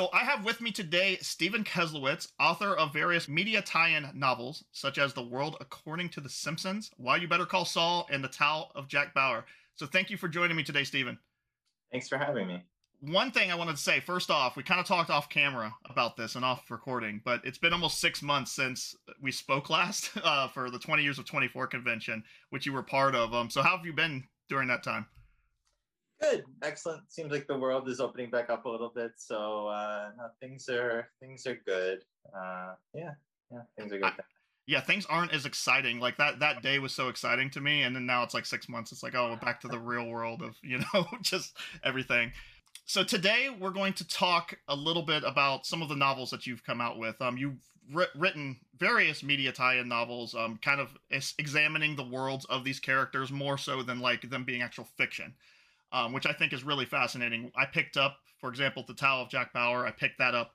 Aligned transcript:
So 0.00 0.08
I 0.14 0.24
have 0.24 0.46
with 0.46 0.62
me 0.62 0.72
today 0.72 1.18
Steven 1.20 1.62
Keslowitz, 1.62 2.28
author 2.40 2.74
of 2.74 2.90
various 2.90 3.28
media 3.28 3.60
tie-in 3.60 4.08
novels 4.14 4.64
such 4.72 4.96
as 4.96 5.12
The 5.12 5.22
World 5.22 5.58
According 5.60 6.08
to 6.12 6.22
the 6.22 6.28
Simpsons, 6.30 6.90
Why 6.96 7.16
You 7.16 7.28
Better 7.28 7.44
Call 7.44 7.66
Saul, 7.66 8.08
and 8.10 8.24
The 8.24 8.28
Tao 8.28 8.70
of 8.74 8.88
Jack 8.88 9.12
Bauer. 9.12 9.44
So 9.76 9.84
thank 9.84 10.08
you 10.08 10.16
for 10.16 10.26
joining 10.26 10.56
me 10.56 10.62
today, 10.62 10.84
Steven. 10.84 11.18
Thanks 11.92 12.08
for 12.08 12.16
having 12.16 12.48
me. 12.48 12.62
One 13.02 13.30
thing 13.30 13.52
I 13.52 13.54
wanted 13.54 13.76
to 13.76 13.82
say 13.82 14.00
first 14.00 14.30
off, 14.30 14.56
we 14.56 14.62
kind 14.62 14.80
of 14.80 14.86
talked 14.86 15.10
off 15.10 15.28
camera 15.28 15.74
about 15.84 16.16
this 16.16 16.34
and 16.34 16.46
off 16.46 16.70
recording, 16.70 17.20
but 17.22 17.42
it's 17.44 17.58
been 17.58 17.74
almost 17.74 18.00
six 18.00 18.22
months 18.22 18.52
since 18.52 18.96
we 19.20 19.30
spoke 19.30 19.68
last 19.68 20.12
uh, 20.24 20.48
for 20.48 20.70
the 20.70 20.78
20 20.78 21.02
Years 21.02 21.18
of 21.18 21.26
24 21.26 21.66
convention, 21.66 22.24
which 22.48 22.64
you 22.64 22.72
were 22.72 22.82
part 22.82 23.14
of. 23.14 23.34
Um, 23.34 23.50
so 23.50 23.60
how 23.60 23.76
have 23.76 23.84
you 23.84 23.92
been 23.92 24.24
during 24.48 24.68
that 24.68 24.82
time? 24.82 25.04
Good, 26.20 26.44
excellent. 26.62 27.10
Seems 27.10 27.32
like 27.32 27.46
the 27.46 27.58
world 27.58 27.88
is 27.88 27.98
opening 27.98 28.30
back 28.30 28.50
up 28.50 28.66
a 28.66 28.68
little 28.68 28.92
bit, 28.94 29.12
so 29.16 29.68
uh, 29.68 30.10
no, 30.18 30.26
things 30.38 30.68
are 30.68 31.08
things 31.18 31.46
are 31.46 31.58
good. 31.66 32.04
Uh, 32.34 32.74
yeah, 32.94 33.12
yeah, 33.50 33.62
things 33.78 33.92
are 33.92 33.98
good. 33.98 34.04
I, 34.04 34.12
yeah, 34.66 34.80
things 34.80 35.06
aren't 35.06 35.32
as 35.32 35.46
exciting. 35.46 35.98
Like 35.98 36.18
that 36.18 36.38
that 36.40 36.62
day 36.62 36.78
was 36.78 36.92
so 36.92 37.08
exciting 37.08 37.48
to 37.50 37.60
me, 37.60 37.82
and 37.82 37.96
then 37.96 38.04
now 38.04 38.22
it's 38.22 38.34
like 38.34 38.44
six 38.44 38.68
months. 38.68 38.92
It's 38.92 39.02
like 39.02 39.14
oh, 39.14 39.30
we're 39.30 39.36
back 39.36 39.62
to 39.62 39.68
the 39.68 39.78
real 39.78 40.08
world 40.08 40.42
of 40.42 40.56
you 40.62 40.78
know 40.78 41.06
just 41.22 41.56
everything. 41.84 42.32
So 42.84 43.02
today 43.02 43.48
we're 43.58 43.70
going 43.70 43.94
to 43.94 44.06
talk 44.06 44.58
a 44.68 44.76
little 44.76 45.02
bit 45.02 45.24
about 45.24 45.64
some 45.64 45.80
of 45.80 45.88
the 45.88 45.96
novels 45.96 46.30
that 46.30 46.46
you've 46.46 46.64
come 46.64 46.80
out 46.80 46.98
with. 46.98 47.20
Um, 47.22 47.38
you've 47.38 47.56
written 48.14 48.58
various 48.78 49.22
media 49.22 49.52
tie-in 49.52 49.88
novels, 49.88 50.34
um, 50.34 50.58
kind 50.62 50.80
of 50.80 50.96
examining 51.38 51.96
the 51.96 52.04
worlds 52.04 52.44
of 52.46 52.62
these 52.62 52.78
characters 52.78 53.32
more 53.32 53.56
so 53.58 53.82
than 53.82 54.00
like 54.00 54.28
them 54.28 54.44
being 54.44 54.62
actual 54.62 54.84
fiction 54.96 55.34
um, 55.92 56.12
which 56.12 56.26
I 56.26 56.32
think 56.32 56.52
is 56.52 56.64
really 56.64 56.86
fascinating. 56.86 57.50
I 57.56 57.66
picked 57.66 57.96
up, 57.96 58.18
for 58.38 58.48
example, 58.48 58.84
The 58.86 58.94
Tao 58.94 59.22
of 59.22 59.28
Jack 59.28 59.52
Bauer. 59.52 59.86
I 59.86 59.90
picked 59.90 60.18
that 60.18 60.34
up 60.34 60.52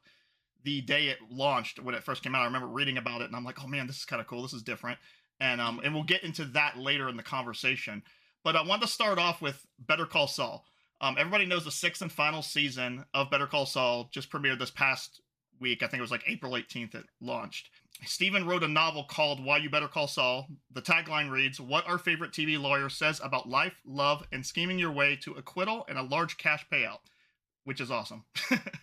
the 0.63 0.81
day 0.81 1.07
it 1.07 1.19
launched 1.29 1.79
when 1.79 1.95
it 1.95 2.03
first 2.03 2.23
came 2.23 2.35
out. 2.35 2.41
I 2.41 2.45
remember 2.45 2.67
reading 2.67 2.97
about 2.97 3.21
it 3.21 3.25
and 3.25 3.35
I'm 3.35 3.45
like, 3.45 3.63
oh 3.63 3.67
man, 3.67 3.87
this 3.87 3.97
is 3.97 4.05
kind 4.05 4.19
of 4.19 4.27
cool. 4.27 4.41
This 4.41 4.53
is 4.53 4.63
different. 4.63 4.97
And 5.39 5.61
um, 5.61 5.79
and 5.83 5.93
we'll 5.93 6.03
get 6.03 6.23
into 6.23 6.45
that 6.45 6.77
later 6.77 7.07
in 7.07 7.17
the 7.17 7.23
conversation. 7.23 8.03
But 8.43 8.55
I 8.55 8.63
want 8.63 8.81
to 8.81 8.87
start 8.87 9.19
off 9.19 9.41
with 9.41 9.65
Better 9.79 10.05
Call 10.05 10.27
Saul. 10.27 10.65
Um, 11.01 11.17
everybody 11.19 11.45
knows 11.45 11.65
the 11.65 11.71
sixth 11.71 12.01
and 12.01 12.11
final 12.11 12.41
season 12.41 13.05
of 13.13 13.29
Better 13.29 13.47
Call 13.47 13.65
Saul 13.65 14.09
just 14.11 14.31
premiered 14.31 14.59
this 14.59 14.71
past 14.71 15.21
week. 15.59 15.83
I 15.83 15.87
think 15.87 15.99
it 15.99 16.01
was 16.01 16.11
like 16.11 16.23
April 16.27 16.53
18th 16.53 16.95
it 16.95 17.05
launched. 17.21 17.69
Stephen 18.03 18.45
wrote 18.45 18.63
a 18.63 18.67
novel 18.67 19.03
called 19.03 19.43
Why 19.43 19.57
You 19.57 19.69
Better 19.69 19.87
Call 19.87 20.07
Saul. 20.07 20.47
The 20.71 20.81
tagline 20.81 21.31
reads 21.31 21.61
What 21.61 21.87
our 21.87 21.97
favorite 21.97 22.31
TV 22.31 22.59
lawyer 22.59 22.89
says 22.89 23.21
about 23.23 23.47
life, 23.47 23.79
love, 23.85 24.25
and 24.31 24.45
scheming 24.45 24.79
your 24.79 24.91
way 24.91 25.15
to 25.23 25.33
acquittal 25.33 25.85
and 25.87 25.97
a 25.97 26.03
large 26.03 26.37
cash 26.37 26.65
payout, 26.71 26.99
which 27.63 27.79
is 27.79 27.91
awesome. 27.91 28.25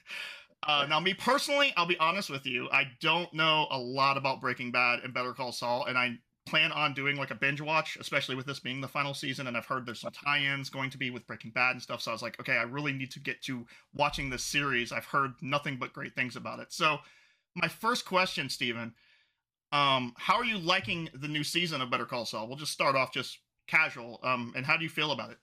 uh, 0.66 0.86
now, 0.88 0.98
me 0.98 1.14
personally, 1.14 1.72
I'll 1.76 1.86
be 1.86 1.98
honest 1.98 2.30
with 2.30 2.46
you, 2.46 2.68
I 2.72 2.84
don't 3.00 3.32
know 3.34 3.66
a 3.70 3.78
lot 3.78 4.16
about 4.16 4.40
Breaking 4.40 4.72
Bad 4.72 5.00
and 5.04 5.12
Better 5.12 5.34
Call 5.34 5.52
Saul, 5.52 5.84
and 5.84 5.98
I 5.98 6.18
plan 6.46 6.72
on 6.72 6.92
doing 6.92 7.16
like 7.16 7.30
a 7.30 7.36
binge 7.36 7.60
watch, 7.60 7.96
especially 8.00 8.34
with 8.34 8.46
this 8.46 8.58
being 8.58 8.80
the 8.80 8.88
final 8.88 9.14
season. 9.14 9.46
And 9.46 9.56
I've 9.56 9.66
heard 9.66 9.86
there's 9.86 10.00
some 10.00 10.12
tie 10.12 10.40
ins 10.40 10.70
going 10.70 10.90
to 10.90 10.98
be 10.98 11.10
with 11.10 11.26
Breaking 11.26 11.52
Bad 11.52 11.72
and 11.72 11.82
stuff. 11.82 12.00
So 12.00 12.10
I 12.10 12.14
was 12.14 12.22
like, 12.22 12.40
okay, 12.40 12.56
I 12.56 12.62
really 12.62 12.92
need 12.92 13.10
to 13.12 13.20
get 13.20 13.42
to 13.42 13.64
watching 13.94 14.28
this 14.28 14.42
series. 14.42 14.90
I've 14.90 15.04
heard 15.04 15.34
nothing 15.40 15.76
but 15.76 15.92
great 15.92 16.14
things 16.14 16.36
about 16.36 16.58
it. 16.58 16.72
So, 16.72 16.98
my 17.54 17.68
first 17.68 18.04
question, 18.04 18.48
Steven, 18.48 18.94
um, 19.72 20.14
how 20.16 20.36
are 20.36 20.44
you 20.44 20.58
liking 20.58 21.08
the 21.14 21.28
new 21.28 21.44
season 21.44 21.80
of 21.80 21.90
Better 21.90 22.06
Call 22.06 22.24
Saul? 22.24 22.46
We'll 22.46 22.56
just 22.56 22.72
start 22.72 22.94
off 22.94 23.12
just 23.12 23.38
casual. 23.66 24.20
Um, 24.22 24.52
and 24.56 24.66
how 24.66 24.76
do 24.76 24.84
you 24.84 24.90
feel 24.90 25.12
about 25.12 25.30
it? 25.30 25.38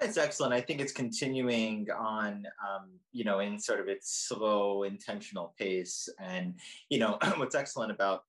It's 0.00 0.16
excellent. 0.16 0.54
I 0.54 0.62
think 0.62 0.80
it's 0.80 0.92
continuing 0.92 1.86
on, 1.90 2.46
um, 2.66 2.88
you 3.12 3.24
know, 3.24 3.40
in 3.40 3.58
sort 3.58 3.80
of 3.80 3.88
its 3.88 4.26
slow, 4.28 4.84
intentional 4.84 5.54
pace. 5.58 6.08
And, 6.18 6.54
you 6.88 6.98
know, 6.98 7.18
what's 7.36 7.54
excellent 7.54 7.92
about 7.92 8.24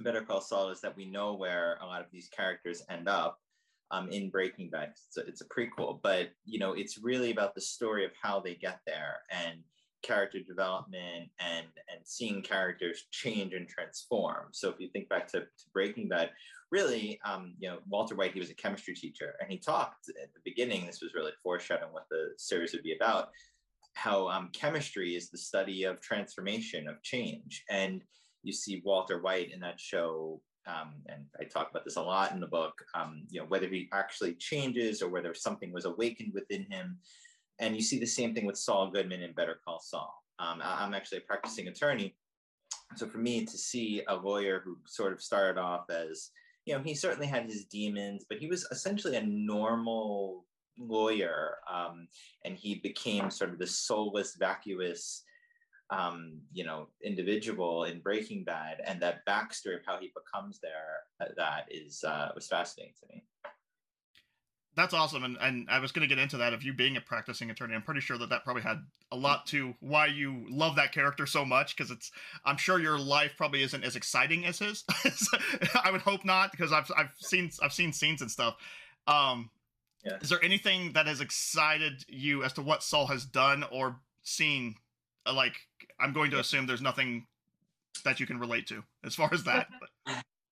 Better 0.00 0.22
Call 0.22 0.40
Saul 0.40 0.70
is 0.70 0.80
that 0.80 0.96
we 0.96 1.04
know 1.04 1.34
where 1.34 1.78
a 1.80 1.86
lot 1.86 2.00
of 2.00 2.08
these 2.12 2.28
characters 2.28 2.82
end 2.90 3.08
up 3.08 3.38
um, 3.92 4.08
in 4.10 4.30
Breaking 4.30 4.70
Bad. 4.70 4.90
It's 4.90 5.16
a, 5.16 5.20
it's 5.20 5.40
a 5.40 5.44
prequel, 5.44 6.00
but, 6.02 6.30
you 6.44 6.58
know, 6.58 6.72
it's 6.72 6.98
really 6.98 7.30
about 7.30 7.54
the 7.54 7.60
story 7.60 8.04
of 8.04 8.10
how 8.20 8.40
they 8.40 8.54
get 8.54 8.80
there. 8.84 9.20
And, 9.30 9.60
character 10.02 10.38
development 10.40 11.30
and 11.40 11.66
and 11.90 12.00
seeing 12.04 12.42
characters 12.42 13.06
change 13.10 13.54
and 13.54 13.68
transform. 13.68 14.46
So 14.52 14.70
if 14.70 14.76
you 14.78 14.88
think 14.88 15.08
back 15.08 15.28
to, 15.28 15.40
to 15.40 15.64
Breaking 15.72 16.08
Bad, 16.08 16.30
really, 16.70 17.18
um, 17.24 17.54
you 17.58 17.68
know, 17.68 17.78
Walter 17.88 18.14
White, 18.14 18.32
he 18.32 18.40
was 18.40 18.50
a 18.50 18.54
chemistry 18.54 18.94
teacher, 18.94 19.34
and 19.40 19.50
he 19.50 19.58
talked 19.58 20.08
at 20.22 20.32
the 20.34 20.40
beginning. 20.44 20.86
This 20.86 21.02
was 21.02 21.14
really 21.14 21.32
foreshadowing 21.42 21.92
what 21.92 22.06
the 22.10 22.30
series 22.36 22.72
would 22.72 22.82
be 22.82 22.94
about. 22.94 23.30
How 23.94 24.28
um, 24.28 24.50
chemistry 24.52 25.16
is 25.16 25.30
the 25.30 25.38
study 25.38 25.84
of 25.84 26.00
transformation 26.00 26.88
of 26.88 27.02
change, 27.02 27.64
and 27.70 28.02
you 28.42 28.52
see 28.52 28.82
Walter 28.84 29.20
White 29.20 29.52
in 29.52 29.60
that 29.60 29.80
show. 29.80 30.40
Um, 30.66 30.96
and 31.06 31.24
I 31.40 31.44
talk 31.44 31.70
about 31.70 31.86
this 31.86 31.96
a 31.96 32.02
lot 32.02 32.32
in 32.32 32.40
the 32.40 32.46
book. 32.46 32.74
Um, 32.94 33.22
you 33.30 33.40
know, 33.40 33.46
whether 33.46 33.68
he 33.68 33.88
actually 33.92 34.34
changes 34.34 35.00
or 35.00 35.08
whether 35.08 35.32
something 35.32 35.72
was 35.72 35.86
awakened 35.86 36.34
within 36.34 36.66
him 36.70 36.98
and 37.60 37.74
you 37.74 37.82
see 37.82 37.98
the 37.98 38.06
same 38.06 38.34
thing 38.34 38.46
with 38.46 38.56
Saul 38.56 38.90
Goodman 38.90 39.22
in 39.22 39.32
Better 39.32 39.60
Call 39.64 39.80
Saul. 39.80 40.14
Um, 40.38 40.60
I'm 40.62 40.94
actually 40.94 41.18
a 41.18 41.22
practicing 41.22 41.68
attorney. 41.68 42.16
So 42.96 43.06
for 43.08 43.18
me 43.18 43.44
to 43.44 43.58
see 43.58 44.02
a 44.08 44.14
lawyer 44.14 44.62
who 44.64 44.78
sort 44.86 45.12
of 45.12 45.20
started 45.20 45.60
off 45.60 45.90
as, 45.90 46.30
you 46.64 46.74
know, 46.74 46.82
he 46.82 46.94
certainly 46.94 47.26
had 47.26 47.44
his 47.44 47.64
demons, 47.64 48.24
but 48.28 48.38
he 48.38 48.46
was 48.46 48.66
essentially 48.70 49.16
a 49.16 49.26
normal 49.26 50.44
lawyer. 50.78 51.56
Um, 51.72 52.06
and 52.44 52.56
he 52.56 52.76
became 52.76 53.30
sort 53.30 53.50
of 53.50 53.58
the 53.58 53.66
soulless, 53.66 54.36
vacuous, 54.36 55.24
um, 55.90 56.38
you 56.52 56.64
know, 56.64 56.88
individual 57.02 57.84
in 57.84 58.00
Breaking 58.00 58.44
Bad. 58.44 58.80
And 58.86 59.02
that 59.02 59.26
backstory 59.26 59.74
of 59.74 59.82
how 59.84 59.98
he 59.98 60.12
becomes 60.14 60.60
there, 60.60 61.00
uh, 61.20 61.32
that 61.36 61.66
is, 61.70 62.04
uh, 62.04 62.28
was 62.34 62.46
fascinating 62.46 62.94
to 63.00 63.06
me 63.14 63.24
that's 64.78 64.94
awesome 64.94 65.24
and, 65.24 65.36
and 65.40 65.66
i 65.68 65.78
was 65.78 65.92
going 65.92 66.08
to 66.08 66.14
get 66.14 66.22
into 66.22 66.36
that 66.36 66.52
of 66.52 66.62
you 66.62 66.72
being 66.72 66.96
a 66.96 67.00
practicing 67.00 67.50
attorney. 67.50 67.74
I'm 67.74 67.82
pretty 67.82 68.00
sure 68.00 68.16
that 68.18 68.30
that 68.30 68.44
probably 68.44 68.62
had 68.62 68.78
a 69.10 69.16
lot 69.16 69.46
to 69.46 69.74
why 69.80 70.06
you 70.06 70.46
love 70.48 70.76
that 70.76 70.92
character 70.92 71.26
so 71.26 71.44
much 71.44 71.76
because 71.76 71.90
it's 71.90 72.10
i'm 72.44 72.56
sure 72.56 72.78
your 72.78 72.98
life 72.98 73.32
probably 73.36 73.62
isn't 73.62 73.84
as 73.84 73.96
exciting 73.96 74.46
as 74.46 74.58
his. 74.58 74.84
I 75.84 75.90
would 75.90 76.02
hope 76.02 76.24
not 76.24 76.52
because 76.52 76.72
i've 76.72 76.90
i've 76.96 77.10
seen 77.18 77.50
i've 77.62 77.72
seen 77.72 77.92
scenes 77.92 78.22
and 78.22 78.30
stuff. 78.30 78.56
Um 79.06 79.50
yeah. 80.04 80.18
is 80.20 80.28
there 80.28 80.42
anything 80.44 80.92
that 80.92 81.06
has 81.06 81.20
excited 81.20 82.04
you 82.06 82.44
as 82.44 82.52
to 82.54 82.62
what 82.62 82.82
saul 82.82 83.06
has 83.08 83.24
done 83.24 83.64
or 83.72 83.96
seen? 84.22 84.76
Uh, 85.26 85.32
like 85.32 85.54
i'm 85.98 86.12
going 86.12 86.30
to 86.30 86.38
assume 86.38 86.66
there's 86.66 86.80
nothing 86.80 87.26
that 88.04 88.20
you 88.20 88.26
can 88.26 88.38
relate 88.38 88.66
to 88.68 88.84
as 89.04 89.14
far 89.14 89.28
as 89.32 89.44
that 89.44 89.68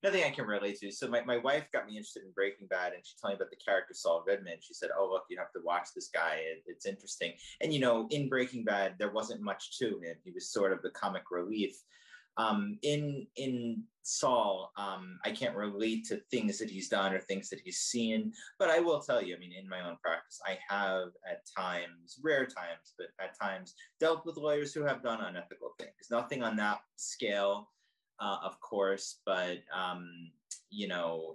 nothing 0.07 0.25
I 0.25 0.31
can 0.31 0.47
relate 0.47 0.79
to. 0.81 0.93
So 0.93 1.09
my, 1.09 1.23
my 1.25 1.37
wife 1.39 1.65
got 1.73 1.87
me 1.87 1.97
interested 1.97 2.23
in 2.23 2.31
Breaking 2.31 2.69
Bad, 2.69 2.93
and 2.93 3.03
she 3.05 3.15
told 3.21 3.33
me 3.33 3.37
about 3.37 3.51
the 3.51 3.57
character 3.57 3.93
Saul 3.93 4.23
Goodman. 4.27 4.59
She 4.61 4.73
said, 4.73 4.91
"Oh, 4.97 5.09
look, 5.11 5.25
you 5.29 5.37
have 5.39 5.53
to 5.53 5.61
watch 5.65 5.89
this 5.95 6.09
guy. 6.09 6.37
It, 6.37 6.63
it's 6.67 6.87
interesting." 6.87 7.33
And 7.61 7.73
you 7.73 7.81
know, 7.81 8.07
in 8.11 8.29
Breaking 8.29 8.65
Bad, 8.65 8.95
there 8.99 9.13
wasn't 9.13 9.43
much 9.43 9.79
to 9.79 9.99
him. 10.01 10.17
He 10.25 10.31
was 10.31 10.51
sort 10.51 10.73
of 10.73 10.83
the 10.83 10.91
comic 10.91 11.25
relief. 11.31 11.77
Um, 12.39 12.79
in 12.83 13.27
in 13.37 13.83
Saul, 14.03 14.71
um, 14.77 15.19
I 15.25 15.33
can't 15.33 15.57
relate 15.57 16.05
to 16.07 16.21
things 16.31 16.59
that 16.59 16.71
he's 16.71 16.89
done 16.89 17.13
or 17.13 17.21
things 17.21 17.49
that 17.49 17.61
he's 17.65 17.79
seen, 17.79 18.33
but 18.59 18.71
I 18.71 18.79
will 18.79 19.01
tell 19.01 19.23
you. 19.23 19.35
I 19.35 19.39
mean, 19.39 19.53
in 19.59 19.69
my 19.69 19.81
own 19.81 19.97
practice, 20.03 20.39
I 20.47 20.59
have 20.69 21.09
at 21.29 21.41
times, 21.57 22.21
rare 22.23 22.45
times, 22.45 22.95
but 22.97 23.09
at 23.21 23.39
times, 23.41 23.75
dealt 23.99 24.25
with 24.25 24.37
lawyers 24.37 24.73
who 24.73 24.85
have 24.85 25.03
done 25.03 25.21
unethical 25.21 25.71
things. 25.79 26.11
Nothing 26.11 26.43
on 26.45 26.57
that 26.57 26.81
scale 26.97 27.71
uh, 28.21 28.39
of 28.43 28.61
course, 28.61 29.21
but 29.25 29.59
um, 29.75 30.31
you 30.71 30.89
know, 30.89 31.35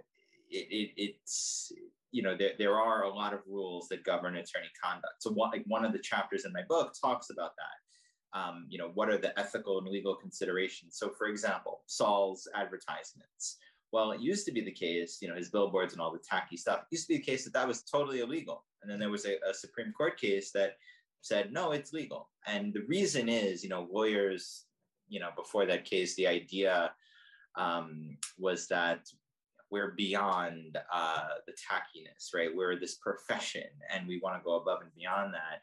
it, 0.49 0.67
it, 0.69 0.91
it's 0.97 1.71
you 2.11 2.23
know 2.23 2.35
there, 2.35 2.51
there 2.57 2.75
are 2.75 3.03
a 3.03 3.13
lot 3.13 3.33
of 3.33 3.39
rules 3.47 3.87
that 3.89 4.03
govern 4.03 4.35
attorney 4.35 4.69
conduct. 4.81 5.15
So 5.19 5.31
one, 5.31 5.51
like 5.51 5.63
one 5.67 5.85
of 5.85 5.93
the 5.93 5.99
chapters 5.99 6.45
in 6.45 6.53
my 6.53 6.63
book 6.67 6.93
talks 6.99 7.29
about 7.29 7.51
that. 7.57 8.39
Um, 8.39 8.65
you 8.69 8.77
know, 8.77 8.91
what 8.93 9.09
are 9.09 9.17
the 9.17 9.37
ethical 9.37 9.77
and 9.79 9.87
legal 9.87 10.15
considerations? 10.15 10.97
So, 10.97 11.09
for 11.09 11.27
example, 11.27 11.81
Saul's 11.87 12.47
advertisements. 12.55 13.57
Well, 13.91 14.11
it 14.11 14.21
used 14.21 14.45
to 14.45 14.53
be 14.53 14.61
the 14.61 14.71
case, 14.71 15.17
you 15.21 15.27
know, 15.27 15.35
his 15.35 15.49
billboards 15.49 15.91
and 15.91 16.01
all 16.01 16.13
the 16.13 16.19
tacky 16.19 16.55
stuff. 16.55 16.79
It 16.79 16.95
used 16.95 17.07
to 17.07 17.13
be 17.13 17.17
the 17.17 17.25
case 17.25 17.43
that 17.43 17.51
that 17.53 17.67
was 17.67 17.83
totally 17.83 18.21
illegal, 18.21 18.63
and 18.81 18.89
then 18.89 18.99
there 18.99 19.09
was 19.09 19.25
a, 19.25 19.35
a 19.47 19.53
Supreme 19.53 19.91
Court 19.91 20.19
case 20.19 20.51
that 20.51 20.77
said 21.21 21.51
no, 21.51 21.71
it's 21.71 21.93
legal. 21.93 22.29
And 22.47 22.73
the 22.73 22.85
reason 22.87 23.29
is, 23.29 23.63
you 23.63 23.69
know, 23.69 23.87
lawyers 23.91 24.65
you 25.11 25.19
know, 25.19 25.29
before 25.35 25.65
that 25.65 25.85
case, 25.85 26.15
the 26.15 26.25
idea 26.25 26.91
um, 27.55 28.17
was 28.39 28.67
that 28.69 29.07
we're 29.69 29.91
beyond 29.91 30.77
uh, 30.91 31.27
the 31.45 31.53
tackiness, 31.53 32.33
right? 32.33 32.49
We're 32.53 32.79
this 32.79 32.95
profession 32.95 33.67
and 33.93 34.07
we 34.07 34.19
want 34.23 34.37
to 34.37 34.43
go 34.43 34.55
above 34.55 34.81
and 34.81 34.93
beyond 34.95 35.33
that. 35.33 35.61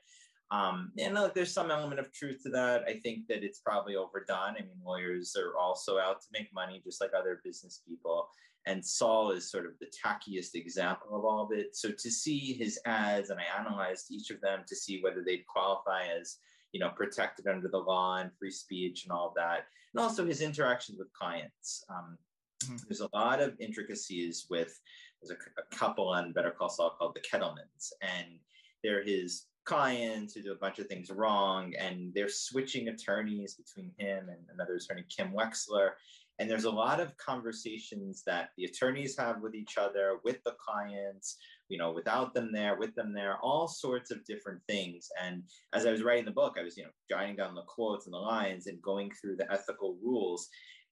Um, 0.55 0.93
and 0.99 1.15
look, 1.15 1.35
there's 1.35 1.53
some 1.53 1.71
element 1.71 2.01
of 2.01 2.13
truth 2.13 2.43
to 2.45 2.51
that. 2.51 2.85
I 2.87 2.95
think 2.95 3.27
that 3.29 3.43
it's 3.43 3.61
probably 3.61 3.97
overdone. 3.97 4.55
I 4.59 4.61
mean, 4.61 4.81
lawyers 4.85 5.37
are 5.37 5.57
also 5.59 5.99
out 5.99 6.21
to 6.23 6.29
make 6.33 6.53
money, 6.55 6.81
just 6.85 7.01
like 7.01 7.11
other 7.17 7.41
business 7.45 7.83
people. 7.87 8.29
And 8.67 8.85
Saul 8.85 9.31
is 9.31 9.51
sort 9.51 9.67
of 9.67 9.73
the 9.79 9.87
tackiest 9.87 10.55
example 10.55 11.17
of 11.17 11.25
all 11.25 11.45
of 11.45 11.59
it. 11.59 11.77
So 11.77 11.91
to 11.91 12.11
see 12.11 12.55
his 12.55 12.79
ads, 12.87 13.31
and 13.31 13.41
I 13.41 13.61
analyzed 13.61 14.11
each 14.11 14.31
of 14.31 14.41
them 14.41 14.61
to 14.67 14.77
see 14.77 15.01
whether 15.03 15.23
they'd 15.23 15.47
qualify 15.47 16.05
as 16.21 16.37
you 16.73 16.81
know, 16.81 16.91
protected 16.91 17.47
under 17.47 17.69
the 17.69 17.79
law 17.79 18.19
and 18.19 18.31
free 18.39 18.51
speech 18.51 19.05
and 19.05 19.13
all 19.13 19.33
that, 19.37 19.67
and 19.93 20.03
also 20.03 20.27
his 20.27 20.43
interactions 20.43 20.99
with 20.99 21.13
clients. 21.13 21.85
Um, 21.89 22.19
mm-hmm. 22.65 22.77
There's 22.89 23.01
a 23.01 23.11
lot 23.15 23.41
of 23.41 23.55
intricacies 23.61 24.47
with. 24.51 24.79
There's 25.21 25.37
a, 25.37 25.61
a 25.61 25.77
couple 25.77 26.09
on 26.09 26.33
Better 26.33 26.53
Call 26.53 26.69
Saul 26.69 26.95
called 26.97 27.17
the 27.17 27.21
Kettlemans, 27.21 27.93
and 28.03 28.39
they're 28.85 29.03
his 29.03 29.47
clients 29.65 30.33
who 30.33 30.43
do 30.43 30.53
a 30.53 30.57
bunch 30.57 30.79
of 30.79 30.87
things 30.87 31.11
wrong, 31.11 31.75
and 31.75 32.15
they're 32.15 32.29
switching 32.29 32.89
attorneys 32.89 33.55
between 33.55 33.91
him 33.99 34.29
and 34.29 34.39
another 34.55 34.77
attorney, 34.77 35.05
Kim 35.15 35.33
Wexler. 35.33 35.91
And 36.39 36.49
there's 36.49 36.65
a 36.65 36.71
lot 36.71 37.01
of 37.01 37.17
conversations 37.17 38.23
that 38.25 38.51
the 38.57 38.65
attorneys 38.65 39.19
have 39.19 39.43
with 39.43 39.55
each 39.55 39.77
other, 39.77 40.21
with 40.25 40.43
the 40.45 40.55
clients, 40.65 41.37
you 41.69 41.79
know, 41.79 41.93
without 41.93 42.35
them 42.35 42.53
there, 42.53 42.77
with 42.77 42.95
them 42.95 43.13
there, 43.13 43.39
all 43.43 43.69
sorts 43.69 44.11
of 44.11 44.25
different 44.25 44.61
things. 44.69 45.09
And 45.23 45.43
as 45.73 45.87
I 45.87 45.93
was 45.93 46.03
writing 46.03 46.25
the 46.25 46.31
book, 46.31 46.57
I 46.59 46.63
was, 46.63 46.77
you 46.77 46.85
know, 46.85 46.91
jotting 47.11 47.37
down 47.37 47.55
the 47.55 47.63
quotes 47.63 48.07
and 48.07 48.15
the 48.15 48.19
lines 48.19 48.67
and 48.67 48.81
going 48.83 49.11
through 49.11 49.37
the 49.37 49.51
ethical 49.53 49.97
rules. 50.03 50.49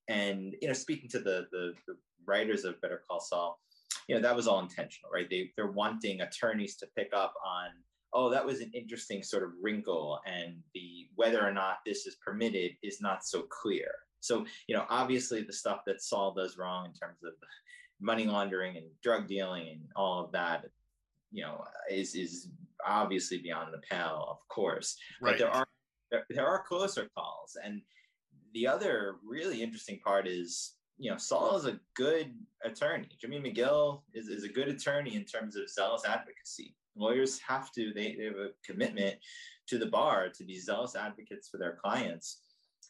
And, 0.08 0.54
you 0.60 0.68
know, 0.68 0.74
speaking 0.74 1.08
to 1.10 1.18
the, 1.18 1.46
the, 1.52 1.72
the 1.86 1.96
writers 2.26 2.64
of 2.64 2.80
Better 2.80 3.02
Call 3.08 3.20
Saul, 3.20 3.60
you 4.08 4.14
know, 4.14 4.20
that 4.20 4.36
was 4.36 4.46
all 4.46 4.60
intentional, 4.60 5.10
right? 5.12 5.28
They, 5.28 5.50
they're 5.56 5.72
wanting 5.72 6.20
attorneys 6.20 6.76
to 6.76 6.88
pick 6.96 7.10
up 7.12 7.34
on, 7.44 7.70
oh, 8.12 8.30
that 8.30 8.46
was 8.46 8.60
an 8.60 8.70
interesting 8.72 9.22
sort 9.22 9.42
of 9.42 9.50
wrinkle. 9.60 10.20
And 10.26 10.56
the 10.74 11.08
whether 11.16 11.44
or 11.44 11.52
not 11.52 11.78
this 11.84 12.06
is 12.06 12.16
permitted 12.24 12.72
is 12.82 13.00
not 13.00 13.24
so 13.24 13.42
clear 13.42 13.90
so, 14.26 14.44
you 14.66 14.74
know, 14.74 14.84
obviously 14.90 15.42
the 15.42 15.52
stuff 15.52 15.80
that 15.86 16.02
Saul 16.02 16.34
does 16.34 16.58
wrong 16.58 16.86
in 16.86 16.92
terms 16.92 17.22
of 17.24 17.32
money 18.00 18.26
laundering 18.26 18.76
and 18.76 18.86
drug 19.02 19.26
dealing 19.26 19.68
and 19.68 19.80
all 19.94 20.24
of 20.24 20.32
that, 20.32 20.66
you 21.30 21.42
know, 21.42 21.64
is 21.90 22.14
is 22.14 22.48
obviously 22.86 23.38
beyond 23.38 23.72
the 23.72 23.80
pale, 23.90 24.26
of 24.28 24.38
course. 24.48 24.96
Right. 25.20 25.32
But 25.32 25.38
there 25.38 25.50
are 25.50 25.66
there, 26.10 26.26
there 26.30 26.46
are 26.46 26.62
closer 26.66 27.08
calls. 27.16 27.56
And 27.62 27.82
the 28.54 28.66
other 28.66 29.16
really 29.26 29.62
interesting 29.62 30.00
part 30.04 30.26
is, 30.26 30.74
you 30.98 31.10
know, 31.10 31.16
Saul 31.16 31.56
is 31.56 31.66
a 31.66 31.80
good 31.94 32.32
attorney. 32.64 33.08
Jimmy 33.20 33.40
McGill 33.40 34.02
is, 34.14 34.28
is 34.28 34.44
a 34.44 34.48
good 34.48 34.68
attorney 34.68 35.14
in 35.16 35.24
terms 35.24 35.56
of 35.56 35.68
zealous 35.68 36.02
advocacy. 36.06 36.76
Lawyers 36.96 37.38
have 37.40 37.72
to, 37.72 37.92
they, 37.92 38.14
they 38.14 38.24
have 38.24 38.36
a 38.36 38.50
commitment 38.64 39.16
to 39.66 39.78
the 39.78 39.86
bar 39.86 40.28
to 40.30 40.44
be 40.44 40.58
zealous 40.58 40.96
advocates 40.96 41.48
for 41.48 41.58
their 41.58 41.76
clients 41.82 42.38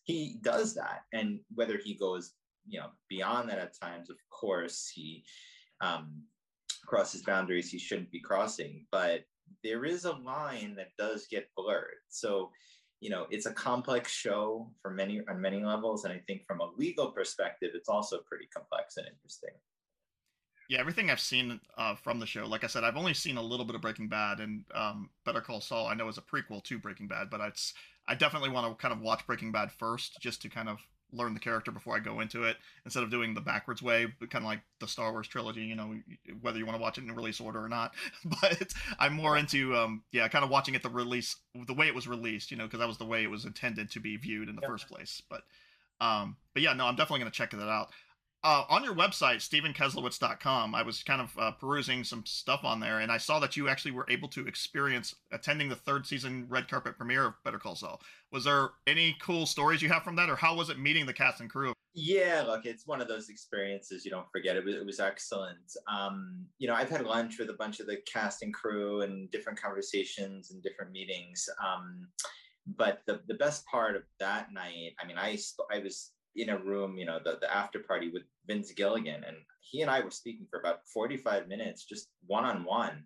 he 0.07 0.39
does 0.41 0.73
that. 0.75 1.03
And 1.13 1.41
whether 1.55 1.77
he 1.77 1.95
goes, 1.95 2.33
you 2.69 2.81
know, 2.81 2.89
beyond 3.09 3.49
that 3.49 3.59
at 3.59 3.79
times, 3.79 4.11
of 4.11 4.17
course, 4.31 4.91
he 4.93 5.25
um, 5.81 6.23
crosses 6.87 7.23
boundaries 7.23 7.71
he 7.71 7.79
shouldn't 7.79 8.11
be 8.11 8.21
crossing. 8.21 8.87
But 8.91 9.25
there 9.63 9.85
is 9.85 10.05
a 10.05 10.13
line 10.13 10.75
that 10.77 10.97
does 10.99 11.27
get 11.31 11.49
blurred. 11.57 12.03
So, 12.09 12.51
you 13.01 13.11
know, 13.11 13.27
it's 13.31 13.47
a 13.47 13.53
complex 13.53 14.11
show 14.13 14.71
for 14.83 14.91
many 14.91 15.21
on 15.29 15.41
many 15.41 15.63
levels, 15.63 16.05
and 16.05 16.13
I 16.13 16.21
think 16.27 16.43
from 16.47 16.61
a 16.61 16.71
legal 16.77 17.13
perspective, 17.13 17.71
it's 17.75 17.89
also 17.89 18.19
pretty 18.27 18.47
complex 18.55 18.97
and 18.97 19.07
interesting. 19.07 19.55
Yeah, 20.69 20.81
everything 20.81 21.11
I've 21.11 21.21
seen 21.21 21.61
uh, 21.79 21.95
from 21.95 22.19
the 22.19 22.27
show, 22.27 22.45
like 22.45 22.65
I 22.65 22.67
said, 22.67 22.83
I've 22.83 22.97
only 22.97 23.15
seen 23.15 23.37
a 23.37 23.43
little 23.43 23.65
bit 23.65 23.77
of 23.77 23.83
Breaking 23.83 24.09
Bad 24.09 24.41
and 24.41 24.65
um, 24.75 25.11
Better 25.25 25.41
Call 25.41 25.61
Saul. 25.61 25.87
I 25.87 25.95
know 25.95 26.09
is 26.09 26.19
a 26.19 26.23
prequel 26.23 26.65
to 26.65 26.79
Breaking 26.79 27.07
Bad, 27.07 27.31
but 27.31 27.41
it's 27.41 27.73
I 28.09 28.17
definitely 28.17 28.51
want 28.51 28.67
to 28.67 28.81
kind 28.81 28.93
of 28.93 29.01
watch 29.01 29.25
Breaking 29.27 29.53
Bad 29.53 29.71
first, 29.71 30.21
just 30.21 30.43
to 30.43 30.49
kind 30.49 30.69
of 30.69 30.81
learn 31.13 31.35
the 31.35 31.41
character 31.41 31.71
before 31.71 31.97
I 31.97 32.01
go 32.01 32.21
into 32.21 32.45
it, 32.45 32.57
instead 32.85 33.03
of 33.03 33.11
doing 33.11 33.35
the 33.35 33.41
backwards 33.41 33.83
way, 33.83 34.07
but 34.19 34.31
kind 34.31 34.45
of 34.45 34.49
like 34.49 34.61
the 34.81 34.89
Star 34.89 35.13
Wars 35.13 35.29
trilogy. 35.29 35.63
You 35.63 35.77
know, 35.77 35.95
whether 36.41 36.59
you 36.59 36.67
want 36.67 36.77
to 36.77 36.83
watch 36.83 36.99
it 36.99 37.05
in 37.05 37.13
release 37.13 37.41
order 37.41 37.63
or 37.63 37.69
not. 37.69 37.95
But 38.43 38.73
I'm 38.99 39.15
more 39.15 39.37
into, 39.37 39.75
um, 39.77 40.03
yeah, 40.13 40.29
kind 40.29 40.45
of 40.45 40.51
watching 40.51 40.75
it 40.75 40.83
the 40.83 40.91
release, 40.91 41.37
the 41.67 41.75
way 41.75 41.87
it 41.87 41.95
was 41.95 42.09
released. 42.09 42.51
You 42.51 42.57
know, 42.57 42.65
because 42.65 42.81
that 42.81 42.89
was 42.89 42.99
the 42.99 43.05
way 43.05 43.23
it 43.23 43.31
was 43.31 43.45
intended 43.45 43.91
to 43.93 44.01
be 44.01 44.17
viewed 44.17 44.49
in 44.49 44.57
the 44.57 44.63
first 44.63 44.89
place. 44.89 45.23
But, 45.31 45.43
um, 46.01 46.37
but 46.53 46.63
yeah, 46.63 46.73
no, 46.73 46.87
I'm 46.87 46.97
definitely 46.97 47.21
gonna 47.21 47.31
check 47.31 47.51
that 47.51 47.61
out 47.69 47.91
uh, 48.47 48.65
on 48.69 48.85
your 48.85 48.95
website, 48.95 49.39
StevenKeslowitz.com, 49.39 50.73
I 50.73 50.83
was 50.83 51.03
kind 51.03 51.21
of 51.21 51.37
uh, 51.37 51.51
perusing 51.51 52.05
some 52.05 52.25
stuff 52.25 52.61
on 52.63 52.79
there, 52.79 53.01
and 53.01 53.11
I 53.11 53.19
saw 53.19 53.41
that 53.41 53.57
you 53.57 53.69
actually 53.69 53.91
were 53.91 54.07
able 54.09 54.29
to 54.29 54.47
experience 54.47 55.17
attending 55.33 55.69
the 55.69 55.75
third 55.75 56.07
season 56.07 56.47
red 56.49 56.69
carpet 56.69 56.97
premiere 56.97 57.27
of 57.27 57.35
Better 57.45 57.59
Call 57.59 57.75
Saul. 57.75 58.01
Was 58.31 58.45
there 58.45 58.69
any 58.87 59.17
cool 59.21 59.47
stories 59.47 59.83
you 59.83 59.89
have 59.89 60.05
from 60.05 60.15
that, 60.15 60.31
or 60.31 60.37
how 60.37 60.55
was 60.55 60.71
it 60.71 60.79
meeting 60.79 61.07
the 61.07 61.13
cast 61.13 61.41
and 61.41 61.51
crew? 61.51 61.73
Yeah, 61.93 62.45
look, 62.47 62.67
it's 62.67 62.87
one 62.87 63.01
of 63.01 63.09
those 63.09 63.31
experiences 63.31 64.05
you 64.05 64.13
don't 64.13 64.31
forget. 64.31 64.55
It 64.55 64.65
was, 64.65 64.77
it 64.77 64.87
was 64.87 65.01
excellent. 65.01 65.77
Um, 65.89 66.47
you 66.59 66.69
know, 66.69 66.75
I've 66.75 66.91
had 66.91 67.05
lunch 67.05 67.41
with 67.41 67.51
a 67.51 67.55
bunch 67.55 67.81
of 67.81 67.89
the 67.89 67.97
cast 68.07 68.45
and 68.45 68.55
crew 68.55 69.01
and 69.01 69.29
different 69.33 69.61
conversations 69.61 70.53
and 70.53 70.63
different 70.63 70.93
meetings. 70.93 71.49
Um, 71.65 72.07
but 72.77 73.01
the, 73.07 73.23
the 73.27 73.35
best 73.35 73.67
part 73.67 73.97
of 73.97 74.03
that 74.21 74.53
night, 74.53 74.93
I 75.01 75.07
mean, 75.07 75.19
I, 75.19 75.37
I 75.73 75.81
was 75.81 76.13
in 76.37 76.51
a 76.51 76.59
room, 76.59 76.99
you 76.99 77.07
know, 77.07 77.19
the, 77.23 77.39
the 77.41 77.55
after 77.55 77.81
party 77.81 78.11
with 78.11 78.23
Vince 78.47 78.73
Gilligan. 78.73 79.25
And 79.25 79.37
he 79.61 79.83
and 79.83 79.91
I 79.91 80.01
were 80.01 80.11
speaking 80.11 80.47
for 80.51 80.61
about 80.61 80.87
45 80.93 81.49
minutes, 81.49 81.85
just 81.85 82.09
one 82.27 82.45
on 82.45 82.65
one. 82.65 83.05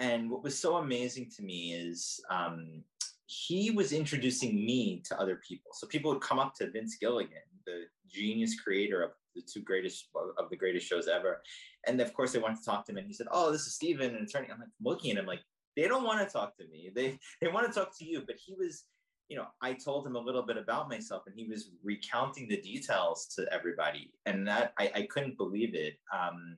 And 0.00 0.30
what 0.30 0.44
was 0.44 0.58
so 0.58 0.76
amazing 0.76 1.30
to 1.36 1.42
me 1.42 1.72
is 1.72 2.20
um, 2.30 2.84
he 3.26 3.70
was 3.70 3.92
introducing 3.92 4.54
me 4.54 5.02
to 5.06 5.20
other 5.20 5.40
people. 5.46 5.72
So 5.74 5.86
people 5.86 6.12
would 6.12 6.22
come 6.22 6.38
up 6.38 6.54
to 6.56 6.70
Vince 6.70 6.96
Gilligan, 7.00 7.42
the 7.66 7.84
genius 8.10 8.60
creator 8.60 9.02
of 9.02 9.10
the 9.34 9.42
two 9.42 9.60
greatest 9.62 10.08
of 10.38 10.48
the 10.50 10.56
greatest 10.56 10.86
shows 10.86 11.08
ever. 11.08 11.42
And 11.86 12.00
of 12.00 12.12
course, 12.14 12.32
they 12.32 12.38
wanted 12.38 12.58
to 12.58 12.64
talk 12.64 12.86
to 12.86 12.92
him. 12.92 12.98
And 12.98 13.06
he 13.06 13.12
said, 13.12 13.26
Oh, 13.30 13.50
this 13.50 13.66
is 13.66 13.74
Steven, 13.74 14.14
an 14.14 14.24
attorney. 14.24 14.48
I'm 14.52 14.60
like 14.60 14.68
looking 14.82 15.12
at 15.12 15.18
him 15.18 15.26
like, 15.26 15.40
they 15.76 15.86
don't 15.86 16.04
want 16.04 16.26
to 16.26 16.32
talk 16.32 16.56
to 16.56 16.66
me. 16.68 16.90
They 16.94 17.18
they 17.40 17.48
want 17.48 17.66
to 17.66 17.72
talk 17.72 17.96
to 17.98 18.04
you. 18.04 18.22
But 18.26 18.36
he 18.36 18.54
was 18.54 18.84
you 19.28 19.36
know, 19.36 19.46
I 19.60 19.74
told 19.74 20.06
him 20.06 20.16
a 20.16 20.20
little 20.20 20.42
bit 20.42 20.56
about 20.56 20.88
myself 20.88 21.24
and 21.26 21.34
he 21.36 21.46
was 21.46 21.70
recounting 21.82 22.48
the 22.48 22.60
details 22.60 23.26
to 23.36 23.46
everybody. 23.52 24.10
And 24.24 24.46
that 24.48 24.72
I, 24.78 24.90
I 24.94 25.02
couldn't 25.02 25.36
believe 25.36 25.74
it. 25.74 25.98
Um, 26.12 26.56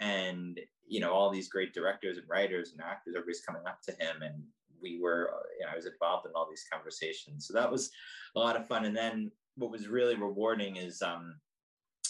and, 0.00 0.60
you 0.86 1.00
know, 1.00 1.12
all 1.12 1.30
these 1.30 1.48
great 1.48 1.72
directors 1.72 2.18
and 2.18 2.28
writers 2.28 2.72
and 2.72 2.82
actors, 2.82 3.14
everybody's 3.16 3.40
coming 3.40 3.62
up 3.66 3.80
to 3.82 3.92
him. 3.92 4.22
And 4.22 4.42
we 4.82 5.00
were, 5.00 5.30
you 5.58 5.64
know, 5.64 5.72
I 5.72 5.76
was 5.76 5.86
involved 5.86 6.26
in 6.26 6.32
all 6.34 6.46
these 6.48 6.66
conversations. 6.70 7.46
So 7.46 7.54
that 7.54 7.70
was 7.70 7.90
a 8.36 8.38
lot 8.38 8.56
of 8.56 8.68
fun. 8.68 8.84
And 8.84 8.96
then 8.96 9.30
what 9.56 9.70
was 9.70 9.88
really 9.88 10.16
rewarding 10.16 10.76
is 10.76 11.00
um, 11.00 11.36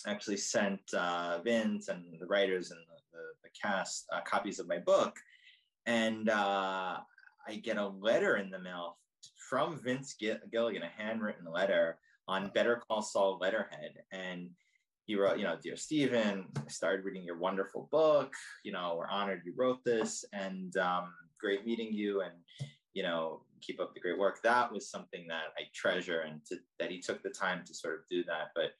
actually 0.08 0.38
sent 0.38 0.80
uh, 0.92 1.38
Vince 1.44 1.86
and 1.86 2.18
the 2.18 2.26
writers 2.26 2.72
and 2.72 2.80
the, 2.80 3.18
the, 3.18 3.24
the 3.44 3.50
cast 3.62 4.06
uh, 4.12 4.22
copies 4.22 4.58
of 4.58 4.66
my 4.66 4.78
book. 4.78 5.20
And 5.86 6.30
uh, 6.30 6.96
I 7.46 7.54
get 7.62 7.76
a 7.76 7.86
letter 7.86 8.38
in 8.38 8.50
the 8.50 8.58
mail 8.58 8.96
from 9.48 9.80
Vince 9.80 10.16
Gilligan, 10.18 10.82
a 10.82 11.02
handwritten 11.02 11.50
letter 11.50 11.98
on 12.28 12.50
Better 12.54 12.82
Call 12.86 13.02
Saul 13.02 13.38
letterhead. 13.40 13.92
And 14.12 14.50
he 15.06 15.16
wrote, 15.16 15.38
you 15.38 15.44
know, 15.44 15.56
Dear 15.62 15.76
Steven, 15.76 16.46
I 16.56 16.68
started 16.68 17.04
reading 17.04 17.24
your 17.24 17.38
wonderful 17.38 17.88
book. 17.90 18.32
You 18.64 18.72
know, 18.72 18.94
we're 18.96 19.08
honored 19.08 19.42
you 19.44 19.52
wrote 19.56 19.84
this 19.84 20.24
and 20.32 20.74
um, 20.78 21.12
great 21.38 21.66
meeting 21.66 21.92
you. 21.92 22.22
And, 22.22 22.32
you 22.94 23.02
know, 23.02 23.42
keep 23.60 23.80
up 23.80 23.92
the 23.92 24.00
great 24.00 24.18
work. 24.18 24.40
That 24.42 24.72
was 24.72 24.88
something 24.90 25.26
that 25.28 25.52
I 25.58 25.64
treasure 25.74 26.20
and 26.20 26.40
to, 26.46 26.56
that 26.78 26.90
he 26.90 27.00
took 27.00 27.22
the 27.22 27.30
time 27.30 27.62
to 27.66 27.74
sort 27.74 27.94
of 27.94 28.00
do 28.10 28.24
that. 28.24 28.50
But, 28.54 28.70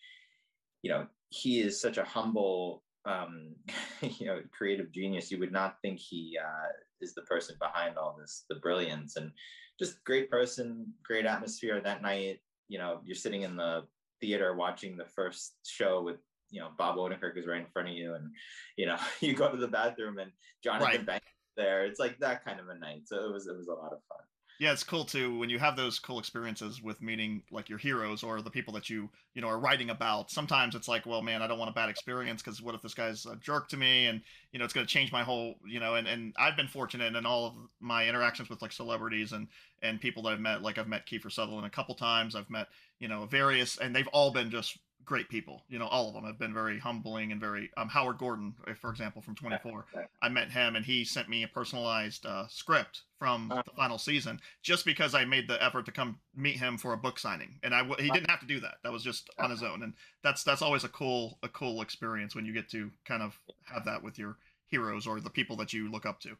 you 0.83 0.91
know, 0.91 1.07
he 1.29 1.61
is 1.61 1.81
such 1.81 1.99
a 1.99 2.05
humble, 2.05 2.83
um, 3.07 3.55
you 4.01 4.27
know, 4.27 4.41
creative 4.57 4.93
genius. 4.93 5.31
You 5.31 5.39
would 5.39 5.53
not 5.53 5.77
think 5.83 5.99
he 5.99 6.39
uh, 6.41 6.69
is 7.01 7.15
the 7.15 7.23
person 7.23 7.57
behind 7.61 7.97
all 7.97 8.17
this, 8.19 8.45
the 8.49 8.57
brilliance. 8.57 9.17
And, 9.17 9.31
just 9.79 10.05
great 10.05 10.31
person, 10.31 10.93
great 11.03 11.27
atmosphere 11.27 11.81
that 11.81 12.03
night. 12.03 12.41
You 12.69 12.79
know, 12.79 13.01
you're 13.05 13.15
sitting 13.15 13.43
in 13.43 13.57
the 13.57 13.85
theater 14.21 14.55
watching 14.55 14.97
the 14.97 15.05
first 15.05 15.55
show 15.67 16.03
with 16.03 16.17
you 16.51 16.61
know 16.61 16.69
Bob 16.79 16.97
Odenkirk 16.97 17.37
is 17.37 17.47
right 17.47 17.61
in 17.61 17.67
front 17.73 17.89
of 17.89 17.95
you, 17.95 18.15
and 18.15 18.31
you 18.77 18.87
know 18.87 18.97
you 19.21 19.35
go 19.35 19.51
to 19.51 19.57
the 19.57 19.69
bathroom 19.69 20.19
and 20.19 20.31
Jonathan 20.63 20.87
right. 20.89 21.07
Banks 21.07 21.27
there. 21.57 21.85
It's 21.85 22.01
like 22.01 22.19
that 22.21 22.45
kind 22.45 22.61
of 22.61 22.69
a 22.69 22.79
night. 22.79 23.03
So 23.07 23.25
it 23.25 23.33
was 23.33 23.47
it 23.47 23.57
was 23.57 23.69
a 23.69 23.75
lot 23.75 23.93
of 23.93 23.99
fun 24.09 24.25
yeah 24.59 24.73
it's 24.73 24.85
cool 24.85 25.05
too 25.05 25.37
when 25.39 25.51
you 25.51 25.59
have 25.59 25.77
those 25.77 25.99
cool 25.99 26.19
experiences 26.19 26.83
with 26.83 27.03
meeting 27.03 27.43
like 27.51 27.69
your 27.69 27.79
heroes 27.79 28.23
or 28.23 28.41
the 28.41 28.51
people 28.51 28.73
that 28.73 28.89
you 28.89 29.09
you 29.35 29.43
know 29.43 29.49
are 29.49 29.59
writing 29.59 29.91
about 29.91 30.31
sometimes 30.31 30.75
it's 30.75 30.89
like 30.89 31.07
well 31.07 31.23
man 31.23 31.43
i 31.43 31.47
don't 31.47 31.59
want 31.59 31.71
a 31.71 31.75
bad 31.75 31.89
experience 31.89 32.43
because 32.43 32.63
what 32.63 32.75
if 32.75 32.83
this 32.83 32.95
guy's 32.95 33.27
a 33.27 33.37
jerk 33.37 33.69
to 33.69 33.77
me? 33.77 34.07
And 34.07 34.21
you 34.53 34.59
know 34.59 34.65
it's 34.65 34.75
going 34.75 34.87
to 34.87 34.93
change 34.93 35.13
my 35.13 35.23
whole 35.23 35.57
you 35.67 35.81
know 35.81 35.97
and, 35.97 36.07
and 36.07 36.35
i've 36.39 36.57
been 36.57 36.69
fortunate 36.69 37.15
in 37.15 37.27
all 37.27 37.47
of 37.47 37.55
my 37.81 38.09
interactions 38.09 38.49
with 38.49 38.63
like 38.63 38.73
celebrities 38.73 39.33
and 39.33 39.49
and 39.83 40.01
people 40.01 40.23
that 40.23 40.33
i've 40.33 40.41
met 40.41 40.63
like 40.63 40.79
i've 40.79 40.89
met 40.89 41.07
kiefer 41.07 41.31
sutherland 41.31 41.67
a 41.67 41.71
couple 41.71 41.95
times 41.95 42.37
i've 42.37 42.51
met 42.51 42.69
you 43.01 43.09
know 43.09 43.27
various 43.27 43.79
and 43.79 43.95
they've 43.95 44.09
all 44.09 44.31
been 44.31 44.51
just 44.51 44.79
great 45.05 45.29
people. 45.29 45.63
You 45.69 45.79
know, 45.79 45.87
all 45.87 46.09
of 46.09 46.15
them 46.15 46.25
have 46.25 46.39
been 46.39 46.55
very 46.55 46.79
humbling 46.79 47.33
and 47.33 47.41
very. 47.41 47.71
Um, 47.77 47.89
Howard 47.89 48.19
Gordon, 48.19 48.55
for 48.81 48.91
example, 48.91 49.23
from 49.23 49.35
24, 49.35 49.87
I 50.23 50.29
met 50.29 50.51
him 50.51 50.77
and 50.77 50.85
he 50.85 51.05
sent 51.05 51.29
me 51.29 51.43
a 51.43 51.49
personalized 51.49 52.27
uh, 52.27 52.47
script 52.49 53.03
from 53.19 53.51
uh. 53.51 53.63
the 53.63 53.73
final 53.77 53.99
season 53.99 54.41
just 54.63 54.85
because 54.85 55.15
I 55.15 55.25
made 55.25 55.49
the 55.49 55.63
effort 55.63 55.87
to 55.87 55.93
come 55.93 56.19
meet 56.35 56.59
him 56.59 56.79
for 56.79 56.93
a 56.93 56.97
book 56.97 57.19
signing, 57.19 57.59
and 57.63 57.75
I 57.75 57.85
he 57.99 58.11
didn't 58.11 58.31
have 58.31 58.41
to 58.41 58.47
do 58.47 58.61
that. 58.61 58.77
That 58.83 58.93
was 58.93 59.03
just 59.03 59.31
on 59.39 59.51
his 59.51 59.63
own, 59.63 59.83
and 59.83 59.95
that's 60.23 60.43
that's 60.43 60.63
always 60.63 60.85
a 60.85 60.89
cool 60.89 61.39
a 61.43 61.49
cool 61.49 61.83
experience 61.83 62.35
when 62.35 62.45
you 62.45 62.53
get 62.53 62.69
to 62.71 62.91
kind 63.05 63.23
of 63.23 63.39
have 63.65 63.85
that 63.85 64.03
with 64.03 64.19
your 64.19 64.37
heroes 64.67 65.07
or 65.07 65.21
the 65.21 65.31
people 65.31 65.57
that 65.57 65.73
you 65.73 65.91
look 65.91 66.07
up 66.07 66.21
to. 66.21 66.37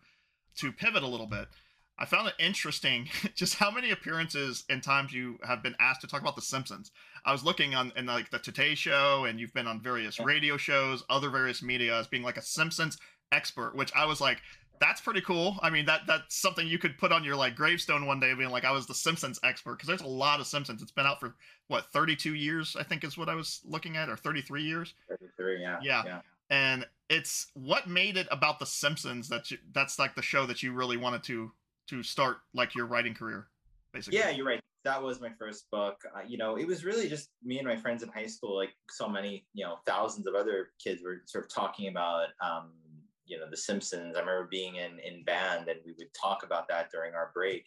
To 0.59 0.71
pivot 0.71 1.03
a 1.03 1.09
little 1.09 1.27
bit, 1.27 1.49
I 1.99 2.07
found 2.07 2.29
it 2.29 2.35
interesting 2.39 3.09
just 3.35 3.57
how 3.57 3.71
many 3.71 3.91
appearances 3.91 4.65
and 4.69 4.83
times 4.83 5.13
you 5.13 5.39
have 5.45 5.63
been 5.63 5.77
asked 5.79 6.01
to 6.01 6.07
talk 6.07 6.21
about 6.21 6.37
The 6.37 6.43
Simpsons. 6.43 6.91
I 7.25 7.33
was 7.33 7.45
looking 7.45 7.75
on 7.75 7.93
in 7.97 8.07
like 8.07 8.31
the 8.31 8.39
Today 8.39 8.75
Show, 8.75 9.25
and 9.25 9.39
you've 9.39 9.55
been 9.55 9.67
on 9.67 9.81
various 9.81 10.19
radio 10.19 10.57
shows, 10.57 11.05
other 11.09 11.31
various 11.31 11.63
media 11.63 11.99
as 11.99 12.07
being 12.07 12.23
like 12.23 12.37
a 12.37 12.43
Simpsons 12.43 12.99
expert, 13.33 13.75
which 13.75 13.93
I 13.95 14.07
was 14.07 14.21
like, 14.21 14.39
that's 14.81 15.01
pretty 15.01 15.21
cool. 15.21 15.57
I 15.63 15.71
mean, 15.71 15.87
that 15.87 16.03
that's 16.07 16.37
something 16.37 16.67
you 16.67 16.79
could 16.79 16.99
put 16.99 17.13
on 17.13 17.23
your 17.23 17.37
like 17.37 17.55
gravestone 17.55 18.07
one 18.07 18.21
day, 18.21 18.35
being 18.35 18.51
like, 18.51 18.65
I 18.65 18.73
was 18.73 18.87
the 18.87 18.95
Simpsons 18.95 19.39
expert, 19.45 19.75
because 19.75 19.89
there's 19.89 20.03
a 20.03 20.07
lot 20.07 20.41
of 20.41 20.47
Simpsons. 20.47 20.83
It's 20.83 20.91
been 20.91 21.07
out 21.07 21.21
for 21.21 21.37
what 21.69 21.87
32 21.93 22.35
years, 22.35 22.77
I 22.79 22.83
think, 22.83 23.05
is 23.05 23.17
what 23.17 23.29
I 23.29 23.35
was 23.35 23.61
looking 23.65 23.97
at, 23.97 24.09
or 24.09 24.17
33 24.17 24.63
years. 24.63 24.95
33, 25.09 25.61
yeah. 25.61 25.79
Yeah. 25.83 26.03
yeah. 26.05 26.21
And 26.51 26.87
it's 27.09 27.47
what 27.55 27.89
made 27.89 28.17
it 28.17 28.27
about 28.31 28.59
the 28.59 28.67
Simpsons 28.67 29.29
that 29.29 29.51
you, 29.51 29.59
that's 29.73 29.99
like 29.99 30.15
the 30.15 30.23
show 30.23 30.45
that 30.47 30.63
you 30.63 30.73
really 30.73 30.97
wanted 30.97 31.23
to 31.25 31.53
to 31.89 32.03
start 32.03 32.39
like 32.55 32.75
your 32.75 32.87
writing 32.87 33.15
career, 33.15 33.49
basically. 33.93 34.19
Yeah, 34.19 34.31
you're 34.31 34.47
right. 34.47 34.61
That 34.85 35.03
was 35.03 35.21
my 35.21 35.31
first 35.39 35.71
book. 35.71 35.97
Uh, 36.15 36.21
you 36.27 36.37
know, 36.37 36.57
it 36.57 36.67
was 36.67 36.85
really 36.85 37.09
just 37.09 37.31
me 37.43 37.59
and 37.59 37.67
my 37.67 37.77
friends 37.77 38.03
in 38.03 38.11
high 38.11 38.27
school. 38.27 38.57
Like 38.57 38.75
so 38.91 39.09
many, 39.09 39.47
you 39.55 39.65
know, 39.65 39.77
thousands 39.87 40.27
of 40.27 40.35
other 40.35 40.71
kids 40.83 41.03
were 41.03 41.23
sort 41.27 41.45
of 41.45 41.51
talking 41.51 41.89
about 41.89 42.29
um, 42.43 42.73
you 43.27 43.39
know 43.39 43.47
the 43.51 43.57
simpsons 43.57 44.17
i 44.17 44.21
remember 44.21 44.49
being 44.51 44.77
in 44.77 44.99
in 45.01 45.25
band 45.25 45.69
and 45.69 45.81
we 45.85 45.95
would 45.99 46.13
talk 46.21 46.43
about 46.45 46.69
that 46.69 46.91
during 46.91 47.15
our 47.15 47.31
break 47.35 47.67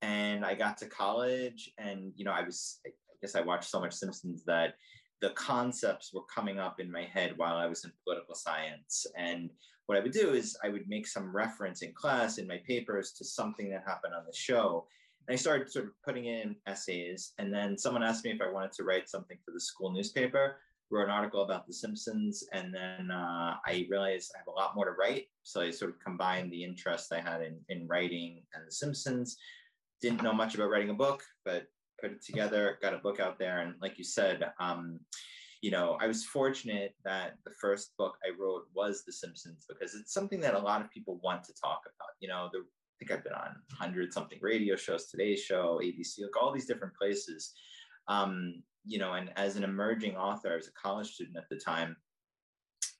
and 0.00 0.44
i 0.44 0.54
got 0.54 0.76
to 0.78 0.86
college 0.86 1.70
and 1.78 2.12
you 2.16 2.24
know 2.24 2.32
i 2.32 2.42
was 2.42 2.80
i 2.86 2.90
guess 3.20 3.34
i 3.34 3.40
watched 3.40 3.68
so 3.68 3.80
much 3.80 3.92
simpsons 3.92 4.44
that 4.44 4.74
the 5.20 5.30
concepts 5.30 6.12
were 6.12 6.22
coming 6.34 6.58
up 6.58 6.80
in 6.80 6.90
my 6.90 7.04
head 7.04 7.34
while 7.36 7.56
i 7.56 7.66
was 7.66 7.84
in 7.84 7.92
political 8.04 8.34
science 8.34 9.06
and 9.16 9.50
what 9.86 9.98
i 9.98 10.00
would 10.00 10.12
do 10.12 10.32
is 10.32 10.56
i 10.64 10.68
would 10.68 10.88
make 10.88 11.06
some 11.06 11.34
reference 11.34 11.82
in 11.82 11.92
class 11.92 12.38
in 12.38 12.46
my 12.46 12.60
papers 12.66 13.12
to 13.12 13.24
something 13.24 13.70
that 13.70 13.84
happened 13.86 14.14
on 14.14 14.24
the 14.26 14.36
show 14.36 14.86
and 15.26 15.34
i 15.34 15.36
started 15.36 15.70
sort 15.70 15.86
of 15.86 15.92
putting 16.04 16.26
in 16.26 16.56
essays 16.66 17.32
and 17.38 17.52
then 17.52 17.76
someone 17.76 18.02
asked 18.02 18.24
me 18.24 18.30
if 18.30 18.40
i 18.40 18.50
wanted 18.50 18.72
to 18.72 18.84
write 18.84 19.08
something 19.08 19.38
for 19.44 19.52
the 19.52 19.60
school 19.60 19.90
newspaper 19.92 20.56
wrote 20.92 21.04
an 21.04 21.10
article 21.10 21.42
about 21.42 21.66
The 21.66 21.72
Simpsons, 21.72 22.44
and 22.52 22.72
then 22.72 23.10
uh, 23.10 23.56
I 23.66 23.86
realized 23.90 24.32
I 24.34 24.38
have 24.38 24.46
a 24.46 24.50
lot 24.50 24.76
more 24.76 24.84
to 24.84 24.92
write. 24.92 25.28
So 25.42 25.62
I 25.62 25.70
sort 25.70 25.90
of 25.90 25.98
combined 26.00 26.52
the 26.52 26.62
interest 26.62 27.12
I 27.12 27.20
had 27.20 27.40
in, 27.40 27.58
in 27.70 27.88
writing 27.88 28.42
and 28.54 28.66
The 28.66 28.72
Simpsons. 28.72 29.38
Didn't 30.02 30.22
know 30.22 30.34
much 30.34 30.54
about 30.54 30.70
writing 30.70 30.90
a 30.90 30.94
book, 30.94 31.24
but 31.44 31.66
put 32.00 32.12
it 32.12 32.22
together, 32.22 32.78
got 32.82 32.94
a 32.94 32.98
book 32.98 33.20
out 33.20 33.38
there. 33.38 33.60
And 33.60 33.74
like 33.80 33.96
you 33.96 34.04
said, 34.04 34.44
um, 34.60 35.00
you 35.62 35.70
know, 35.70 35.96
I 36.00 36.08
was 36.08 36.24
fortunate 36.24 36.96
that 37.04 37.36
the 37.44 37.52
first 37.52 37.96
book 37.96 38.16
I 38.26 38.30
wrote 38.38 38.64
was 38.74 39.04
The 39.04 39.12
Simpsons 39.12 39.64
because 39.68 39.94
it's 39.94 40.12
something 40.12 40.40
that 40.40 40.54
a 40.54 40.58
lot 40.58 40.80
of 40.80 40.90
people 40.90 41.20
want 41.22 41.44
to 41.44 41.54
talk 41.54 41.82
about. 41.86 42.10
You 42.20 42.28
know, 42.28 42.50
the, 42.52 42.58
I 42.58 42.94
think 42.98 43.12
I've 43.12 43.24
been 43.24 43.32
on 43.32 43.54
100 43.78 44.12
something 44.12 44.38
radio 44.42 44.74
shows, 44.74 45.06
Today 45.06 45.36
Show, 45.36 45.80
ABC, 45.80 46.22
like 46.22 46.36
all 46.40 46.52
these 46.52 46.66
different 46.66 46.94
places. 46.96 47.52
Um, 48.08 48.64
you 48.84 48.98
know, 48.98 49.12
and 49.12 49.30
as 49.36 49.54
an 49.54 49.62
emerging 49.62 50.16
author, 50.16 50.52
I 50.52 50.56
was 50.56 50.66
a 50.66 50.72
college 50.72 51.12
student 51.12 51.36
at 51.36 51.48
the 51.48 51.56
time. 51.56 51.96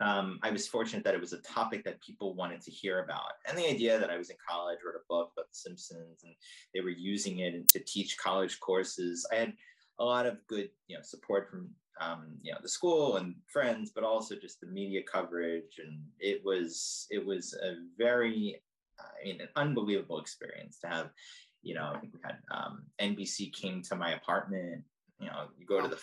Um, 0.00 0.38
I 0.44 0.50
was 0.50 0.68
fortunate 0.68 1.02
that 1.02 1.14
it 1.14 1.20
was 1.20 1.32
a 1.32 1.38
topic 1.38 1.82
that 1.84 2.00
people 2.00 2.36
wanted 2.36 2.60
to 2.62 2.70
hear 2.70 3.02
about. 3.02 3.32
And 3.48 3.58
the 3.58 3.68
idea 3.68 3.98
that 3.98 4.10
I 4.10 4.18
was 4.18 4.30
in 4.30 4.36
college, 4.48 4.78
wrote 4.84 4.94
a 4.94 5.04
book 5.08 5.32
about 5.36 5.48
The 5.48 5.56
Simpsons, 5.56 6.22
and 6.22 6.34
they 6.72 6.80
were 6.80 6.90
using 6.90 7.40
it 7.40 7.68
to 7.70 7.80
teach 7.80 8.16
college 8.18 8.60
courses. 8.60 9.26
I 9.32 9.36
had 9.36 9.52
a 9.98 10.04
lot 10.04 10.26
of 10.26 10.38
good, 10.46 10.70
you 10.86 10.96
know, 10.96 11.02
support 11.02 11.50
from 11.50 11.70
um, 12.00 12.38
you 12.42 12.52
know 12.52 12.58
the 12.62 12.68
school 12.68 13.16
and 13.16 13.34
friends, 13.46 13.92
but 13.94 14.04
also 14.04 14.34
just 14.36 14.60
the 14.60 14.66
media 14.66 15.02
coverage. 15.02 15.78
And 15.84 16.00
it 16.18 16.42
was 16.44 17.06
it 17.10 17.24
was 17.24 17.54
a 17.54 17.74
very, 17.98 18.62
I 19.00 19.24
mean, 19.24 19.40
an 19.40 19.48
unbelievable 19.56 20.20
experience 20.20 20.78
to 20.80 20.88
have. 20.88 21.10
You 21.64 21.74
know, 21.74 21.92
I 21.94 22.00
think 22.00 22.12
we 22.12 22.20
had 22.24 22.38
um, 22.50 22.82
NBC 23.00 23.52
came 23.52 23.82
to 23.82 23.94
my 23.94 24.14
apartment 24.14 24.82
you 25.22 25.28
know, 25.28 25.44
you 25.56 25.64
go 25.64 25.80
to 25.80 25.88
the 25.88 25.98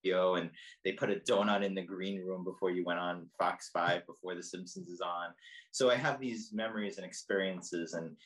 studio 0.00 0.34
and 0.34 0.50
they 0.84 0.92
put 0.92 1.10
a 1.10 1.16
donut 1.16 1.64
in 1.64 1.74
the 1.74 1.82
green 1.82 2.20
room 2.26 2.44
before 2.44 2.70
you 2.70 2.84
went 2.84 2.98
on 2.98 3.28
Fox 3.38 3.70
5 3.72 4.04
before 4.06 4.34
The 4.34 4.42
Simpsons 4.42 4.88
is 4.88 5.00
on. 5.00 5.28
So 5.70 5.90
I 5.90 5.94
have 5.94 6.20
these 6.20 6.50
memories 6.52 6.96
and 6.96 7.06
experiences 7.06 7.94
and, 7.94 8.16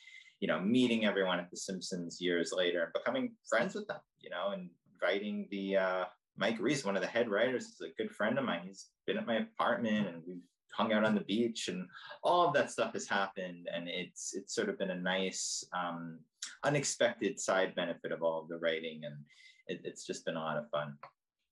you 0.40 0.48
know, 0.48 0.58
meeting 0.58 1.04
everyone 1.04 1.38
at 1.38 1.50
The 1.50 1.56
Simpsons 1.58 2.18
years 2.20 2.52
later 2.56 2.84
and 2.84 2.92
becoming 2.94 3.32
friends 3.48 3.74
with 3.74 3.86
them, 3.86 4.00
you 4.20 4.30
know, 4.30 4.50
and 4.52 4.70
inviting 4.94 5.46
the, 5.50 5.76
uh, 5.76 6.04
Mike 6.36 6.58
Reiss, 6.60 6.84
one 6.84 6.96
of 6.96 7.02
the 7.02 7.08
head 7.08 7.28
writers, 7.28 7.66
is 7.66 7.80
a 7.82 8.02
good 8.02 8.10
friend 8.10 8.38
of 8.38 8.44
mine. 8.44 8.62
He's 8.64 8.88
been 9.06 9.18
at 9.18 9.26
my 9.26 9.36
apartment 9.36 10.08
and 10.08 10.22
we've 10.26 10.42
hung 10.72 10.92
out 10.92 11.04
on 11.04 11.14
the 11.14 11.20
beach 11.22 11.68
and 11.68 11.86
all 12.22 12.46
of 12.46 12.54
that 12.54 12.70
stuff 12.70 12.94
has 12.94 13.06
happened 13.06 13.68
and 13.74 13.88
it's 13.88 14.32
it's 14.34 14.54
sort 14.54 14.70
of 14.70 14.78
been 14.78 14.90
a 14.90 14.98
nice 14.98 15.62
um, 15.74 16.18
unexpected 16.64 17.38
side 17.38 17.74
benefit 17.74 18.10
of 18.10 18.22
all 18.22 18.40
of 18.40 18.48
the 18.48 18.56
writing 18.56 19.02
and 19.04 19.16
it, 19.66 19.80
it's 19.84 20.06
just 20.06 20.24
been 20.24 20.36
a 20.36 20.40
lot 20.40 20.56
of 20.56 20.68
fun. 20.70 20.96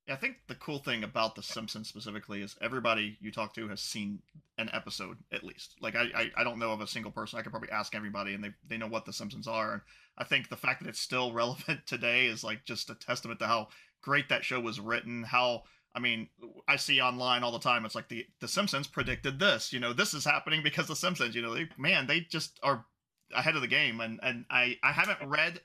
Yeah, 0.07 0.15
I 0.15 0.17
think 0.17 0.37
the 0.49 0.55
cool 0.57 0.79
thing 0.79 1.05
about 1.05 1.35
The 1.35 1.43
Simpsons 1.43 1.89
specifically 1.89 2.43
is 2.43 2.57
everybody 2.63 3.19
you 3.21 3.31
talk 3.31 3.55
to 3.55 3.69
has 3.69 3.81
seen 3.81 4.21
an 4.59 4.71
episode 4.73 5.19
at 5.33 5.45
least. 5.45 5.77
Like 5.81 5.95
I, 5.95 6.07
I, 6.15 6.31
I 6.39 6.45
don't 6.45 6.59
know 6.59 6.73
of 6.73 6.81
a 6.81 6.87
single 6.87 7.13
person. 7.13 7.39
I 7.39 7.43
could 7.43 7.53
probably 7.53 7.71
ask 7.71 7.95
everybody, 7.95 8.35
and 8.35 8.43
they 8.43 8.51
they 8.67 8.77
know 8.77 8.89
what 8.89 9.05
The 9.05 9.13
Simpsons 9.13 9.47
are. 9.47 9.75
And 9.75 9.83
I 10.19 10.25
think 10.25 10.49
the 10.49 10.57
fact 10.57 10.83
that 10.83 10.89
it's 10.89 10.99
still 11.01 11.33
relevant 11.35 11.87
today 11.87 12.27
is 12.27 12.43
like 12.43 12.65
just 12.65 12.91
a 12.91 12.95
testament 12.95 13.41
to 13.41 13.47
how 13.47 13.69
great 14.03 14.29
that 14.29 14.45
show 14.45 14.61
was 14.61 14.81
written. 14.81 15.23
How 15.23 15.65
I 15.95 16.01
mean, 16.01 16.29
I 16.69 16.77
see 16.77 17.01
online 17.01 17.43
all 17.43 17.53
the 17.53 17.59
time. 17.59 17.85
It's 17.85 17.95
like 17.95 18.09
the 18.09 18.27
the 18.41 18.49
Simpsons 18.49 18.87
predicted 18.87 19.39
this. 19.39 19.73
You 19.73 19.81
know, 19.81 19.93
this 19.93 20.15
is 20.15 20.25
happening 20.25 20.63
because 20.63 20.87
the 20.87 20.97
Simpsons. 20.97 21.35
You 21.35 21.43
know, 21.43 21.55
they, 21.55 21.69
man, 21.79 22.07
they 22.07 22.21
just 22.21 22.59
are 22.63 22.85
ahead 23.35 23.57
of 23.57 23.63
the 23.63 23.69
game. 23.69 24.01
And 24.01 24.21
and 24.23 24.45
I 24.51 24.77
I 24.83 24.93
haven't 24.93 25.29
read 25.29 25.61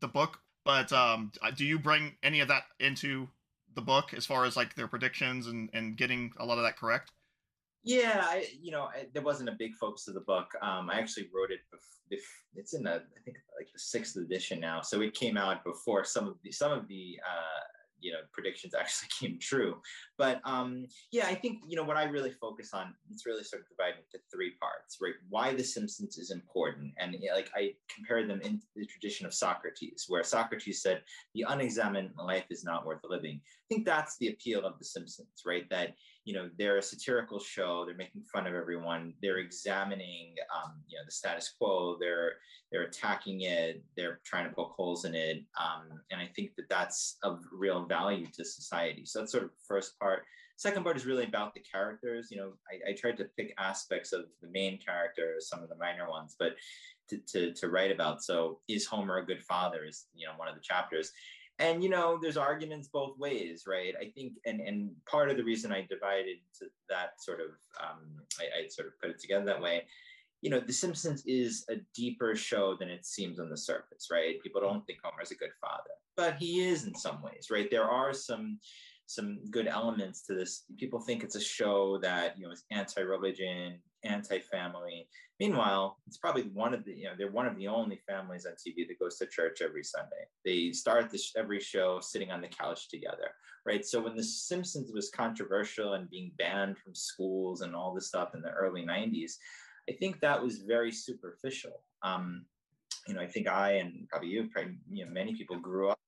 the 0.00 0.08
book 0.08 0.40
but 0.64 0.92
um, 0.92 1.32
do 1.56 1.64
you 1.64 1.78
bring 1.78 2.16
any 2.22 2.40
of 2.40 2.48
that 2.48 2.64
into 2.78 3.28
the 3.74 3.80
book 3.80 4.12
as 4.14 4.26
far 4.26 4.44
as 4.44 4.56
like 4.56 4.74
their 4.74 4.88
predictions 4.88 5.46
and 5.46 5.70
and 5.72 5.96
getting 5.96 6.32
a 6.38 6.44
lot 6.44 6.58
of 6.58 6.64
that 6.64 6.76
correct? 6.76 7.12
Yeah, 7.82 8.22
I, 8.22 8.46
you 8.60 8.72
know, 8.72 8.82
I, 8.82 9.06
there 9.14 9.22
wasn't 9.22 9.48
a 9.48 9.56
big 9.58 9.74
focus 9.80 10.06
of 10.06 10.12
the 10.12 10.20
book. 10.20 10.48
Um, 10.60 10.90
I 10.90 11.00
actually 11.00 11.30
wrote 11.34 11.50
it. 11.50 11.60
Bef- 11.74 12.18
it's 12.54 12.74
in 12.74 12.82
the, 12.82 12.96
I 12.96 13.20
think, 13.24 13.38
like 13.58 13.72
the 13.72 13.78
sixth 13.78 14.16
edition 14.16 14.60
now. 14.60 14.82
So 14.82 15.00
it 15.00 15.14
came 15.14 15.38
out 15.38 15.64
before 15.64 16.04
some 16.04 16.28
of 16.28 16.36
the 16.44 16.52
some 16.52 16.72
of 16.72 16.86
the 16.88 17.18
uh, 17.26 17.60
you 18.00 18.12
know 18.12 18.20
predictions 18.32 18.74
actually 18.78 19.08
came 19.18 19.38
true. 19.38 19.76
But 20.18 20.40
um 20.44 20.86
yeah 21.12 21.26
i 21.26 21.34
think 21.34 21.60
you 21.66 21.76
know 21.76 21.82
what 21.82 21.96
i 21.96 22.04
really 22.04 22.30
focus 22.30 22.70
on 22.74 22.94
it's 23.10 23.26
really 23.26 23.42
sort 23.42 23.62
of 23.62 23.68
divided 23.68 24.00
into 24.04 24.22
three 24.32 24.52
parts 24.60 24.98
right? 25.00 25.14
Why 25.28 25.54
the 25.54 25.64
simpsons 25.64 26.18
is 26.18 26.30
important 26.30 26.92
and 26.98 27.16
like 27.34 27.50
i 27.56 27.72
compare 27.94 28.26
them 28.26 28.40
in 28.42 28.60
the 28.76 28.86
tradition 28.86 29.26
of 29.26 29.34
socrates 29.34 30.06
where 30.08 30.22
socrates 30.22 30.82
said 30.82 31.02
the 31.34 31.44
unexamined 31.48 32.10
life 32.18 32.44
is 32.50 32.64
not 32.64 32.86
worth 32.86 33.00
living. 33.08 33.40
I 33.44 33.74
think 33.74 33.86
that's 33.86 34.16
the 34.18 34.28
appeal 34.28 34.64
of 34.64 34.78
the 34.78 34.84
simpsons 34.84 35.42
right? 35.46 35.68
That 35.70 35.94
you 36.30 36.36
know 36.36 36.48
they're 36.58 36.78
a 36.78 36.82
satirical 36.82 37.40
show 37.40 37.84
they're 37.84 37.96
making 37.96 38.22
fun 38.32 38.46
of 38.46 38.54
everyone 38.54 39.12
they're 39.20 39.38
examining 39.38 40.36
um, 40.54 40.74
you 40.86 40.96
know 40.96 41.02
the 41.04 41.10
status 41.10 41.52
quo 41.58 41.96
they're 41.98 42.34
they're 42.70 42.84
attacking 42.84 43.40
it 43.40 43.82
they're 43.96 44.20
trying 44.24 44.48
to 44.48 44.54
poke 44.54 44.72
holes 44.76 45.04
in 45.04 45.14
it 45.16 45.38
um, 45.58 46.00
and 46.12 46.20
i 46.20 46.28
think 46.36 46.54
that 46.56 46.68
that's 46.68 47.16
of 47.24 47.40
real 47.52 47.84
value 47.84 48.26
to 48.32 48.44
society. 48.44 49.04
So 49.04 49.18
that's 49.18 49.32
sort 49.32 49.44
of 49.44 49.50
first 49.66 49.98
part. 49.98 50.22
Second 50.56 50.84
part 50.84 50.96
is 50.96 51.06
really 51.06 51.24
about 51.24 51.54
the 51.54 51.60
characters 51.60 52.28
you 52.30 52.36
know 52.36 52.52
I, 52.70 52.90
I 52.90 52.94
tried 52.94 53.16
to 53.18 53.26
pick 53.36 53.52
aspects 53.58 54.12
of 54.12 54.26
the 54.42 54.48
main 54.48 54.78
characters 54.78 55.48
some 55.48 55.62
of 55.62 55.68
the 55.68 55.76
minor 55.76 56.08
ones 56.08 56.36
but 56.38 56.52
to, 57.08 57.18
to, 57.32 57.52
to 57.54 57.68
write 57.68 57.90
about. 57.90 58.22
So 58.22 58.60
is 58.68 58.86
homer 58.86 59.18
a 59.18 59.26
good 59.26 59.42
father 59.42 59.84
is 59.84 60.06
you 60.14 60.26
know 60.26 60.34
one 60.36 60.48
of 60.48 60.54
the 60.54 60.60
chapters 60.62 61.10
and 61.60 61.82
you 61.84 61.88
know 61.88 62.18
there's 62.20 62.36
arguments 62.36 62.88
both 62.88 63.18
ways 63.18 63.64
right? 63.66 63.94
I 64.00 64.06
think 64.06 64.34
and 64.46 64.60
and 64.60 64.90
part 65.06 65.30
of 65.30 65.36
the 65.36 65.44
reason 65.44 65.72
i 65.72 65.86
divided 65.88 66.38
to 66.58 66.66
that 66.88 67.20
sort 67.20 67.40
of 67.40 67.50
um, 67.80 68.00
I, 68.40 68.64
I 68.64 68.68
sort 68.68 68.88
of 68.88 68.98
put 69.00 69.10
it 69.10 69.20
together 69.20 69.44
that 69.44 69.62
way 69.62 69.84
you 70.40 70.50
know 70.50 70.60
the 70.60 70.72
simpsons 70.72 71.22
is 71.26 71.64
a 71.68 71.76
deeper 71.94 72.34
show 72.34 72.74
than 72.74 72.88
it 72.88 73.04
seems 73.04 73.38
on 73.38 73.50
the 73.50 73.56
surface 73.56 74.08
right? 74.10 74.42
People 74.42 74.60
don't 74.60 74.84
think 74.86 74.98
homer's 75.02 75.30
a 75.30 75.36
good 75.36 75.54
father 75.60 75.90
but 76.16 76.36
he 76.36 76.66
is 76.66 76.84
in 76.84 76.94
some 76.94 77.22
ways 77.22 77.48
right? 77.50 77.70
There 77.70 77.88
are 77.88 78.12
some 78.12 78.58
some 79.06 79.40
good 79.50 79.66
elements 79.66 80.22
to 80.22 80.34
this. 80.34 80.62
People 80.78 81.00
think 81.00 81.24
it's 81.24 81.34
a 81.34 81.40
show 81.40 81.98
that 81.98 82.38
you 82.38 82.46
know 82.46 82.52
is 82.52 82.64
anti-religion 82.70 83.80
anti-family. 84.04 85.08
Meanwhile, 85.38 85.98
it's 86.06 86.18
probably 86.18 86.44
one 86.54 86.74
of 86.74 86.84
the 86.84 86.92
you 86.92 87.04
know 87.04 87.12
they're 87.16 87.30
one 87.30 87.46
of 87.46 87.56
the 87.56 87.68
only 87.68 88.00
families 88.08 88.46
on 88.46 88.52
TV 88.52 88.86
that 88.88 88.98
goes 88.98 89.16
to 89.18 89.26
church 89.26 89.60
every 89.62 89.84
Sunday. 89.84 90.26
They 90.44 90.72
start 90.72 91.10
this 91.10 91.32
every 91.36 91.60
show 91.60 92.00
sitting 92.00 92.30
on 92.30 92.40
the 92.40 92.48
couch 92.48 92.88
together, 92.88 93.30
right? 93.66 93.84
So 93.84 94.02
when 94.02 94.16
The 94.16 94.24
Simpsons 94.24 94.92
was 94.92 95.10
controversial 95.10 95.94
and 95.94 96.10
being 96.10 96.32
banned 96.38 96.78
from 96.78 96.94
schools 96.94 97.62
and 97.62 97.74
all 97.74 97.94
this 97.94 98.08
stuff 98.08 98.34
in 98.34 98.42
the 98.42 98.50
early 98.50 98.82
'90s, 98.84 99.32
I 99.88 99.92
think 99.92 100.20
that 100.20 100.42
was 100.42 100.58
very 100.58 100.92
superficial. 100.92 101.82
Um, 102.02 102.44
you 103.06 103.14
know, 103.14 103.20
I 103.20 103.26
think 103.26 103.48
I 103.48 103.72
and 103.72 104.08
probably 104.08 104.28
you, 104.28 104.48
probably 104.52 104.76
you 104.90 105.04
know, 105.04 105.10
many 105.10 105.34
people 105.34 105.58
grew 105.58 105.88
up 105.88 105.98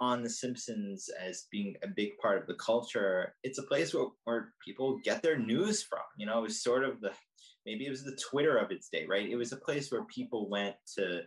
on 0.00 0.22
The 0.22 0.30
Simpsons 0.30 1.10
as 1.22 1.46
being 1.50 1.74
a 1.82 1.88
big 1.88 2.16
part 2.18 2.40
of 2.40 2.46
the 2.46 2.54
culture, 2.54 3.34
it's 3.42 3.58
a 3.58 3.64
place 3.64 3.92
where, 3.92 4.06
where 4.24 4.52
people 4.64 4.98
get 5.04 5.22
their 5.22 5.38
news 5.38 5.82
from. 5.82 6.00
You 6.16 6.26
know, 6.26 6.38
it 6.38 6.42
was 6.42 6.62
sort 6.62 6.84
of 6.84 7.00
the 7.00 7.12
maybe 7.66 7.86
it 7.86 7.90
was 7.90 8.04
the 8.04 8.16
Twitter 8.16 8.56
of 8.56 8.70
its 8.70 8.88
day, 8.88 9.06
right? 9.06 9.28
It 9.28 9.36
was 9.36 9.52
a 9.52 9.56
place 9.56 9.92
where 9.92 10.04
people 10.04 10.48
went 10.48 10.76
to, 10.96 11.22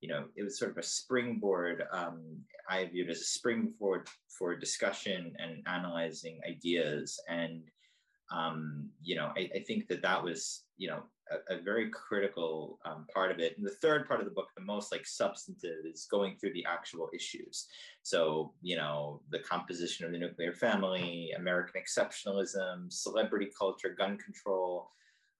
you 0.00 0.08
know, 0.08 0.24
it 0.34 0.42
was 0.42 0.58
sort 0.58 0.72
of 0.72 0.78
a 0.78 0.82
springboard. 0.82 1.84
Um, 1.92 2.38
I 2.68 2.84
viewed 2.86 3.10
as 3.10 3.20
a 3.20 3.24
springboard 3.24 4.08
for 4.28 4.56
discussion 4.56 5.32
and 5.38 5.62
analyzing 5.66 6.40
ideas. 6.48 7.20
And, 7.28 7.62
um, 8.32 8.90
you 9.00 9.14
know, 9.14 9.32
I, 9.36 9.48
I, 9.54 9.60
think 9.60 9.86
that 9.88 10.02
that 10.02 10.22
was, 10.22 10.64
you 10.76 10.88
know, 10.88 11.04
a, 11.30 11.56
a 11.56 11.62
very 11.62 11.90
critical 11.90 12.78
um, 12.84 13.06
part 13.12 13.30
of 13.30 13.38
it. 13.38 13.56
And 13.56 13.66
the 13.66 13.70
third 13.70 14.06
part 14.06 14.20
of 14.20 14.26
the 14.26 14.32
book, 14.32 14.48
the 14.56 14.62
most 14.62 14.92
like 14.92 15.06
substantive, 15.06 15.84
is 15.84 16.06
going 16.10 16.36
through 16.36 16.52
the 16.52 16.64
actual 16.64 17.08
issues. 17.14 17.66
So, 18.02 18.52
you 18.62 18.76
know, 18.76 19.20
the 19.30 19.40
composition 19.40 20.06
of 20.06 20.12
the 20.12 20.18
nuclear 20.18 20.52
family, 20.52 21.32
American 21.36 21.80
exceptionalism, 21.80 22.92
celebrity 22.92 23.48
culture, 23.58 23.94
gun 23.96 24.16
control, 24.18 24.90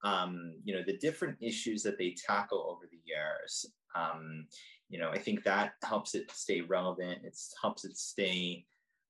um, 0.04 0.54
you 0.64 0.74
know, 0.74 0.82
the 0.86 0.98
different 0.98 1.36
issues 1.40 1.82
that 1.82 1.98
they 1.98 2.14
tackle 2.26 2.66
over 2.70 2.86
the 2.90 3.00
years. 3.04 3.66
Um, 3.94 4.46
you 4.88 4.98
know, 4.98 5.10
I 5.10 5.18
think 5.18 5.42
that 5.44 5.72
helps 5.82 6.14
it 6.14 6.30
stay 6.30 6.60
relevant. 6.60 7.24
It 7.24 7.36
helps 7.60 7.84
it 7.84 7.96
stay 7.96 8.64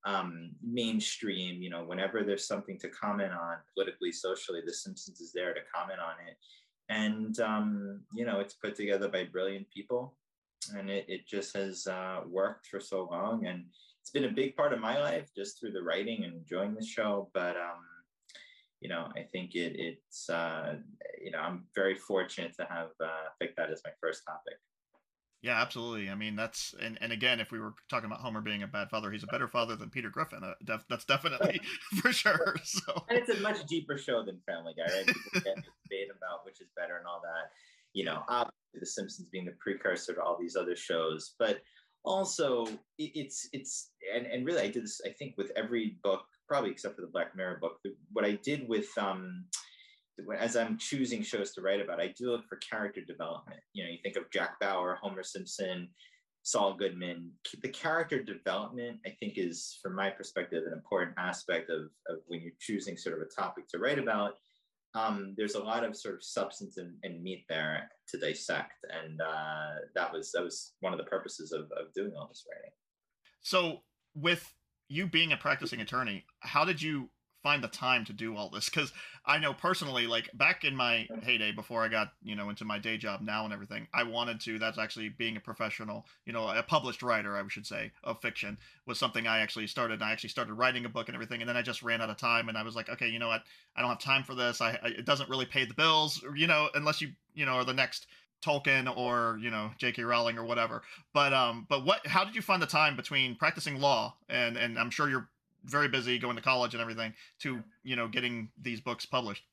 um, 0.04 0.52
mainstream. 0.62 1.60
You 1.60 1.70
know, 1.70 1.84
whenever 1.84 2.22
there's 2.22 2.46
something 2.46 2.78
to 2.78 2.88
comment 2.88 3.32
on 3.32 3.56
politically, 3.74 4.12
socially, 4.12 4.60
The 4.64 4.72
Simpsons 4.72 5.20
is 5.20 5.32
there 5.32 5.52
to 5.52 5.60
comment 5.74 6.00
on 6.00 6.14
it. 6.26 6.36
And, 6.88 7.38
um, 7.40 8.00
you 8.14 8.24
know, 8.24 8.40
it's 8.40 8.54
put 8.54 8.76
together 8.76 9.08
by 9.08 9.24
brilliant 9.24 9.66
people. 9.70 10.16
And 10.76 10.90
it, 10.90 11.04
it 11.08 11.26
just 11.26 11.56
has 11.56 11.86
uh, 11.86 12.20
worked 12.26 12.66
for 12.66 12.80
so 12.80 13.08
long. 13.10 13.46
And 13.46 13.64
it's 14.00 14.10
been 14.10 14.24
a 14.24 14.30
big 14.30 14.56
part 14.56 14.72
of 14.72 14.80
my 14.80 14.98
life 15.00 15.30
just 15.36 15.58
through 15.58 15.72
the 15.72 15.82
writing 15.82 16.24
and 16.24 16.34
enjoying 16.34 16.74
the 16.74 16.84
show. 16.84 17.28
But, 17.34 17.56
um, 17.56 17.82
you 18.80 18.88
know, 18.88 19.08
I 19.16 19.22
think 19.22 19.54
it, 19.54 19.74
it's, 19.76 20.28
uh, 20.30 20.76
you 21.22 21.30
know, 21.30 21.38
I'm 21.38 21.64
very 21.74 21.96
fortunate 21.96 22.54
to 22.60 22.66
have 22.70 22.90
uh, 23.02 23.28
picked 23.40 23.56
that 23.56 23.70
as 23.70 23.82
my 23.84 23.92
first 24.00 24.22
topic. 24.24 24.58
Yeah, 25.42 25.60
absolutely. 25.60 26.10
I 26.10 26.14
mean, 26.14 26.34
that's 26.34 26.74
and, 26.80 26.98
and 27.00 27.12
again, 27.12 27.40
if 27.40 27.52
we 27.52 27.60
were 27.60 27.74
talking 27.88 28.06
about 28.06 28.20
Homer 28.20 28.40
being 28.40 28.62
a 28.62 28.66
bad 28.66 28.90
father, 28.90 29.10
he's 29.10 29.22
a 29.22 29.28
better 29.28 29.46
father 29.46 29.76
than 29.76 29.90
Peter 29.90 30.10
Griffin. 30.10 30.42
Uh, 30.42 30.54
def, 30.64 30.84
that's 30.88 31.04
definitely 31.04 31.60
for 32.00 32.12
sure. 32.12 32.56
So, 32.64 33.04
and 33.08 33.18
it's 33.18 33.30
a 33.30 33.40
much 33.40 33.64
deeper 33.66 33.98
show 33.98 34.24
than 34.24 34.40
Family 34.46 34.74
Guy, 34.76 34.92
right? 34.92 35.06
People 35.06 35.30
get 35.34 35.56
debate 35.56 36.08
about 36.16 36.44
which 36.44 36.60
is 36.60 36.68
better 36.76 36.96
and 36.96 37.06
all 37.06 37.20
that. 37.22 37.50
You 37.92 38.04
know, 38.04 38.22
obviously, 38.28 38.80
The 38.80 38.86
Simpsons 38.86 39.28
being 39.28 39.44
the 39.44 39.54
precursor 39.60 40.14
to 40.14 40.22
all 40.22 40.36
these 40.40 40.56
other 40.56 40.76
shows, 40.76 41.34
but 41.38 41.60
also 42.04 42.66
it's 42.98 43.48
it's 43.52 43.90
and 44.14 44.26
and 44.26 44.46
really, 44.46 44.62
I 44.62 44.70
did 44.70 44.84
this. 44.84 45.00
I 45.04 45.10
think 45.10 45.34
with 45.36 45.52
every 45.54 45.98
book, 46.02 46.24
probably 46.48 46.70
except 46.70 46.96
for 46.96 47.02
the 47.02 47.08
Black 47.08 47.36
Mirror 47.36 47.58
book. 47.60 47.78
What 48.12 48.24
I 48.24 48.32
did 48.32 48.68
with 48.68 48.88
um 48.98 49.44
as 50.38 50.56
I'm 50.56 50.78
choosing 50.78 51.22
shows 51.22 51.52
to 51.52 51.60
write 51.60 51.80
about, 51.80 52.00
I 52.00 52.14
do 52.16 52.30
look 52.30 52.46
for 52.48 52.56
character 52.56 53.00
development. 53.00 53.60
You 53.72 53.84
know, 53.84 53.90
you 53.90 53.98
think 54.02 54.16
of 54.16 54.30
Jack 54.30 54.58
Bauer, 54.60 54.98
Homer 55.00 55.22
Simpson, 55.22 55.88
Saul 56.42 56.74
Goodman. 56.74 57.32
The 57.60 57.68
character 57.68 58.22
development, 58.22 59.00
I 59.04 59.10
think, 59.20 59.34
is, 59.36 59.78
from 59.82 59.94
my 59.94 60.10
perspective, 60.10 60.62
an 60.66 60.72
important 60.72 61.12
aspect 61.18 61.70
of, 61.70 61.90
of 62.08 62.18
when 62.28 62.40
you're 62.40 62.52
choosing 62.60 62.96
sort 62.96 63.16
of 63.16 63.22
a 63.22 63.40
topic 63.40 63.68
to 63.68 63.78
write 63.78 63.98
about. 63.98 64.34
Um, 64.94 65.34
there's 65.36 65.56
a 65.56 65.62
lot 65.62 65.84
of 65.84 65.96
sort 65.96 66.14
of 66.14 66.24
substance 66.24 66.78
and, 66.78 66.94
and 67.02 67.22
meat 67.22 67.44
there 67.48 67.90
to 68.08 68.18
dissect, 68.18 68.86
and 69.04 69.20
uh, 69.20 69.74
that 69.94 70.10
was 70.12 70.32
that 70.32 70.42
was 70.42 70.72
one 70.80 70.94
of 70.94 70.98
the 70.98 71.04
purposes 71.04 71.52
of, 71.52 71.64
of 71.72 71.92
doing 71.94 72.12
all 72.16 72.28
this 72.28 72.46
writing. 72.50 72.70
So, 73.42 73.82
with 74.14 74.54
you 74.88 75.06
being 75.06 75.32
a 75.32 75.36
practicing 75.36 75.80
attorney, 75.80 76.24
how 76.40 76.64
did 76.64 76.80
you 76.80 77.10
find 77.46 77.62
the 77.62 77.68
time 77.68 78.04
to 78.04 78.12
do 78.12 78.36
all 78.36 78.50
this 78.50 78.68
because 78.68 78.92
I 79.24 79.38
know 79.38 79.54
personally, 79.54 80.08
like 80.08 80.28
back 80.34 80.64
in 80.64 80.74
my 80.74 81.06
heyday 81.22 81.52
before 81.52 81.84
I 81.84 81.86
got 81.86 82.08
you 82.24 82.34
know 82.34 82.50
into 82.50 82.64
my 82.64 82.80
day 82.80 82.96
job 82.96 83.20
now 83.20 83.44
and 83.44 83.52
everything, 83.52 83.86
I 83.94 84.02
wanted 84.02 84.40
to. 84.40 84.58
That's 84.58 84.78
actually 84.78 85.10
being 85.10 85.36
a 85.36 85.40
professional, 85.40 86.06
you 86.24 86.32
know, 86.32 86.48
a 86.48 86.64
published 86.64 87.04
writer, 87.04 87.36
I 87.36 87.46
should 87.46 87.64
say, 87.64 87.92
of 88.02 88.20
fiction 88.20 88.58
was 88.84 88.98
something 88.98 89.28
I 89.28 89.38
actually 89.38 89.68
started. 89.68 90.02
I 90.02 90.10
actually 90.10 90.30
started 90.30 90.54
writing 90.54 90.86
a 90.86 90.88
book 90.88 91.06
and 91.06 91.14
everything, 91.14 91.40
and 91.40 91.48
then 91.48 91.56
I 91.56 91.62
just 91.62 91.84
ran 91.84 92.02
out 92.02 92.10
of 92.10 92.16
time, 92.16 92.48
and 92.48 92.58
I 92.58 92.64
was 92.64 92.74
like, 92.74 92.88
okay, 92.88 93.06
you 93.06 93.20
know 93.20 93.28
what, 93.28 93.44
I 93.76 93.80
don't 93.80 93.90
have 93.90 94.00
time 94.00 94.24
for 94.24 94.34
this. 94.34 94.60
I, 94.60 94.70
I 94.82 94.88
it 94.88 95.04
doesn't 95.04 95.30
really 95.30 95.46
pay 95.46 95.64
the 95.64 95.74
bills, 95.74 96.24
you 96.34 96.48
know, 96.48 96.68
unless 96.74 97.00
you 97.00 97.12
you 97.32 97.46
know 97.46 97.52
are 97.52 97.64
the 97.64 97.72
next 97.72 98.08
Tolkien 98.44 98.92
or 98.96 99.38
you 99.40 99.50
know 99.50 99.70
J.K. 99.78 100.02
Rowling 100.02 100.36
or 100.36 100.44
whatever. 100.44 100.82
But 101.12 101.32
um, 101.32 101.64
but 101.68 101.84
what? 101.84 102.04
How 102.08 102.24
did 102.24 102.34
you 102.34 102.42
find 102.42 102.60
the 102.60 102.66
time 102.66 102.96
between 102.96 103.36
practicing 103.36 103.80
law 103.80 104.16
and 104.28 104.56
and 104.56 104.76
I'm 104.76 104.90
sure 104.90 105.08
you're 105.08 105.28
very 105.66 105.88
busy 105.88 106.18
going 106.18 106.36
to 106.36 106.42
college 106.42 106.74
and 106.74 106.80
everything 106.80 107.12
to 107.38 107.62
you 107.82 107.96
know 107.96 108.08
getting 108.08 108.48
these 108.62 108.80
books 108.80 109.04
published 109.04 109.44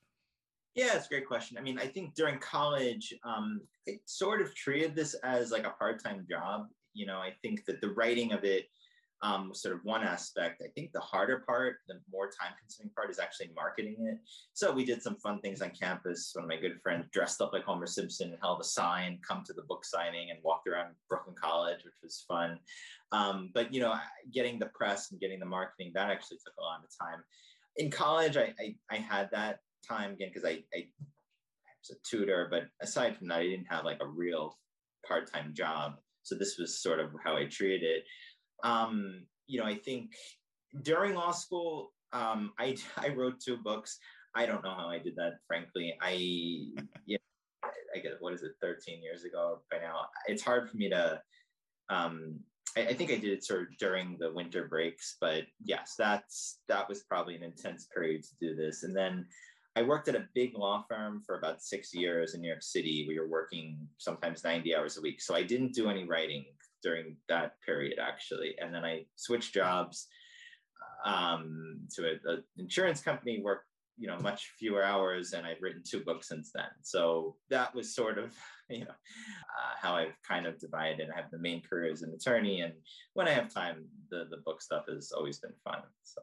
yeah 0.75 0.95
it's 0.95 1.05
a 1.05 1.09
great 1.09 1.27
question 1.27 1.57
i 1.57 1.61
mean 1.61 1.77
i 1.79 1.87
think 1.87 2.13
during 2.15 2.37
college 2.39 3.13
um, 3.23 3.61
i 3.87 3.99
sort 4.05 4.41
of 4.41 4.53
treated 4.55 4.95
this 4.95 5.15
as 5.23 5.51
like 5.51 5.65
a 5.65 5.71
part-time 5.71 6.25
job 6.29 6.67
you 6.93 7.05
know 7.05 7.17
i 7.17 7.31
think 7.41 7.65
that 7.65 7.81
the 7.81 7.89
writing 7.91 8.31
of 8.31 8.43
it 8.43 8.67
um, 9.23 9.53
sort 9.53 9.73
of 9.73 9.83
one 9.83 10.03
aspect. 10.03 10.61
I 10.63 10.67
think 10.75 10.91
the 10.91 10.99
harder 10.99 11.43
part, 11.47 11.77
the 11.87 11.99
more 12.11 12.25
time 12.25 12.51
consuming 12.59 12.91
part 12.93 13.09
is 13.09 13.19
actually 13.19 13.51
marketing 13.55 13.95
it. 14.01 14.17
So 14.53 14.71
we 14.71 14.83
did 14.83 15.01
some 15.01 15.15
fun 15.15 15.39
things 15.39 15.61
on 15.61 15.69
campus. 15.69 16.31
One 16.33 16.43
of 16.43 16.49
my 16.49 16.57
good 16.57 16.81
friends 16.81 17.07
dressed 17.11 17.39
up 17.41 17.53
like 17.53 17.63
Homer 17.63 17.87
Simpson 17.87 18.31
and 18.31 18.39
held 18.41 18.59
a 18.59 18.65
sign, 18.65 19.19
come 19.25 19.43
to 19.45 19.53
the 19.53 19.61
book 19.63 19.85
signing 19.85 20.29
and 20.29 20.39
walked 20.43 20.67
around 20.67 20.95
Brooklyn 21.07 21.35
College, 21.41 21.85
which 21.85 21.95
was 22.03 22.25
fun. 22.27 22.59
Um, 23.13 23.51
but, 23.53 23.73
you 23.73 23.79
know, 23.79 23.95
getting 24.33 24.59
the 24.59 24.71
press 24.73 25.11
and 25.11 25.21
getting 25.21 25.39
the 25.39 25.45
marketing, 25.45 25.91
that 25.93 26.09
actually 26.09 26.37
took 26.37 26.55
a 26.59 26.61
lot 26.61 26.81
of 26.83 26.89
time. 26.99 27.23
In 27.77 27.89
college, 27.89 28.35
I, 28.37 28.53
I, 28.59 28.75
I 28.91 28.97
had 28.97 29.29
that 29.31 29.59
time 29.87 30.13
again 30.13 30.29
because 30.33 30.47
I, 30.47 30.63
I 30.75 30.87
was 31.79 31.91
a 31.91 31.95
tutor, 32.03 32.47
but 32.51 32.63
aside 32.81 33.17
from 33.17 33.27
that, 33.29 33.39
I 33.39 33.43
didn't 33.43 33.67
have 33.69 33.85
like 33.85 34.01
a 34.01 34.07
real 34.07 34.57
part-time 35.07 35.53
job. 35.53 35.93
So 36.23 36.35
this 36.35 36.57
was 36.57 36.81
sort 36.81 36.99
of 36.99 37.11
how 37.23 37.37
I 37.37 37.45
treated 37.45 37.83
it 37.83 38.03
um, 38.63 39.25
you 39.47 39.59
know, 39.59 39.65
I 39.65 39.75
think 39.75 40.13
during 40.81 41.13
law 41.13 41.31
school, 41.31 41.93
um, 42.13 42.53
I, 42.57 42.77
I 42.97 43.09
wrote 43.09 43.39
two 43.39 43.57
books. 43.57 43.99
I 44.35 44.45
don't 44.45 44.63
know 44.63 44.73
how 44.75 44.87
I 44.87 44.97
did 44.97 45.15
that, 45.17 45.33
frankly. 45.47 45.95
I, 46.01 46.11
yeah, 47.05 47.17
I 47.63 47.99
guess, 47.99 48.13
what 48.19 48.33
is 48.33 48.41
it, 48.41 48.53
13 48.61 49.03
years 49.03 49.25
ago 49.25 49.61
by 49.69 49.77
now? 49.77 50.07
It's 50.27 50.41
hard 50.41 50.69
for 50.69 50.77
me 50.77 50.89
to, 50.89 51.21
um, 51.89 52.39
I, 52.77 52.81
I 52.87 52.93
think 52.93 53.11
I 53.11 53.15
did 53.15 53.33
it 53.33 53.43
sort 53.43 53.61
of 53.61 53.77
during 53.77 54.17
the 54.19 54.31
winter 54.31 54.67
breaks, 54.67 55.17
but 55.19 55.43
yes, 55.63 55.95
that's, 55.97 56.59
that 56.67 56.87
was 56.87 57.03
probably 57.03 57.35
an 57.35 57.43
intense 57.43 57.87
period 57.93 58.23
to 58.23 58.29
do 58.39 58.55
this. 58.55 58.83
And 58.83 58.95
then 58.95 59.25
I 59.75 59.81
worked 59.81 60.07
at 60.07 60.15
a 60.15 60.27
big 60.35 60.55
law 60.55 60.85
firm 60.87 61.23
for 61.25 61.37
about 61.37 61.63
six 61.63 61.93
years 61.93 62.35
in 62.35 62.41
New 62.41 62.47
York 62.47 62.61
City. 62.61 63.05
We 63.07 63.19
were 63.19 63.27
working 63.27 63.87
sometimes 63.97 64.43
90 64.43 64.75
hours 64.75 64.97
a 64.97 65.01
week. 65.01 65.21
So 65.21 65.35
I 65.35 65.43
didn't 65.43 65.73
do 65.73 65.89
any 65.89 66.03
writing 66.03 66.45
during 66.83 67.15
that 67.29 67.53
period 67.65 67.97
actually 67.97 68.53
and 68.59 68.73
then 68.73 68.83
i 68.83 69.05
switched 69.15 69.53
jobs 69.53 70.07
um, 71.05 71.79
to 71.93 72.17
an 72.25 72.43
insurance 72.57 73.01
company 73.01 73.41
worked 73.43 73.67
you 73.97 74.07
know 74.07 74.17
much 74.19 74.51
fewer 74.59 74.83
hours 74.83 75.33
and 75.33 75.47
i've 75.47 75.61
written 75.61 75.81
two 75.87 76.01
books 76.01 76.27
since 76.27 76.51
then 76.53 76.69
so 76.81 77.35
that 77.49 77.73
was 77.73 77.95
sort 77.95 78.17
of 78.17 78.35
you 78.79 78.85
know 78.85 78.91
uh, 78.91 79.73
how 79.81 79.95
i've 79.95 80.15
kind 80.27 80.45
of 80.45 80.59
divided. 80.59 81.09
I 81.11 81.15
have 81.15 81.31
the 81.31 81.39
main 81.39 81.61
career 81.61 81.91
as 81.91 82.01
an 82.01 82.13
attorney 82.13 82.61
and 82.61 82.73
when 83.13 83.27
i 83.27 83.31
have 83.31 83.53
time 83.53 83.85
the 84.09 84.27
the 84.29 84.37
book 84.37 84.61
stuff 84.61 84.85
has 84.89 85.11
always 85.11 85.39
been 85.39 85.53
fun 85.63 85.81
so. 86.03 86.21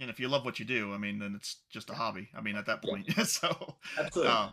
And 0.00 0.10
if 0.10 0.20
you 0.20 0.28
love 0.28 0.44
what 0.44 0.60
you 0.60 0.64
do 0.64 0.92
i 0.94 0.98
mean 0.98 1.18
then 1.18 1.34
it's 1.34 1.62
just 1.72 1.90
a 1.90 1.94
hobby 1.94 2.28
i 2.36 2.40
mean 2.40 2.56
at 2.56 2.66
that 2.66 2.82
point 2.82 3.06
yeah. 3.16 3.24
so 3.40 3.76
absolutely. 3.98 4.32
uh, 4.32 4.50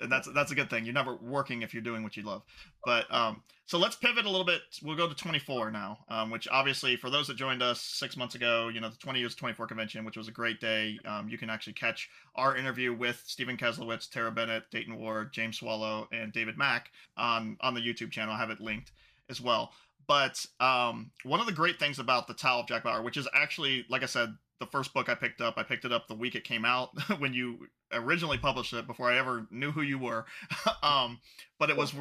and 0.00 0.10
that's 0.10 0.28
that's 0.34 0.52
a 0.52 0.54
good 0.54 0.70
thing. 0.70 0.84
You're 0.84 0.94
never 0.94 1.16
working 1.16 1.62
if 1.62 1.72
you're 1.72 1.82
doing 1.82 2.02
what 2.02 2.16
you 2.16 2.22
love. 2.22 2.42
But 2.84 3.12
um, 3.14 3.42
so 3.66 3.78
let's 3.78 3.96
pivot 3.96 4.26
a 4.26 4.30
little 4.30 4.44
bit. 4.44 4.60
We'll 4.82 4.96
go 4.96 5.08
to 5.08 5.14
24 5.14 5.70
now, 5.70 5.98
um, 6.08 6.30
which 6.30 6.48
obviously 6.50 6.96
for 6.96 7.10
those 7.10 7.26
that 7.28 7.36
joined 7.36 7.62
us 7.62 7.80
six 7.80 8.16
months 8.16 8.34
ago, 8.34 8.68
you 8.68 8.80
know, 8.80 8.90
the 8.90 8.96
20 8.96 9.20
years 9.20 9.34
24 9.34 9.66
convention, 9.66 10.04
which 10.04 10.16
was 10.16 10.28
a 10.28 10.32
great 10.32 10.60
day. 10.60 10.98
Um, 11.06 11.28
you 11.28 11.38
can 11.38 11.48
actually 11.48 11.74
catch 11.74 12.10
our 12.34 12.56
interview 12.56 12.92
with 12.92 13.22
Steven 13.26 13.56
Keslowitz, 13.56 14.10
Tara 14.10 14.30
Bennett, 14.30 14.64
Dayton 14.70 14.96
Ward, 14.96 15.32
James 15.32 15.58
Swallow, 15.58 16.08
and 16.12 16.32
David 16.32 16.58
Mack 16.58 16.90
on 17.16 17.56
on 17.60 17.74
the 17.74 17.80
YouTube 17.80 18.10
channel. 18.10 18.34
I 18.34 18.38
have 18.38 18.50
it 18.50 18.60
linked 18.60 18.92
as 19.30 19.40
well. 19.40 19.72
But 20.06 20.44
um, 20.60 21.10
one 21.22 21.40
of 21.40 21.46
the 21.46 21.52
great 21.52 21.78
things 21.78 21.98
about 21.98 22.26
the 22.26 22.34
Tao 22.34 22.60
of 22.60 22.66
Jack 22.66 22.84
Bauer, 22.84 23.02
which 23.02 23.16
is 23.16 23.26
actually, 23.34 23.86
like 23.88 24.02
I 24.02 24.06
said, 24.06 24.34
the 24.64 24.70
first 24.70 24.94
book 24.94 25.08
I 25.08 25.14
picked 25.14 25.40
up. 25.40 25.54
I 25.56 25.62
picked 25.62 25.84
it 25.84 25.92
up 25.92 26.08
the 26.08 26.14
week 26.14 26.34
it 26.34 26.44
came 26.44 26.64
out 26.64 26.90
when 27.18 27.34
you 27.34 27.68
originally 27.92 28.38
published 28.38 28.72
it 28.72 28.86
before 28.86 29.10
I 29.10 29.18
ever 29.18 29.46
knew 29.50 29.70
who 29.70 29.82
you 29.82 29.98
were. 29.98 30.24
um, 30.82 31.20
but 31.58 31.70
it 31.70 31.76
was 31.76 31.94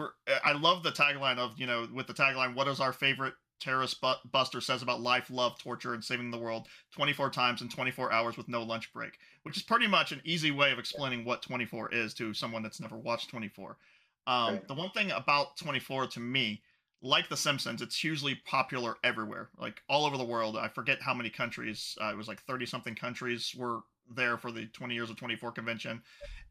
I 0.43 0.54
love 0.54 0.84
the 0.84 0.91
tagline 0.91 1.38
of 1.38 1.58
you 1.58 1.67
know 1.67 1.88
with 1.93 2.08
the 2.08 2.13
tagline 2.13 2.56
"What 2.56 2.67
is 2.67 2.80
our 2.80 2.93
favorite 2.93 3.34
terrorist 3.60 4.04
buster 4.32 4.60
says 4.60 4.82
about 4.82 5.02
life, 5.02 5.30
love, 5.30 5.58
torture, 5.58 5.93
and 5.93 6.04
saving 6.04 6.32
the 6.32 6.38
world 6.38 6.67
24 6.95 7.30
times 7.30 7.62
in 7.62 7.69
24 7.69 8.12
hours 8.12 8.38
with 8.38 8.47
no 8.47 8.63
lunch 8.63 8.91
break," 8.93 9.17
which 9.43 9.58
is 9.58 9.63
pretty 9.63 9.88
much 9.88 10.12
an 10.12 10.21
easy 10.23 10.52
way 10.52 10.71
of 10.71 10.80
explaining 10.80 11.26
what 11.26 11.41
24 11.41 11.93
is 11.93 12.13
to 12.15 12.34
someone 12.34 12.63
that's 12.63 12.80
never 12.80 12.97
watched 12.97 13.30
24. 13.30 13.78
Um, 14.26 14.62
the 14.67 14.73
one 14.73 14.89
thing 14.91 15.12
about 15.12 15.58
24 15.58 16.08
to 16.08 16.19
me 16.21 16.62
like 17.03 17.27
The 17.27 17.37
Simpsons, 17.37 17.81
it's 17.81 17.99
hugely 17.99 18.35
popular 18.45 18.95
everywhere, 19.03 19.49
like 19.59 19.81
all 19.89 20.05
over 20.05 20.17
the 20.17 20.23
world. 20.23 20.57
I 20.57 20.69
forget 20.69 21.01
how 21.01 21.13
many 21.13 21.29
countries. 21.29 21.97
Uh, 22.01 22.07
it 22.07 22.17
was 22.17 22.29
like 22.29 22.41
thirty 22.43 22.65
something 22.65 22.95
countries 22.95 23.53
were 23.55 23.81
there 24.15 24.37
for 24.37 24.51
the 24.51 24.65
20 24.67 24.93
years 24.93 25.09
of 25.09 25.15
24 25.15 25.51
convention, 25.51 26.01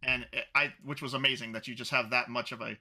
and 0.02 0.26
I 0.54 0.72
which 0.84 1.02
was 1.02 1.14
amazing 1.14 1.52
that 1.52 1.66
you 1.66 1.74
just 1.74 1.90
have 1.90 2.10
that 2.10 2.28
much 2.28 2.52
of 2.52 2.60
a 2.60 2.76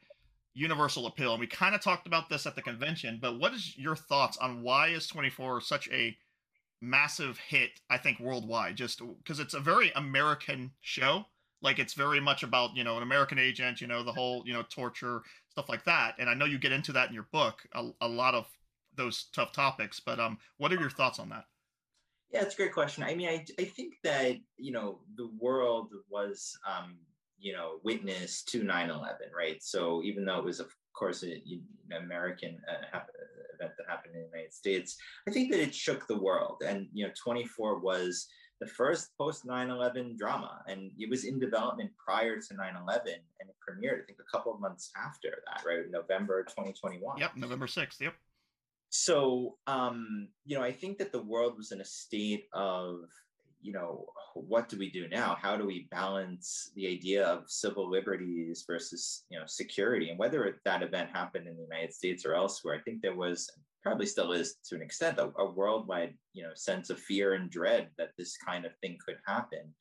universal 0.54 1.08
appeal. 1.08 1.32
And 1.32 1.40
we 1.40 1.48
kind 1.48 1.74
of 1.74 1.82
talked 1.82 2.08
about 2.08 2.30
this 2.30 2.46
at 2.46 2.56
the 2.56 2.62
convention, 2.62 3.20
but 3.22 3.40
what 3.40 3.54
is 3.54 3.78
your 3.78 3.96
thoughts 3.96 4.38
on 4.38 4.64
why 4.64 4.90
is 4.90 5.08
24 5.08 5.62
such 5.62 5.90
a 5.92 6.18
massive 6.82 7.38
hit? 7.38 7.80
I 7.90 7.98
think 7.98 8.20
worldwide, 8.20 8.76
just 8.76 9.02
because 9.24 9.40
it's 9.40 9.54
a 9.54 9.62
very 9.62 9.92
American 9.96 10.72
show. 10.82 11.26
Like 11.62 11.80
it's 11.80 11.94
very 11.94 12.20
much 12.20 12.44
about 12.44 12.76
you 12.76 12.84
know 12.84 12.98
an 12.98 13.04
American 13.04 13.40
agent, 13.40 13.80
you 13.80 13.88
know 13.88 14.04
the 14.04 14.12
whole 14.12 14.44
you 14.46 14.52
know 14.52 14.64
torture 14.64 15.22
stuff 15.52 15.70
like 15.70 15.84
that. 15.86 16.16
And 16.18 16.30
I 16.30 16.34
know 16.34 16.46
you 16.46 16.58
get 16.58 16.72
into 16.72 16.94
that 16.94 17.10
in 17.10 17.14
your 17.14 17.28
book, 17.32 17.62
a, 17.74 17.90
a 18.02 18.08
lot 18.08 18.34
of 18.34 18.48
those 18.96 19.26
tough 19.34 19.52
topics. 19.52 20.00
But 20.00 20.20
um, 20.20 20.38
what 20.58 20.72
are 20.72 20.80
your 20.80 20.90
thoughts 20.90 21.20
on 21.20 21.30
that? 21.30 21.46
Yeah, 22.32 22.42
it's 22.44 22.54
a 22.54 22.58
great 22.58 22.74
question. 22.74 23.04
I 23.04 23.14
mean, 23.14 23.28
I, 23.28 23.46
I 23.60 23.66
think 23.66 23.96
that, 24.04 24.38
you 24.58 24.72
know, 24.72 25.00
the 25.18 25.30
world 25.38 25.92
was, 26.10 26.58
um, 26.66 26.98
you 27.38 27.52
know, 27.52 27.80
witness 27.84 28.44
to 28.44 28.64
9 28.64 28.90
11, 28.90 29.18
right? 29.36 29.62
So 29.62 30.02
even 30.04 30.24
though 30.24 30.38
it 30.38 30.46
was, 30.46 30.62
of 30.62 30.74
course, 30.94 31.24
an 31.24 31.42
American 31.98 32.58
uh, 32.70 33.00
event 33.56 33.74
that 33.78 33.90
happened 33.90 34.16
in 34.16 34.22
the 34.22 34.28
United 34.28 34.54
States, 34.54 34.96
I 35.28 35.32
think 35.32 35.52
that 35.52 35.62
it 35.62 35.76
shook 35.76 36.08
the 36.08 36.22
world. 36.22 36.62
And, 36.66 36.88
you 36.94 37.06
know, 37.06 37.12
24 37.22 37.80
was 37.80 38.28
the 38.62 38.68
first 38.68 39.10
post 39.18 39.44
9 39.44 39.70
11 39.70 40.16
drama. 40.18 40.62
And 40.68 40.92
it 40.98 41.10
was 41.10 41.26
in 41.26 41.40
development 41.40 41.92
prior 41.98 42.40
to 42.40 42.54
9 42.54 42.74
11 42.88 43.14
and 43.40 43.50
it 43.50 43.56
premiered, 43.60 44.04
I 44.04 44.06
think, 44.06 44.20
a 44.20 44.32
couple 44.32 44.54
of 44.54 44.62
months 44.62 44.92
after 44.96 45.44
that, 45.48 45.64
right? 45.68 45.90
November 45.92 46.44
2021. 46.44 47.18
Yep, 47.18 47.36
November 47.36 47.68
6th. 47.68 48.00
Yep 48.00 48.14
so 48.92 49.58
um, 49.68 50.28
you 50.46 50.56
know 50.56 50.64
i 50.64 50.72
think 50.72 50.98
that 50.98 51.12
the 51.12 51.22
world 51.22 51.58
was 51.58 51.72
in 51.72 51.82
a 51.82 51.86
state 51.86 52.48
of 52.54 53.06
you 53.62 53.72
know 53.72 54.06
what 54.34 54.68
do 54.68 54.78
we 54.78 54.92
do 54.92 55.08
now 55.08 55.38
how 55.42 55.56
do 55.56 55.66
we 55.66 55.88
balance 55.92 56.72
the 56.76 56.88
idea 56.88 57.26
of 57.26 57.50
civil 57.50 57.90
liberties 57.90 58.66
versus 58.68 59.24
you 59.30 59.40
know 59.40 59.46
security 59.48 60.10
and 60.10 60.20
whether 60.20 60.60
that 60.66 60.84
event 60.84 61.10
happened 61.12 61.48
in 61.48 61.56
the 61.56 61.64
united 61.64 61.94
states 61.94 62.26
or 62.26 62.36
elsewhere 62.36 62.76
i 62.76 62.82
think 62.82 63.02
there 63.02 63.16
was 63.16 63.50
probably 63.82 64.06
still 64.06 64.32
is 64.32 64.56
to 64.68 64.76
an 64.76 64.82
extent 64.82 65.20
a, 65.20 65.32
a 65.40 65.52
worldwide 65.52 66.14
you 66.34 66.44
know 66.44 66.52
sense 66.56 66.90
of 66.90 67.00
fear 67.00 67.34
and 67.34 67.50
dread 67.50 67.90
that 67.98 68.12
this 68.18 68.38
kind 68.38 68.66
of 68.66 68.72
thing 68.82 68.98
could 69.06 69.18
happen 69.26 69.74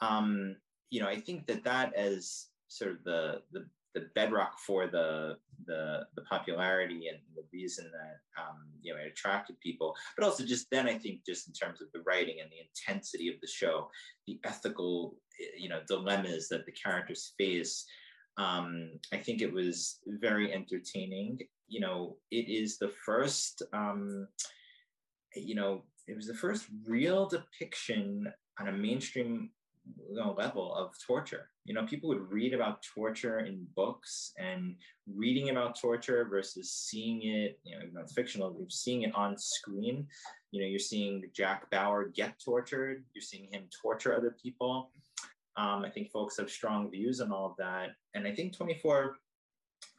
um, 0.00 0.56
you 0.90 1.00
know 1.00 1.08
i 1.08 1.18
think 1.18 1.46
that 1.46 1.64
that 1.64 1.94
as 1.94 2.46
sort 2.68 2.92
of 2.92 3.04
the 3.04 3.42
the 3.52 3.66
the 3.96 4.06
bedrock 4.14 4.58
for 4.58 4.86
the 4.86 5.38
the 5.66 6.06
the 6.16 6.22
popularity 6.22 7.08
and 7.08 7.18
the 7.34 7.42
reason 7.50 7.90
that 7.90 8.18
um, 8.40 8.66
you 8.82 8.92
know 8.92 9.00
it 9.00 9.08
attracted 9.08 9.58
people, 9.60 9.96
but 10.16 10.24
also 10.26 10.44
just 10.44 10.66
then 10.70 10.86
I 10.86 10.98
think 10.98 11.24
just 11.24 11.48
in 11.48 11.54
terms 11.54 11.80
of 11.80 11.88
the 11.94 12.02
writing 12.06 12.36
and 12.42 12.50
the 12.50 12.60
intensity 12.60 13.28
of 13.28 13.40
the 13.40 13.46
show, 13.46 13.88
the 14.26 14.38
ethical 14.44 15.16
you 15.58 15.70
know 15.70 15.80
dilemmas 15.88 16.48
that 16.48 16.66
the 16.66 16.72
characters 16.72 17.32
face. 17.38 17.86
Um, 18.36 18.90
I 19.14 19.16
think 19.16 19.40
it 19.40 19.50
was 19.50 20.00
very 20.06 20.52
entertaining. 20.52 21.38
You 21.68 21.80
know, 21.80 22.16
it 22.30 22.48
is 22.48 22.78
the 22.78 22.88
first. 22.88 23.62
Um, 23.72 24.28
you 25.34 25.54
know, 25.54 25.82
it 26.06 26.16
was 26.16 26.26
the 26.26 26.34
first 26.34 26.66
real 26.86 27.28
depiction 27.28 28.32
on 28.58 28.68
a 28.68 28.72
mainstream 28.72 29.50
you 30.08 30.16
know, 30.16 30.34
level 30.36 30.74
of 30.74 30.94
torture. 31.04 31.50
You 31.64 31.74
know, 31.74 31.84
people 31.84 32.08
would 32.08 32.30
read 32.30 32.54
about 32.54 32.82
torture 32.82 33.40
in 33.40 33.66
books 33.74 34.32
and 34.38 34.76
reading 35.12 35.50
about 35.50 35.78
torture 35.78 36.26
versus 36.28 36.72
seeing 36.72 37.22
it, 37.22 37.58
you 37.64 37.76
know, 37.76 38.00
it's 38.00 38.12
fictional, 38.12 38.54
you're 38.58 38.70
seeing 38.70 39.02
it 39.02 39.14
on 39.14 39.36
screen. 39.36 40.06
You 40.52 40.62
know, 40.62 40.68
you're 40.68 40.78
seeing 40.78 41.24
Jack 41.34 41.70
Bauer 41.70 42.08
get 42.08 42.38
tortured, 42.42 43.04
you're 43.14 43.22
seeing 43.22 43.48
him 43.52 43.64
torture 43.82 44.16
other 44.16 44.36
people. 44.42 44.90
Um, 45.56 45.84
I 45.84 45.90
think 45.90 46.10
folks 46.10 46.36
have 46.36 46.50
strong 46.50 46.90
views 46.90 47.20
on 47.20 47.32
all 47.32 47.46
of 47.46 47.56
that. 47.58 47.90
And 48.14 48.26
I 48.26 48.34
think 48.34 48.56
24 48.56 49.16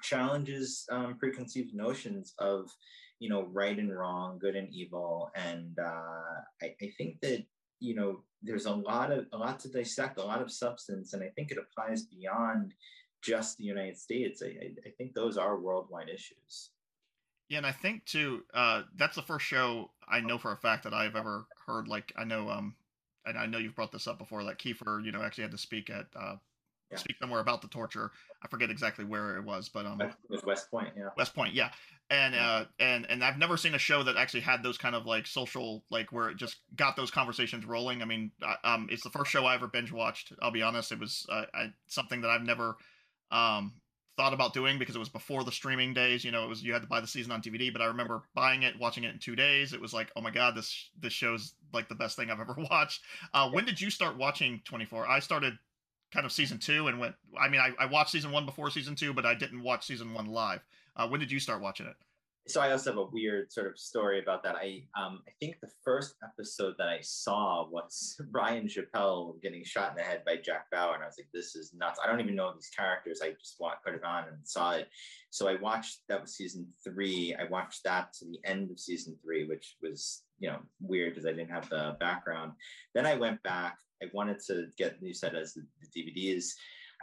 challenges 0.01 0.85
um, 0.91 1.17
preconceived 1.17 1.73
notions 1.73 2.33
of, 2.39 2.69
you 3.19 3.29
know, 3.29 3.47
right 3.51 3.77
and 3.77 3.95
wrong, 3.95 4.37
good 4.39 4.55
and 4.55 4.69
evil. 4.71 5.31
And 5.35 5.77
uh, 5.79 6.41
I, 6.61 6.75
I 6.81 6.91
think 6.97 7.19
that 7.21 7.45
you 7.79 7.95
know 7.95 8.23
there's 8.41 8.65
a 8.65 8.73
lot 8.73 9.11
of 9.11 9.25
a 9.33 9.37
lot 9.37 9.59
to 9.59 9.69
dissect 9.69 10.17
a 10.17 10.23
lot 10.23 10.41
of 10.41 10.51
substance 10.51 11.13
and 11.13 11.23
i 11.23 11.29
think 11.29 11.51
it 11.51 11.57
applies 11.57 12.03
beyond 12.03 12.73
just 13.21 13.57
the 13.57 13.63
united 13.63 13.97
states 13.97 14.41
i, 14.43 14.47
I 14.85 14.89
think 14.97 15.13
those 15.13 15.37
are 15.37 15.59
worldwide 15.59 16.09
issues 16.09 16.71
yeah 17.49 17.57
and 17.57 17.67
i 17.67 17.71
think 17.71 18.05
too 18.05 18.43
uh, 18.53 18.83
that's 18.95 19.15
the 19.15 19.21
first 19.21 19.45
show 19.45 19.91
i 20.07 20.19
know 20.19 20.37
for 20.37 20.51
a 20.51 20.57
fact 20.57 20.83
that 20.83 20.93
i've 20.93 21.15
ever 21.15 21.45
heard 21.65 21.87
like 21.87 22.11
i 22.17 22.23
know 22.23 22.49
um 22.49 22.75
and 23.25 23.37
i 23.37 23.45
know 23.45 23.57
you've 23.57 23.75
brought 23.75 23.91
this 23.91 24.07
up 24.07 24.17
before 24.17 24.43
that 24.43 24.59
kiefer 24.59 25.03
you 25.03 25.11
know 25.11 25.21
actually 25.21 25.43
had 25.43 25.51
to 25.51 25.57
speak 25.57 25.89
at 25.89 26.07
uh, 26.19 26.35
yeah. 26.91 26.97
speak 26.97 27.17
somewhere 27.19 27.39
about 27.39 27.61
the 27.61 27.67
torture. 27.67 28.11
I 28.43 28.47
forget 28.47 28.69
exactly 28.69 29.05
where 29.05 29.37
it 29.37 29.43
was, 29.43 29.69
but 29.69 29.85
um, 29.85 30.01
it 30.01 30.11
was 30.29 30.43
West 30.43 30.71
Point, 30.71 30.89
yeah. 30.97 31.09
West 31.17 31.35
Point, 31.35 31.53
yeah. 31.53 31.71
And 32.09 32.35
uh, 32.35 32.65
and 32.79 33.05
and 33.09 33.23
I've 33.23 33.37
never 33.37 33.57
seen 33.57 33.75
a 33.75 33.79
show 33.79 34.03
that 34.03 34.15
actually 34.15 34.41
had 34.41 34.63
those 34.63 34.77
kind 34.77 34.95
of 34.95 35.05
like 35.05 35.27
social 35.27 35.83
like 35.89 36.11
where 36.11 36.29
it 36.29 36.37
just 36.37 36.57
got 36.75 36.95
those 36.95 37.11
conversations 37.11 37.65
rolling. 37.65 38.01
I 38.01 38.05
mean, 38.05 38.31
um, 38.63 38.87
it's 38.89 39.03
the 39.03 39.09
first 39.09 39.31
show 39.31 39.45
I 39.45 39.55
ever 39.55 39.67
binge 39.67 39.91
watched. 39.91 40.31
I'll 40.41 40.51
be 40.51 40.61
honest, 40.61 40.91
it 40.91 40.99
was 40.99 41.25
uh, 41.29 41.43
I, 41.53 41.73
something 41.87 42.21
that 42.21 42.29
I've 42.29 42.43
never 42.43 42.77
um 43.31 43.73
thought 44.17 44.33
about 44.33 44.53
doing 44.53 44.79
because 44.79 44.95
it 44.95 44.99
was 44.99 45.09
before 45.09 45.43
the 45.43 45.51
streaming 45.51 45.93
days. 45.93 46.23
You 46.23 46.31
know, 46.31 46.43
it 46.43 46.47
was 46.47 46.63
you 46.63 46.73
had 46.73 46.81
to 46.81 46.87
buy 46.87 46.99
the 46.99 47.07
season 47.07 47.31
on 47.31 47.41
DVD, 47.41 47.71
but 47.71 47.81
I 47.81 47.85
remember 47.85 48.23
buying 48.33 48.63
it, 48.63 48.79
watching 48.79 49.03
it 49.03 49.13
in 49.13 49.19
two 49.19 49.35
days. 49.35 49.73
It 49.73 49.81
was 49.81 49.93
like, 49.93 50.11
oh 50.15 50.21
my 50.21 50.31
god, 50.31 50.55
this 50.55 50.89
this 50.99 51.13
show's 51.13 51.53
like 51.73 51.87
the 51.87 51.95
best 51.95 52.15
thing 52.17 52.31
I've 52.31 52.39
ever 52.39 52.55
watched. 52.71 53.01
Uh, 53.33 53.49
when 53.51 53.65
did 53.65 53.79
you 53.79 53.89
start 53.89 54.17
watching 54.17 54.61
24? 54.65 55.07
I 55.07 55.19
started 55.19 55.57
kind 56.11 56.25
of 56.25 56.31
season 56.31 56.57
two 56.57 56.87
and 56.87 56.99
went. 56.99 57.15
I 57.39 57.49
mean, 57.49 57.61
I, 57.61 57.71
I 57.79 57.85
watched 57.85 58.11
season 58.11 58.31
one 58.31 58.45
before 58.45 58.69
season 58.69 58.95
two, 58.95 59.13
but 59.13 59.25
I 59.25 59.33
didn't 59.33 59.63
watch 59.63 59.85
season 59.85 60.13
one 60.13 60.27
live. 60.27 60.61
Uh, 60.95 61.07
when 61.07 61.19
did 61.19 61.31
you 61.31 61.39
start 61.39 61.61
watching 61.61 61.85
it? 61.85 61.95
So 62.47 62.61
I 62.61 62.71
also 62.71 62.91
have 62.91 62.97
a 62.97 63.05
weird 63.05 63.51
sort 63.51 63.67
of 63.67 63.77
story 63.77 64.19
about 64.19 64.43
that. 64.43 64.55
I 64.55 64.83
um 64.99 65.21
I 65.27 65.31
think 65.39 65.57
the 65.61 65.71
first 65.83 66.15
episode 66.23 66.75
that 66.77 66.87
I 66.87 66.99
saw 67.01 67.67
was 67.69 68.19
Ryan 68.31 68.67
Chappelle 68.67 69.41
getting 69.41 69.63
shot 69.63 69.91
in 69.91 69.97
the 69.97 70.03
head 70.03 70.23
by 70.25 70.37
Jack 70.37 70.69
Bauer, 70.71 70.95
and 70.95 71.03
I 71.03 71.07
was 71.07 71.15
like, 71.17 71.29
"This 71.33 71.55
is 71.55 71.73
nuts." 71.73 71.99
I 72.03 72.07
don't 72.07 72.21
even 72.21 72.35
know 72.35 72.53
these 72.53 72.71
characters. 72.75 73.21
I 73.21 73.31
just 73.31 73.57
want 73.59 73.83
put 73.85 73.95
it 73.95 74.03
on 74.03 74.25
and 74.29 74.37
saw 74.43 74.71
it. 74.71 74.87
So 75.29 75.47
I 75.47 75.55
watched 75.55 75.99
that 76.09 76.21
was 76.21 76.35
season 76.35 76.67
three. 76.83 77.35
I 77.39 77.45
watched 77.45 77.83
that 77.83 78.13
to 78.13 78.25
the 78.25 78.39
end 78.45 78.71
of 78.71 78.79
season 78.79 79.17
three, 79.23 79.45
which 79.45 79.75
was 79.81 80.23
you 80.39 80.49
know 80.49 80.59
weird 80.79 81.13
because 81.13 81.25
I 81.25 81.31
didn't 81.31 81.51
have 81.51 81.69
the 81.69 81.97
background. 81.99 82.53
Then 82.93 83.05
I 83.05 83.15
went 83.15 83.43
back 83.43 83.77
I 84.01 84.07
wanted 84.13 84.39
to 84.47 84.67
get 84.77 84.97
you 85.01 85.13
said 85.13 85.35
as 85.35 85.53
the, 85.53 85.65
the 85.81 86.01
DVDs. 86.01 86.45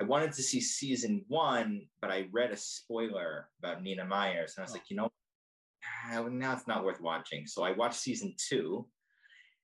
I 0.01 0.05
wanted 0.05 0.33
to 0.33 0.43
see 0.43 0.61
season 0.61 1.25
one, 1.29 1.87
but 2.01 2.11
I 2.11 2.27
read 2.33 2.51
a 2.51 2.57
spoiler 2.57 3.49
about 3.61 3.83
Nina 3.83 4.05
Myers, 4.05 4.55
and 4.57 4.63
I 4.63 4.65
was 4.65 4.73
oh. 4.73 4.75
like, 4.75 4.91
you 4.91 4.97
know, 4.97 5.11
Uh, 6.13 6.23
now 6.31 6.53
it's 6.53 6.67
not 6.67 6.85
worth 6.85 7.01
watching. 7.01 7.47
So 7.47 7.65
I 7.65 7.73
watched 7.73 8.01
season 8.01 8.35
two, 8.37 8.87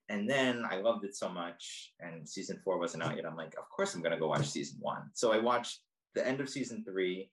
and 0.08 0.28
then 0.28 0.64
I 0.68 0.76
loved 0.76 1.04
it 1.04 1.16
so 1.16 1.28
much, 1.28 1.92
and 2.00 2.28
season 2.28 2.60
four 2.64 2.78
wasn't 2.78 3.02
out 3.02 3.16
yet. 3.16 3.26
I'm 3.26 3.36
like, 3.36 3.54
of 3.58 3.68
course 3.68 3.94
I'm 3.94 4.02
gonna 4.02 4.18
go 4.18 4.28
watch 4.28 4.48
season 4.48 4.78
one. 4.80 5.10
So 5.14 5.32
I 5.32 5.38
watched 5.38 5.80
the 6.14 6.26
end 6.26 6.40
of 6.40 6.48
season 6.48 6.84
three, 6.84 7.30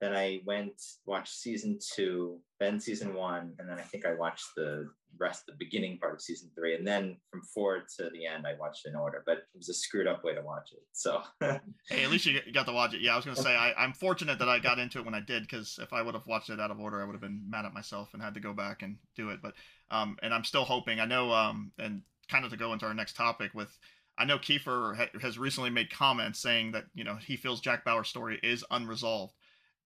then 0.00 0.14
I 0.14 0.40
went 0.44 0.74
watched 1.06 1.34
season 1.34 1.78
two, 1.94 2.38
then 2.60 2.78
season 2.78 3.14
one, 3.14 3.54
and 3.58 3.68
then 3.68 3.78
I 3.78 3.82
think 3.82 4.04
I 4.04 4.14
watched 4.14 4.54
the 4.54 4.88
rest, 5.18 5.46
the 5.46 5.54
beginning 5.58 5.98
part 5.98 6.14
of 6.14 6.20
season 6.20 6.50
three, 6.54 6.74
and 6.74 6.86
then 6.86 7.16
from 7.30 7.40
four 7.54 7.86
to 7.96 8.10
the 8.10 8.26
end, 8.26 8.46
I 8.46 8.54
watched 8.60 8.86
in 8.86 8.94
order. 8.94 9.22
But 9.24 9.38
it 9.38 9.56
was 9.56 9.70
a 9.70 9.74
screwed 9.74 10.06
up 10.06 10.22
way 10.22 10.34
to 10.34 10.42
watch 10.42 10.72
it. 10.72 10.82
So 10.92 11.22
hey, 11.88 12.04
at 12.04 12.10
least 12.10 12.26
you 12.26 12.40
got 12.52 12.66
to 12.66 12.72
watch 12.72 12.92
it. 12.92 13.00
Yeah, 13.00 13.14
I 13.14 13.16
was 13.16 13.24
gonna 13.24 13.36
say 13.36 13.56
I, 13.56 13.84
am 13.84 13.94
fortunate 13.94 14.38
that 14.38 14.50
I 14.50 14.58
got 14.58 14.78
into 14.78 14.98
it 14.98 15.04
when 15.06 15.14
I 15.14 15.20
did, 15.20 15.44
because 15.44 15.78
if 15.80 15.92
I 15.94 16.02
would 16.02 16.14
have 16.14 16.26
watched 16.26 16.50
it 16.50 16.60
out 16.60 16.70
of 16.70 16.78
order, 16.78 17.00
I 17.00 17.06
would 17.06 17.14
have 17.14 17.22
been 17.22 17.42
mad 17.48 17.64
at 17.64 17.72
myself 17.72 18.10
and 18.12 18.22
had 18.22 18.34
to 18.34 18.40
go 18.40 18.52
back 18.52 18.82
and 18.82 18.96
do 19.16 19.30
it. 19.30 19.40
But 19.42 19.54
um, 19.90 20.18
and 20.22 20.34
I'm 20.34 20.44
still 20.44 20.64
hoping. 20.64 21.00
I 21.00 21.06
know 21.06 21.32
um, 21.32 21.72
and 21.78 22.02
kind 22.28 22.44
of 22.44 22.50
to 22.50 22.58
go 22.58 22.72
into 22.72 22.86
our 22.86 22.94
next 22.94 23.16
topic 23.16 23.54
with. 23.54 23.76
I 24.18 24.24
know 24.24 24.38
Kiefer 24.38 24.96
ha- 24.96 25.18
has 25.20 25.38
recently 25.38 25.68
made 25.68 25.90
comments 25.90 26.38
saying 26.40 26.72
that 26.72 26.84
you 26.94 27.04
know 27.04 27.16
he 27.16 27.36
feels 27.36 27.60
Jack 27.60 27.84
Bauer's 27.84 28.08
story 28.08 28.40
is 28.42 28.64
unresolved 28.70 29.34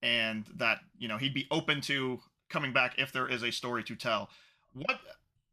and 0.02 0.44
that 0.56 0.80
you 0.98 1.08
know 1.08 1.18
he'd 1.18 1.34
be 1.34 1.46
open 1.50 1.80
to 1.82 2.20
coming 2.48 2.72
back 2.72 2.94
if 2.98 3.12
there 3.12 3.28
is 3.28 3.42
a 3.42 3.50
story 3.50 3.82
to 3.84 3.94
tell. 3.94 4.30
What 4.72 4.98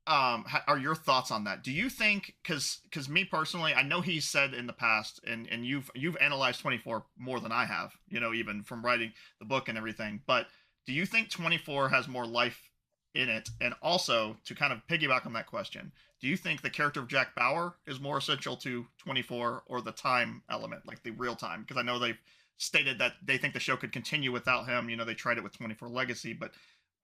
um, 0.08 0.46
are 0.68 0.78
your 0.78 0.96
thoughts 0.96 1.32
on 1.32 1.44
that? 1.44 1.64
Do 1.64 1.72
you 1.72 1.90
think 1.90 2.36
because 2.42 2.80
because 2.84 3.10
me 3.10 3.26
personally, 3.26 3.74
I 3.74 3.84
know 3.84 4.02
he's 4.02 4.28
said 4.28 4.54
in 4.54 4.66
the 4.66 4.74
past, 4.74 5.20
and 5.28 5.48
and 5.48 5.66
you've 5.66 5.92
you've 5.94 6.18
analyzed 6.18 6.62
24 6.62 7.04
more 7.18 7.40
than 7.40 7.52
I 7.52 7.66
have, 7.66 7.94
you 8.08 8.20
know, 8.20 8.34
even 8.34 8.64
from 8.64 8.86
writing 8.86 9.12
the 9.40 9.46
book 9.46 9.68
and 9.68 9.78
everything. 9.78 10.22
But 10.26 10.48
do 10.86 10.94
you 10.94 11.06
think 11.06 11.30
24 11.30 11.90
has 11.90 12.08
more 12.08 12.26
life 12.26 12.70
in 13.14 13.28
it? 13.28 13.50
And 13.60 13.74
also 13.82 14.38
to 14.46 14.56
kind 14.56 14.72
of 14.72 14.86
piggyback 14.88 15.26
on 15.26 15.34
that 15.34 15.48
question, 15.48 15.92
do 16.22 16.28
you 16.28 16.38
think 16.38 16.62
the 16.62 16.70
character 16.70 17.02
of 17.02 17.10
Jack 17.10 17.36
Bauer 17.36 17.76
is 17.86 18.00
more 18.00 18.18
essential 18.18 18.56
to 18.58 18.86
24 19.00 19.64
or 19.66 19.82
the 19.82 19.92
time 19.92 20.42
element, 20.50 20.88
like 20.88 21.04
the 21.04 21.12
real 21.12 21.36
time? 21.36 21.62
Because 21.62 21.78
I 21.78 21.82
know 21.82 22.00
they've 22.00 22.18
stated 22.58 23.00
that 23.00 23.14
they 23.24 23.38
think 23.38 23.54
the 23.54 23.60
show 23.60 23.78
could 23.78 23.92
continue 23.92 24.32
without 24.32 24.68
him. 24.68 24.90
You 24.90 24.96
know, 24.98 25.06
they 25.06 25.14
tried 25.14 25.38
it 25.38 25.44
with 25.44 25.58
24 25.58 25.90
Legacy, 25.90 26.34
but 26.34 26.52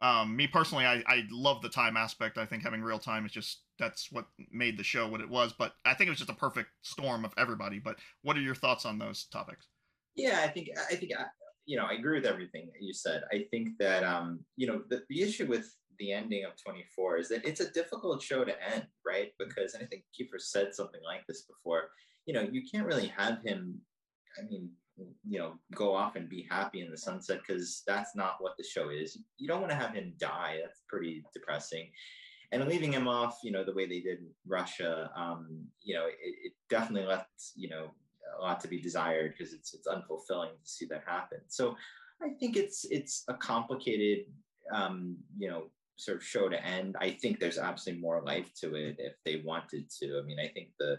Um, 0.02 0.36
me 0.36 0.48
personally, 0.48 0.86
I, 0.86 1.02
I 1.08 1.24
love 1.32 1.62
the 1.62 1.70
time 1.70 1.96
aspect. 1.96 2.38
I 2.38 2.46
think 2.46 2.62
having 2.62 2.82
real 2.82 3.00
time 3.00 3.26
is 3.26 3.32
just 3.32 3.62
that's 3.80 4.12
what 4.12 4.26
made 4.52 4.78
the 4.78 4.84
show 4.84 5.08
what 5.08 5.22
it 5.22 5.30
was. 5.30 5.54
But 5.54 5.76
I 5.86 5.94
think 5.94 6.08
it 6.08 6.12
was 6.12 6.20
just 6.20 6.30
a 6.30 6.36
perfect 6.36 6.70
storm 6.82 7.24
of 7.24 7.34
everybody. 7.38 7.80
But 7.80 7.96
what 8.22 8.36
are 8.36 8.42
your 8.42 8.56
thoughts 8.56 8.86
on 8.86 9.00
those 9.00 9.26
topics? 9.32 9.68
Yeah, 10.16 10.42
I 10.44 10.48
think 10.50 10.68
I 10.92 10.96
think 10.96 11.14
you 11.66 11.78
know 11.78 11.86
I 11.86 11.94
agree 11.94 12.20
with 12.20 12.26
everything 12.26 12.70
you 12.82 12.94
said. 12.94 13.24
I 13.32 13.46
think 13.50 13.78
that 13.80 14.04
um, 14.04 14.42
you 14.58 14.68
know 14.68 14.82
the, 14.90 15.04
the 15.10 15.22
issue 15.22 15.48
with 15.48 15.74
the 16.00 16.12
ending 16.12 16.44
of 16.44 16.52
24 16.62 17.20
is 17.20 17.30
that 17.30 17.46
it's 17.46 17.62
a 17.62 17.72
difficult 17.72 18.22
show 18.22 18.44
to 18.44 18.54
end, 18.74 18.86
right? 19.06 19.32
Because 19.40 19.74
and 19.74 19.84
I 19.84 19.88
think 19.88 20.04
Kiefer 20.14 20.40
said 20.40 20.76
something 20.76 21.02
like 21.06 21.26
this 21.28 21.44
before. 21.44 21.92
You 22.26 22.34
know, 22.34 22.42
you 22.42 22.64
can't 22.70 22.86
really 22.86 23.08
have 23.08 23.42
him. 23.46 23.80
I 24.38 24.42
mean, 24.50 24.70
you 24.98 25.40
know, 25.40 25.54
go 25.74 25.96
off 25.96 26.16
and 26.16 26.30
be 26.30 26.48
happy 26.50 26.82
in 26.82 26.92
the 26.92 26.98
sunset 26.98 27.40
because 27.46 27.84
that's 27.88 28.16
not 28.16 28.36
what 28.40 28.56
the 28.58 28.64
show 28.64 28.90
is. 28.90 29.18
You 29.38 29.48
don't 29.48 29.62
want 29.62 29.72
to 29.72 29.78
have 29.78 29.94
him 29.94 30.14
die. 30.20 30.58
That's 30.62 30.82
pretty 30.88 31.24
depressing. 31.34 31.90
And 32.52 32.68
leaving 32.68 32.94
him 32.94 33.08
off, 33.08 33.40
you 33.44 33.52
know, 33.52 33.64
the 33.64 33.74
way 33.74 33.88
they 33.88 34.00
did 34.00 34.20
Russia, 34.48 35.10
um, 35.16 35.66
you 35.82 35.96
know, 35.96 36.06
it, 36.06 36.16
it 36.22 36.54
definitely 36.70 37.08
left, 37.08 37.32
you 37.56 37.70
know, 37.70 37.90
a 38.38 38.42
lot 38.42 38.60
to 38.62 38.68
be 38.68 38.80
desired 38.80 39.34
because 39.36 39.54
it's 39.54 39.74
it's 39.74 39.88
unfulfilling 39.88 40.52
to 40.52 40.70
see 40.70 40.86
that 40.86 41.04
happen. 41.06 41.40
So 41.48 41.76
I 42.22 42.30
think 42.40 42.56
it's 42.56 42.86
it's 42.92 43.24
a 43.28 43.34
complicated, 43.34 44.26
um, 44.72 45.18
you 45.38 45.50
know, 45.50 45.64
sort 45.96 46.18
of 46.18 46.24
show 46.24 46.50
to 46.50 46.64
end. 46.66 46.96
I 47.00 47.12
think 47.12 47.40
there's 47.40 47.58
absolutely 47.58 48.02
more 48.02 48.22
life 48.22 48.52
to 48.62 48.76
it 48.76 48.98
if 49.00 49.14
they 49.26 49.42
wanted 49.44 49.90
to. 50.00 50.20
I 50.20 50.26
mean, 50.26 50.40
I 50.40 50.48
think 50.48 50.70
the 50.80 50.98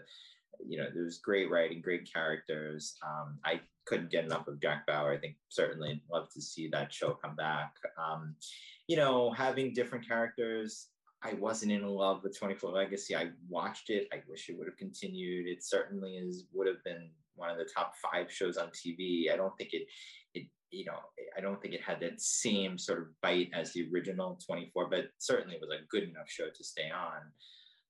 you 0.65 0.77
know, 0.77 0.87
there's 0.93 1.19
great 1.19 1.49
writing, 1.49 1.81
great 1.81 2.11
characters. 2.11 2.97
Um, 3.05 3.39
I 3.43 3.61
couldn't 3.85 4.11
get 4.11 4.25
enough 4.25 4.47
of 4.47 4.61
Jack 4.61 4.85
Bauer. 4.87 5.13
I 5.13 5.17
think 5.17 5.35
certainly 5.49 6.01
love 6.11 6.29
to 6.33 6.41
see 6.41 6.67
that 6.69 6.93
show 6.93 7.11
come 7.11 7.35
back. 7.35 7.73
Um, 7.97 8.35
you 8.87 8.97
know, 8.97 9.31
having 9.31 9.73
different 9.73 10.07
characters. 10.07 10.87
I 11.23 11.33
wasn't 11.33 11.71
in 11.71 11.87
love 11.87 12.21
with 12.23 12.37
24 12.37 12.71
Legacy. 12.71 13.15
I 13.15 13.31
watched 13.49 13.89
it. 13.89 14.07
I 14.13 14.17
wish 14.29 14.47
it 14.47 14.57
would 14.57 14.67
have 14.67 14.77
continued. 14.77 15.47
It 15.47 15.63
certainly 15.63 16.17
is 16.17 16.45
would 16.53 16.67
have 16.67 16.83
been 16.83 17.09
one 17.35 17.49
of 17.49 17.57
the 17.57 17.69
top 17.73 17.93
five 17.97 18.31
shows 18.31 18.57
on 18.57 18.67
TV. 18.67 19.31
I 19.31 19.35
don't 19.35 19.55
think 19.57 19.73
it 19.73 19.87
it 20.33 20.47
you 20.71 20.85
know 20.85 20.99
I 21.35 21.41
don't 21.41 21.61
think 21.61 21.73
it 21.73 21.81
had 21.81 21.99
that 22.01 22.21
same 22.21 22.77
sort 22.77 22.99
of 22.99 23.07
bite 23.21 23.49
as 23.53 23.73
the 23.73 23.87
original 23.91 24.39
24, 24.45 24.89
but 24.89 25.05
certainly 25.17 25.55
it 25.55 25.61
was 25.61 25.71
a 25.71 25.85
good 25.89 26.03
enough 26.03 26.29
show 26.29 26.47
to 26.55 26.63
stay 26.63 26.89
on. 26.91 27.21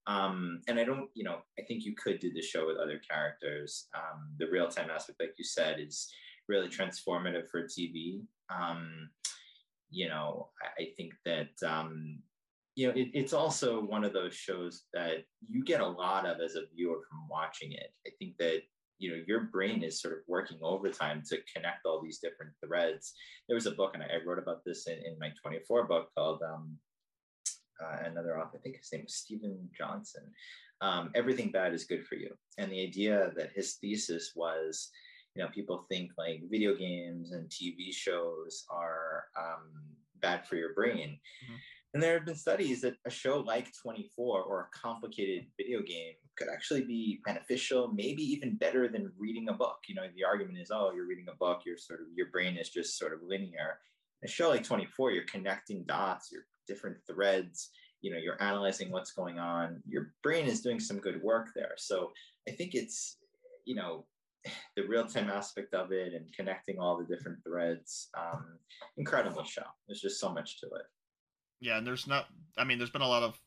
Um, 0.08 0.62
and 0.68 0.80
I 0.80 0.84
don't, 0.84 1.10
you 1.14 1.24
know, 1.24 1.38
I 1.60 1.64
think 1.64 1.84
you 1.84 1.96
could 1.96 2.20
do 2.20 2.32
the 2.32 2.42
show 2.42 2.68
with 2.68 2.78
other 2.78 3.00
characters. 3.10 3.88
Um, 3.96 4.30
the 4.38 4.48
real 4.50 4.68
time 4.68 4.90
aspect, 4.90 5.20
like 5.20 5.34
you 5.38 5.44
said, 5.44 5.80
is 5.80 6.12
really 6.48 6.68
transformative 6.68 7.50
for 7.50 7.64
TV. 7.64 8.22
Um, 8.50 9.10
you 9.90 10.08
know, 10.08 10.50
I, 10.62 10.84
I 10.84 10.88
think 10.96 11.14
that, 11.26 11.50
um, 11.68 12.20
you 12.76 12.88
know, 12.88 12.94
it, 12.94 13.10
it's 13.14 13.34
also 13.34 13.84
one 13.84 14.04
of 14.04 14.14
those 14.14 14.36
shows 14.36 14.84
that 14.94 15.26
you 15.48 15.64
get 15.64 15.82
a 15.82 15.88
lot 15.88 16.26
of 16.26 16.40
as 16.40 16.56
a 16.56 16.68
viewer 16.76 17.00
from 17.10 17.28
watching 17.30 17.72
it. 17.72 17.92
I 18.06 18.12
think 18.20 18.38
that 18.38 18.62
you 18.98 19.12
know 19.12 19.22
your 19.28 19.42
brain 19.42 19.84
is 19.84 20.02
sort 20.02 20.14
of 20.14 20.20
working 20.28 20.58
overtime 20.62 21.22
to 21.28 21.38
connect 21.54 21.86
all 21.86 22.02
these 22.02 22.20
different 22.20 22.54
threads 22.66 23.14
there 23.48 23.56
was 23.56 23.66
a 23.66 23.72
book 23.72 23.92
and 23.94 24.04
i 24.04 24.08
wrote 24.26 24.40
about 24.40 24.64
this 24.66 24.88
in, 24.88 24.94
in 24.94 25.18
my 25.20 25.30
24 25.44 25.86
book 25.86 26.10
called 26.16 26.42
um, 26.44 26.78
uh, 27.84 27.98
another 28.06 28.40
author, 28.40 28.58
I 28.58 28.62
think 28.62 28.78
his 28.78 28.90
name 28.92 29.04
was 29.04 29.16
Steven 29.16 29.70
Johnson. 29.78 30.24
Um, 30.82 31.12
Everything 31.16 31.52
bad 31.52 31.74
is 31.74 31.86
good 31.86 32.06
for 32.06 32.16
you, 32.16 32.32
and 32.58 32.72
the 32.72 32.82
idea 32.82 33.32
that 33.38 33.52
his 33.54 33.76
thesis 33.76 34.34
was, 34.36 34.90
you 35.36 35.44
know, 35.44 35.50
people 35.50 35.86
think 35.90 36.12
like 36.18 36.44
video 36.50 36.76
games 36.76 37.32
and 37.32 37.50
TV 37.50 37.94
shows 37.94 38.66
are 38.70 39.26
um, 39.38 39.72
bad 40.22 40.46
for 40.48 40.56
your 40.56 40.74
brain. 40.74 41.20
Mm-hmm. 41.46 41.56
And 41.94 42.04
there 42.04 42.16
have 42.16 42.26
been 42.26 42.36
studies 42.36 42.82
that 42.82 42.96
a 43.06 43.10
show 43.10 43.40
like 43.40 43.74
24 43.82 44.44
or 44.44 44.62
a 44.62 44.78
complicated 44.78 45.46
video 45.56 45.82
game 45.82 46.16
could 46.38 46.50
actually 46.50 46.82
be 46.82 47.22
beneficial, 47.26 47.88
maybe 47.94 48.22
even 48.22 48.58
better 48.58 48.90
than 48.90 49.14
reading 49.18 49.48
a 49.48 49.54
book. 49.54 49.78
You 49.88 49.96
know, 49.96 50.04
the 50.14 50.26
argument 50.26 50.58
is, 50.58 50.72
oh, 50.74 50.92
you're 50.94 51.08
reading 51.08 51.28
a 51.32 51.38
book, 51.38 51.62
your 51.66 51.78
sort 51.78 52.02
of 52.02 52.08
your 52.14 52.28
brain 52.32 52.58
is 52.58 52.70
just 52.70 53.00
sort 53.00 53.14
of 53.14 53.20
linear. 53.26 53.80
a 54.26 54.28
show 54.28 54.50
like 54.50 54.66
24, 54.66 55.12
you're 55.12 55.24
connecting 55.24 55.86
dots, 55.86 56.34
you're 56.34 56.46
different 56.68 56.98
threads. 57.08 57.70
You 58.02 58.12
know 58.12 58.18
you're 58.18 58.42
analyzing 58.42 58.92
what's 58.92 59.12
going 59.12 59.40
on. 59.40 59.82
Your 59.88 60.14
brain 60.22 60.46
is 60.46 60.62
doing 60.62 60.80
some 60.80 61.00
good 61.00 61.22
work 61.22 61.50
there. 61.56 61.74
So 61.78 62.12
i 62.48 62.52
think 62.52 62.76
it's 62.76 63.18
you 63.66 63.76
know 63.76 64.06
the 64.76 64.84
real-time 64.84 65.30
aspect 65.30 65.74
of 65.74 65.92
it 65.92 66.14
and 66.14 66.32
connecting 66.36 66.78
all 66.78 66.98
the 66.98 67.16
different 67.16 67.40
threads 67.44 68.10
um 68.18 68.60
incredible 68.98 69.44
show. 69.44 69.64
There's 69.88 70.02
just 70.02 70.20
so 70.20 70.32
much 70.32 70.60
to 70.62 70.68
it. 70.68 70.86
Yeah 71.60 71.78
and 71.78 71.88
there's 71.88 72.08
not 72.08 72.28
i 72.58 72.64
mean 72.64 72.78
there's 72.78 72.92
been 72.92 73.02
a 73.02 73.08
lot 73.08 73.24
of 73.24 73.40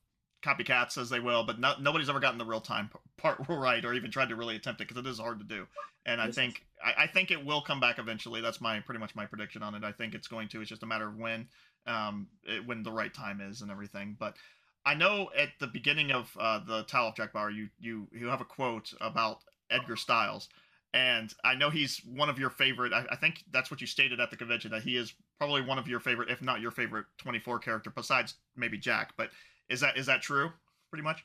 copycats 0.44 0.96
as 0.96 1.10
they 1.10 1.18
will 1.18 1.44
but 1.44 1.58
not, 1.58 1.82
nobody's 1.82 2.08
ever 2.08 2.20
gotten 2.20 2.38
the 2.38 2.44
real 2.44 2.60
time 2.60 2.88
part 3.16 3.38
right 3.48 3.84
or 3.84 3.92
even 3.92 4.08
tried 4.10 4.28
to 4.28 4.36
really 4.36 4.54
attempt 4.54 4.80
it 4.80 4.88
because 4.88 5.00
it 5.00 5.08
is 5.08 5.18
hard 5.18 5.38
to 5.38 5.44
do. 5.44 5.66
And 6.06 6.20
i 6.20 6.30
think 6.30 6.64
I, 6.84 7.04
I, 7.04 7.06
think 7.06 7.30
it 7.30 7.44
will 7.44 7.60
come 7.60 7.80
back 7.80 7.98
eventually. 7.98 8.40
That's 8.40 8.60
my 8.60 8.80
pretty 8.80 9.00
much 9.00 9.14
my 9.14 9.26
prediction 9.26 9.62
on 9.62 9.74
it. 9.74 9.84
I 9.84 9.92
think 9.92 10.14
it's 10.14 10.28
going 10.28 10.48
to. 10.48 10.60
It's 10.60 10.68
just 10.68 10.82
a 10.82 10.86
matter 10.86 11.08
of 11.08 11.16
when 11.16 11.48
um, 11.86 12.28
it, 12.44 12.66
when 12.66 12.82
the 12.82 12.92
right 12.92 13.12
time 13.12 13.40
is 13.40 13.62
and 13.62 13.70
everything. 13.70 14.16
But 14.18 14.36
I 14.84 14.94
know 14.94 15.30
at 15.36 15.50
the 15.60 15.66
beginning 15.66 16.12
of 16.12 16.34
uh, 16.38 16.60
the 16.66 16.84
Tao 16.84 17.08
of 17.08 17.16
Jack 17.16 17.32
Bauer, 17.32 17.50
you 17.50 17.68
you 17.78 18.08
you 18.12 18.26
have 18.26 18.40
a 18.40 18.44
quote 18.44 18.92
about 19.00 19.38
Edgar 19.70 19.96
Stiles, 19.96 20.48
and 20.94 21.32
I 21.44 21.54
know 21.54 21.70
he's 21.70 22.00
one 22.04 22.28
of 22.28 22.38
your 22.38 22.50
favorite. 22.50 22.92
I, 22.92 23.04
I, 23.10 23.16
think 23.16 23.44
that's 23.52 23.70
what 23.70 23.80
you 23.80 23.86
stated 23.86 24.20
at 24.20 24.30
the 24.30 24.36
convention 24.36 24.70
that 24.70 24.82
he 24.82 24.96
is 24.96 25.12
probably 25.38 25.62
one 25.62 25.78
of 25.78 25.88
your 25.88 26.00
favorite, 26.00 26.30
if 26.30 26.42
not 26.42 26.60
your 26.60 26.70
favorite, 26.70 27.06
twenty 27.18 27.38
four 27.38 27.58
character 27.58 27.90
besides 27.90 28.34
maybe 28.56 28.78
Jack. 28.78 29.12
But 29.16 29.30
is 29.68 29.80
that 29.80 29.96
is 29.96 30.06
that 30.06 30.22
true? 30.22 30.50
Pretty 30.90 31.02
much. 31.02 31.24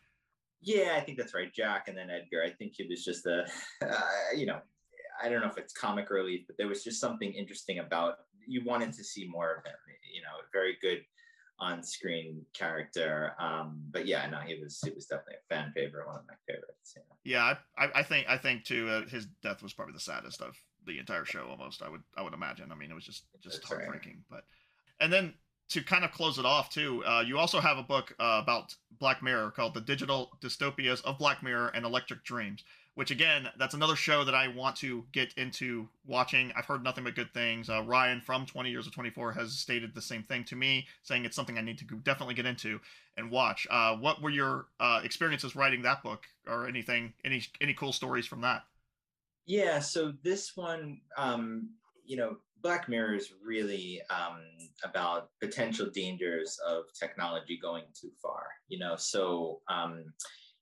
Yeah, 0.61 0.95
I 0.95 1.01
think 1.01 1.17
that's 1.17 1.33
right. 1.33 1.53
Jack 1.53 1.87
and 1.87 1.97
then 1.97 2.09
Edgar. 2.09 2.43
I 2.43 2.49
think 2.49 2.79
it 2.79 2.87
was 2.89 3.03
just 3.03 3.25
a, 3.25 3.45
uh, 3.81 4.01
you 4.35 4.45
know, 4.45 4.59
I 5.21 5.29
don't 5.29 5.41
know 5.41 5.47
if 5.47 5.57
it's 5.57 5.73
comic 5.73 6.09
relief, 6.09 6.45
but 6.47 6.57
there 6.57 6.67
was 6.67 6.83
just 6.83 6.99
something 6.99 7.31
interesting 7.33 7.79
about 7.79 8.15
you 8.47 8.63
wanted 8.65 8.93
to 8.93 9.03
see 9.03 9.27
more 9.27 9.55
of 9.55 9.65
him. 9.65 9.73
You 10.13 10.21
know, 10.21 10.39
a 10.39 10.49
very 10.51 10.77
good 10.81 11.03
on-screen 11.59 12.45
character. 12.53 13.33
Um, 13.39 13.81
but 13.91 14.05
yeah, 14.05 14.29
no, 14.29 14.39
he 14.39 14.59
was 14.61 14.79
he 14.83 14.91
was 14.91 15.05
definitely 15.05 15.35
a 15.35 15.53
fan 15.53 15.71
favorite, 15.75 16.07
one 16.07 16.17
of 16.17 16.25
my 16.27 16.33
favorites. 16.47 16.95
Yeah, 16.95 17.03
yeah 17.23 17.55
I, 17.77 17.99
I 17.99 18.03
think 18.03 18.27
I 18.27 18.37
think 18.37 18.63
too. 18.63 18.89
Uh, 18.89 19.07
his 19.07 19.27
death 19.41 19.63
was 19.63 19.73
probably 19.73 19.93
the 19.93 19.99
saddest 19.99 20.41
of 20.41 20.55
the 20.85 20.99
entire 20.99 21.25
show. 21.25 21.47
Almost, 21.49 21.81
I 21.81 21.89
would 21.89 22.03
I 22.17 22.21
would 22.21 22.33
imagine. 22.33 22.71
I 22.71 22.75
mean, 22.75 22.91
it 22.91 22.95
was 22.95 23.05
just 23.05 23.23
just 23.41 23.61
That's 23.61 23.69
heartbreaking. 23.69 24.23
Right. 24.29 24.41
But 24.99 25.03
and 25.03 25.11
then 25.11 25.33
to 25.69 25.81
kind 25.81 26.03
of 26.03 26.11
close 26.11 26.37
it 26.37 26.45
off 26.45 26.69
too, 26.69 27.03
uh, 27.05 27.23
you 27.25 27.37
also 27.37 27.59
have 27.59 27.77
a 27.77 27.83
book 27.83 28.13
uh, 28.19 28.39
about 28.41 28.75
Black 28.99 29.23
Mirror 29.23 29.51
called 29.51 29.73
"The 29.73 29.81
Digital 29.81 30.37
Dystopias 30.41 31.03
of 31.03 31.17
Black 31.17 31.43
Mirror 31.43 31.69
and 31.69 31.85
Electric 31.85 32.23
Dreams." 32.23 32.63
Which 32.95 33.11
again, 33.11 33.49
that's 33.57 33.73
another 33.73 33.95
show 33.95 34.23
that 34.23 34.35
I 34.35 34.47
want 34.47 34.75
to 34.77 35.03
get 35.11 35.33
into 35.33 35.87
watching. 36.05 36.51
I've 36.55 36.65
heard 36.65 36.83
nothing 36.83 37.03
but 37.03 37.15
good 37.15 37.33
things. 37.33 37.69
Uh, 37.69 37.81
Ryan 37.81 38.21
from 38.21 38.45
20 38.45 38.69
Years 38.69 38.85
of 38.85 38.93
24 38.93 39.33
has 39.33 39.53
stated 39.53 39.95
the 39.95 40.01
same 40.01 40.21
thing 40.21 40.43
to 40.45 40.55
me, 40.55 40.85
saying 41.01 41.25
it's 41.25 41.35
something 41.35 41.57
I 41.57 41.61
need 41.61 41.79
to 41.79 41.85
definitely 41.85 42.35
get 42.35 42.45
into 42.45 42.79
and 43.17 43.31
watch. 43.31 43.67
Uh, 43.69 43.95
what 43.95 44.21
were 44.21 44.29
your 44.29 44.67
uh, 44.79 45.01
experiences 45.03 45.55
writing 45.55 45.81
that 45.83 46.03
book, 46.03 46.25
or 46.47 46.67
anything? 46.67 47.13
Any 47.25 47.43
any 47.61 47.73
cool 47.73 47.93
stories 47.93 48.27
from 48.27 48.41
that? 48.41 48.63
Yeah, 49.45 49.79
so 49.79 50.13
this 50.23 50.55
one, 50.55 51.01
um, 51.17 51.69
you 52.05 52.15
know, 52.15 52.37
Black 52.61 52.87
Mirror 52.87 53.15
is 53.15 53.33
really 53.43 54.01
um, 54.09 54.41
about 54.83 55.31
potential 55.41 55.87
dangers 55.93 56.59
of 56.65 56.85
technology 56.97 57.59
going 57.61 57.83
too 57.99 58.11
far. 58.21 58.45
You 58.67 58.79
know, 58.79 58.95
so. 58.97 59.61
Um, 59.67 60.05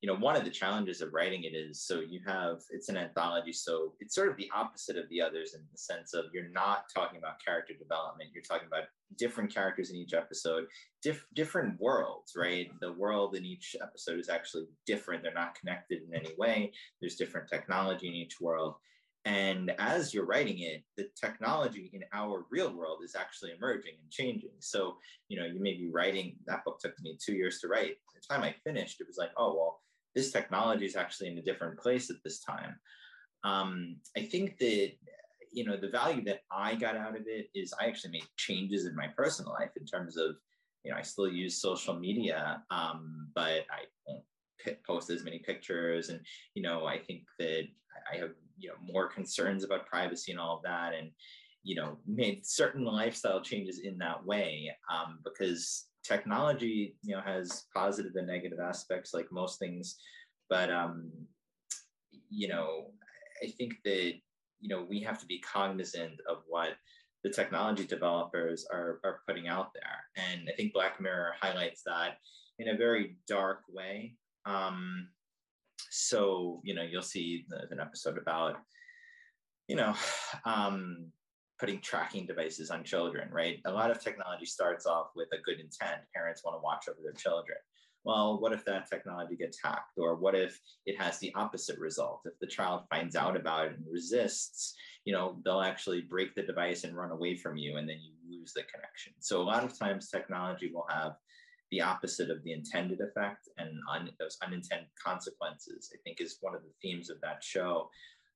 you 0.02 0.08
know 0.08 0.18
one 0.18 0.34
of 0.34 0.44
the 0.44 0.50
challenges 0.50 1.00
of 1.00 1.14
writing 1.14 1.44
it 1.44 1.54
is 1.54 1.80
so 1.80 2.00
you 2.00 2.20
have 2.26 2.60
it's 2.70 2.88
an 2.88 2.96
anthology 2.96 3.52
so 3.52 3.94
it's 4.00 4.14
sort 4.14 4.28
of 4.28 4.36
the 4.36 4.50
opposite 4.54 4.98
of 4.98 5.08
the 5.08 5.22
others 5.22 5.54
in 5.54 5.60
the 5.70 5.78
sense 5.78 6.12
of 6.12 6.24
you're 6.34 6.48
not 6.48 6.86
talking 6.94 7.18
about 7.18 7.42
character 7.42 7.72
development 7.72 8.30
you're 8.34 8.42
talking 8.42 8.66
about 8.66 8.84
different 9.16 9.54
characters 9.54 9.90
in 9.90 9.96
each 9.96 10.12
episode 10.12 10.66
diff- 11.02 11.26
different 11.34 11.80
worlds 11.80 12.32
right 12.36 12.70
the 12.80 12.92
world 12.92 13.36
in 13.36 13.46
each 13.46 13.76
episode 13.80 14.18
is 14.18 14.28
actually 14.28 14.66
different 14.86 15.22
they're 15.22 15.32
not 15.32 15.54
connected 15.54 16.02
in 16.02 16.14
any 16.14 16.34
way 16.36 16.72
there's 17.00 17.16
different 17.16 17.48
technology 17.48 18.08
in 18.08 18.14
each 18.14 18.40
world 18.40 18.74
and 19.24 19.72
as 19.78 20.12
you're 20.12 20.26
writing 20.26 20.58
it, 20.62 20.82
the 20.96 21.08
technology 21.14 21.90
in 21.92 22.02
our 22.12 22.44
real 22.50 22.74
world 22.74 23.02
is 23.04 23.14
actually 23.14 23.52
emerging 23.56 23.92
and 24.02 24.10
changing. 24.10 24.50
So, 24.58 24.96
you 25.28 25.38
know, 25.38 25.46
you 25.46 25.60
may 25.60 25.74
be 25.74 25.88
writing, 25.88 26.34
that 26.46 26.64
book 26.64 26.80
took 26.80 27.00
me 27.00 27.16
two 27.24 27.34
years 27.34 27.60
to 27.60 27.68
write. 27.68 27.98
The 28.16 28.34
time 28.34 28.42
I 28.42 28.52
finished, 28.64 29.00
it 29.00 29.06
was 29.06 29.18
like, 29.18 29.30
oh, 29.36 29.54
well, 29.54 29.80
this 30.14 30.30
technology 30.30 30.86
is 30.86 30.96
actually 30.96 31.28
in 31.28 31.38
a 31.38 31.42
different 31.42 31.78
place 31.78 32.10
at 32.10 32.16
this 32.24 32.40
time. 32.40 32.76
Um, 33.44 33.96
I 34.16 34.22
think 34.22 34.58
that 34.58 34.92
you 35.52 35.64
know 35.64 35.76
the 35.76 35.88
value 35.88 36.24
that 36.24 36.40
I 36.50 36.74
got 36.74 36.96
out 36.96 37.16
of 37.16 37.22
it 37.26 37.48
is 37.54 37.74
I 37.78 37.86
actually 37.86 38.12
made 38.12 38.28
changes 38.36 38.86
in 38.86 38.96
my 38.96 39.08
personal 39.08 39.52
life 39.52 39.70
in 39.78 39.84
terms 39.84 40.16
of 40.16 40.36
you 40.84 40.90
know 40.90 40.96
I 40.96 41.02
still 41.02 41.28
use 41.28 41.60
social 41.60 41.94
media, 41.94 42.62
um, 42.70 43.28
but 43.34 43.66
I 43.70 43.84
won't 44.06 44.24
post 44.86 45.10
as 45.10 45.24
many 45.24 45.38
pictures, 45.40 46.08
and 46.08 46.20
you 46.54 46.62
know 46.62 46.86
I 46.86 46.98
think 46.98 47.22
that 47.38 47.64
I 48.12 48.16
have 48.18 48.30
you 48.58 48.68
know 48.68 48.76
more 48.82 49.08
concerns 49.08 49.64
about 49.64 49.86
privacy 49.86 50.32
and 50.32 50.40
all 50.40 50.56
of 50.56 50.62
that, 50.62 50.94
and 50.94 51.10
you 51.64 51.76
know, 51.76 51.98
made 52.06 52.44
certain 52.44 52.84
lifestyle 52.84 53.40
changes 53.40 53.80
in 53.80 53.98
that 53.98 54.24
way 54.24 54.74
um, 54.92 55.20
because 55.24 55.86
technology, 56.02 56.96
you 57.02 57.14
know, 57.14 57.22
has 57.22 57.64
positive 57.74 58.12
and 58.16 58.26
negative 58.26 58.58
aspects 58.60 59.14
like 59.14 59.30
most 59.30 59.58
things. 59.58 59.96
But, 60.48 60.70
um, 60.70 61.10
you 62.28 62.48
know, 62.48 62.86
I 63.42 63.48
think 63.48 63.74
that, 63.84 64.12
you 64.60 64.68
know, 64.68 64.86
we 64.88 65.00
have 65.00 65.18
to 65.20 65.26
be 65.26 65.40
cognizant 65.40 66.20
of 66.28 66.38
what 66.46 66.70
the 67.24 67.30
technology 67.30 67.84
developers 67.84 68.66
are, 68.72 69.00
are 69.04 69.20
putting 69.26 69.48
out 69.48 69.72
there. 69.74 70.26
And 70.30 70.48
I 70.48 70.56
think 70.56 70.72
Black 70.72 71.00
Mirror 71.00 71.34
highlights 71.40 71.82
that 71.86 72.18
in 72.58 72.68
a 72.68 72.76
very 72.76 73.16
dark 73.28 73.60
way. 73.68 74.16
Um, 74.44 75.08
so, 75.90 76.60
you 76.64 76.74
know, 76.74 76.82
you'll 76.82 77.02
see 77.02 77.44
an 77.70 77.80
episode 77.80 78.18
about, 78.18 78.56
you 79.68 79.76
know, 79.76 79.94
um, 80.44 81.12
putting 81.62 81.80
tracking 81.80 82.26
devices 82.26 82.72
on 82.72 82.82
children, 82.82 83.28
right? 83.30 83.60
A 83.66 83.70
lot 83.70 83.92
of 83.92 84.02
technology 84.02 84.46
starts 84.46 84.84
off 84.84 85.10
with 85.14 85.28
a 85.32 85.40
good 85.44 85.60
intent. 85.60 86.00
Parents 86.12 86.42
want 86.44 86.56
to 86.56 86.60
watch 86.60 86.88
over 86.88 86.98
their 87.00 87.12
children. 87.12 87.56
Well, 88.02 88.40
what 88.40 88.52
if 88.52 88.64
that 88.64 88.90
technology 88.90 89.36
gets 89.36 89.60
hacked? 89.62 89.96
Or 89.96 90.16
what 90.16 90.34
if 90.34 90.58
it 90.86 91.00
has 91.00 91.20
the 91.20 91.32
opposite 91.36 91.78
result? 91.78 92.22
If 92.24 92.36
the 92.40 92.48
child 92.48 92.82
finds 92.90 93.14
out 93.14 93.36
about 93.36 93.66
it 93.66 93.76
and 93.76 93.84
resists, 93.88 94.74
you 95.04 95.12
know, 95.12 95.38
they'll 95.44 95.60
actually 95.60 96.00
break 96.00 96.34
the 96.34 96.42
device 96.42 96.82
and 96.82 96.96
run 96.96 97.12
away 97.12 97.36
from 97.36 97.56
you, 97.56 97.76
and 97.76 97.88
then 97.88 98.00
you 98.02 98.12
lose 98.28 98.52
the 98.52 98.64
connection. 98.64 99.12
So 99.20 99.40
a 99.40 99.44
lot 99.44 99.62
of 99.62 99.78
times 99.78 100.08
technology 100.08 100.72
will 100.74 100.88
have 100.90 101.12
the 101.70 101.80
opposite 101.80 102.28
of 102.28 102.42
the 102.42 102.52
intended 102.52 102.98
effect 103.00 103.48
and 103.58 103.70
un, 103.94 104.10
those 104.18 104.36
unintended 104.44 104.88
consequences, 105.00 105.92
I 105.94 105.98
think 106.02 106.20
is 106.20 106.38
one 106.40 106.56
of 106.56 106.62
the 106.62 106.74
themes 106.82 107.08
of 107.08 107.20
that 107.20 107.44
show. 107.44 107.88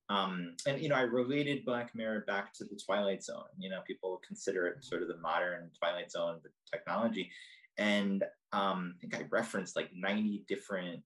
Um, 0.09 0.55
and 0.67 0.81
you 0.81 0.89
know, 0.89 0.95
I 0.95 1.03
related 1.03 1.65
Black 1.65 1.95
Mirror 1.95 2.25
back 2.27 2.53
to 2.55 2.65
the 2.65 2.79
Twilight 2.85 3.25
Zone. 3.25 3.45
You 3.59 3.71
know, 3.71 3.81
people 3.87 4.21
consider 4.27 4.67
it 4.67 4.85
sort 4.85 5.03
of 5.03 5.09
the 5.09 5.19
modern 5.19 5.71
Twilight 5.79 6.11
Zone, 6.11 6.39
the 6.43 6.51
technology. 6.71 7.31
And 7.79 8.25
um, 8.53 8.95
I 8.97 9.01
think 9.01 9.17
I 9.17 9.27
referenced 9.31 9.77
like 9.77 9.91
90 9.95 10.45
different 10.49 11.03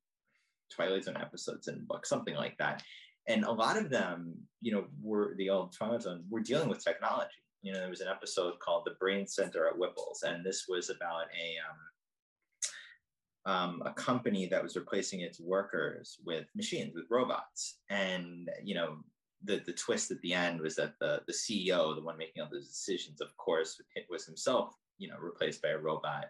Twilight 0.70 1.04
Zone 1.04 1.16
episodes 1.16 1.68
in 1.68 1.76
the 1.76 1.82
book, 1.82 2.06
something 2.06 2.34
like 2.34 2.56
that. 2.58 2.82
And 3.26 3.44
a 3.44 3.52
lot 3.52 3.76
of 3.76 3.90
them, 3.90 4.34
you 4.60 4.72
know, 4.72 4.84
were 5.02 5.34
the 5.36 5.50
old 5.50 5.72
Twilight 5.72 6.02
Zone, 6.02 6.24
were 6.28 6.40
dealing 6.40 6.68
with 6.68 6.84
technology. 6.84 7.30
You 7.62 7.72
know, 7.72 7.80
there 7.80 7.90
was 7.90 8.00
an 8.00 8.08
episode 8.08 8.58
called 8.60 8.84
The 8.86 8.96
Brain 8.98 9.26
Center 9.26 9.66
at 9.66 9.76
Whipple's, 9.76 10.22
and 10.26 10.44
this 10.44 10.64
was 10.68 10.88
about 10.88 11.26
a 11.38 11.56
um, 11.68 11.78
um, 13.46 13.82
a 13.84 13.92
company 13.92 14.46
that 14.46 14.62
was 14.62 14.76
replacing 14.76 15.20
its 15.20 15.40
workers 15.40 16.18
with 16.24 16.46
machines, 16.54 16.92
with 16.94 17.06
robots. 17.10 17.78
And, 17.88 18.50
you 18.62 18.74
know, 18.74 18.98
the, 19.44 19.62
the 19.64 19.72
twist 19.72 20.10
at 20.10 20.20
the 20.20 20.34
end 20.34 20.60
was 20.60 20.76
that 20.76 20.94
the, 21.00 21.22
the 21.26 21.32
CEO, 21.32 21.94
the 21.94 22.02
one 22.02 22.18
making 22.18 22.42
all 22.42 22.48
those 22.50 22.68
decisions, 22.68 23.20
of 23.20 23.34
course, 23.36 23.80
was 24.10 24.26
himself, 24.26 24.74
you 24.98 25.08
know, 25.08 25.16
replaced 25.18 25.62
by 25.62 25.70
a 25.70 25.78
robot. 25.78 26.26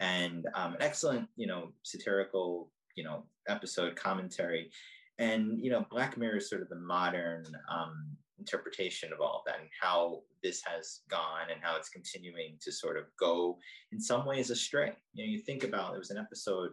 And 0.00 0.46
um, 0.54 0.74
an 0.74 0.82
excellent, 0.82 1.28
you 1.36 1.46
know, 1.46 1.72
satirical, 1.82 2.70
you 2.96 3.04
know, 3.04 3.24
episode 3.48 3.96
commentary. 3.96 4.70
And, 5.18 5.60
you 5.60 5.70
know, 5.70 5.86
Black 5.90 6.16
Mirror 6.16 6.38
is 6.38 6.48
sort 6.48 6.62
of 6.62 6.68
the 6.68 6.76
modern 6.76 7.44
um, 7.70 8.16
interpretation 8.38 9.12
of 9.12 9.20
all 9.20 9.38
of 9.38 9.44
that 9.46 9.60
and 9.60 9.68
how 9.80 10.20
this 10.42 10.62
has 10.64 11.00
gone 11.08 11.50
and 11.52 11.60
how 11.62 11.76
it's 11.76 11.88
continuing 11.88 12.56
to 12.60 12.72
sort 12.72 12.96
of 12.96 13.04
go 13.18 13.58
in 13.92 14.00
some 14.00 14.26
ways 14.26 14.50
astray. 14.50 14.92
You 15.12 15.24
know, 15.24 15.30
you 15.30 15.38
think 15.38 15.64
about 15.64 15.90
there 15.90 15.98
was 15.98 16.10
an 16.10 16.18
episode 16.18 16.70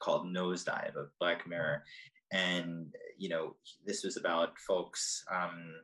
called 0.00 0.26
Nosedive 0.26 0.96
of 0.96 1.08
Black 1.18 1.46
Mirror, 1.48 1.82
and 2.32 2.92
you 3.18 3.28
know, 3.28 3.56
this 3.86 4.04
was 4.04 4.16
about 4.16 4.58
folks. 4.66 5.24
Um, 5.30 5.74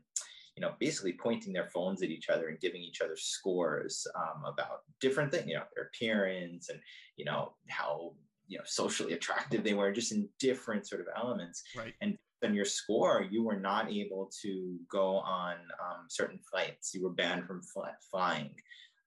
you 0.57 0.63
know, 0.63 0.75
basically 0.81 1.13
pointing 1.13 1.53
their 1.53 1.71
phones 1.73 2.03
at 2.03 2.11
each 2.11 2.29
other 2.29 2.49
and 2.49 2.59
giving 2.59 2.83
each 2.83 3.01
other 3.01 3.15
scores 3.15 4.05
um, 4.17 4.43
about 4.45 4.81
different 5.01 5.31
things, 5.31 5.47
you 5.47 5.55
know, 5.55 5.63
their 5.73 5.85
appearance 5.85 6.69
and, 6.69 6.81
you 7.17 7.25
know, 7.25 7.53
how, 7.69 8.13
you 8.49 8.59
know, 8.59 8.65
socially 8.67 9.13
attractive 9.13 9.63
they 9.63 9.75
were, 9.75 9.93
just 9.93 10.13
in 10.13 10.29
different 10.41 10.87
sort 10.87 11.01
of 11.01 11.07
elements. 11.17 11.63
Right. 11.77 11.95
And 12.01 12.17
on 12.45 12.55
your 12.55 12.65
score, 12.65 13.27
you 13.31 13.43
were 13.43 13.59
not 13.59 13.91
able 13.91 14.31
to 14.43 14.77
go 14.91 15.17
on 15.17 15.55
um, 15.55 16.07
certain 16.09 16.39
flights. 16.51 16.95
You 16.95 17.03
were 17.03 17.11
banned 17.11 17.47
from 17.47 17.63
fly- 17.63 17.91
flying, 18.11 18.51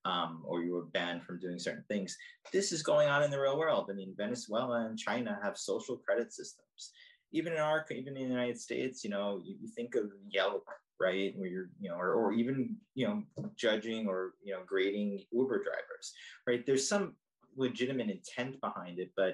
um, 0.06 0.44
or 0.46 0.64
you 0.64 0.74
were 0.74 0.86
banned 0.86 1.24
from 1.24 1.40
doing 1.40 1.58
certain 1.58 1.84
things. 1.88 2.18
This 2.52 2.72
is 2.72 2.84
going 2.84 3.08
on 3.08 3.24
in 3.24 3.32
the 3.32 3.40
real 3.40 3.58
world. 3.58 3.90
I 3.90 3.94
mean, 3.94 4.14
Venezuela 4.18 4.86
and 4.86 4.98
China 4.98 5.40
have 5.44 5.58
social 5.58 5.98
credit 5.98 6.34
systems. 6.34 6.92
Even 7.34 7.54
in 7.54 7.60
our, 7.60 7.86
even 7.92 8.18
in 8.18 8.28
the 8.28 8.36
United 8.36 8.60
States, 8.60 9.04
you 9.04 9.10
know, 9.10 9.42
you, 9.44 9.56
you 9.62 9.70
think 9.70 9.96
of 9.96 10.12
Yelp, 10.30 10.66
right, 11.00 11.34
where 11.38 11.48
you're, 11.48 11.70
you 11.80 11.90
know, 11.90 11.96
or, 11.96 12.14
or 12.14 12.34
even, 12.34 12.76
you 12.94 13.08
know, 13.08 13.24
judging 13.56 14.08
or 14.08 14.34
you 14.44 14.54
know 14.54 14.62
grading 14.66 15.24
Uber 15.32 15.64
drivers, 15.64 16.14
right? 16.46 16.66
There's 16.66 16.88
some 16.88 17.16
legitimate 17.56 18.10
intent 18.10 18.60
behind 18.62 19.00
it, 19.00 19.12
but 19.16 19.34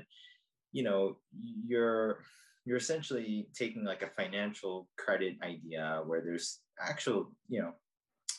you 0.71 0.83
know, 0.83 1.17
you're 1.65 2.19
you're 2.65 2.77
essentially 2.77 3.47
taking 3.55 3.85
like 3.85 4.01
a 4.01 4.21
financial 4.21 4.89
credit 4.97 5.37
idea 5.41 6.03
where 6.05 6.21
there's 6.21 6.59
actual, 6.81 7.31
you 7.47 7.61
know, 7.61 7.71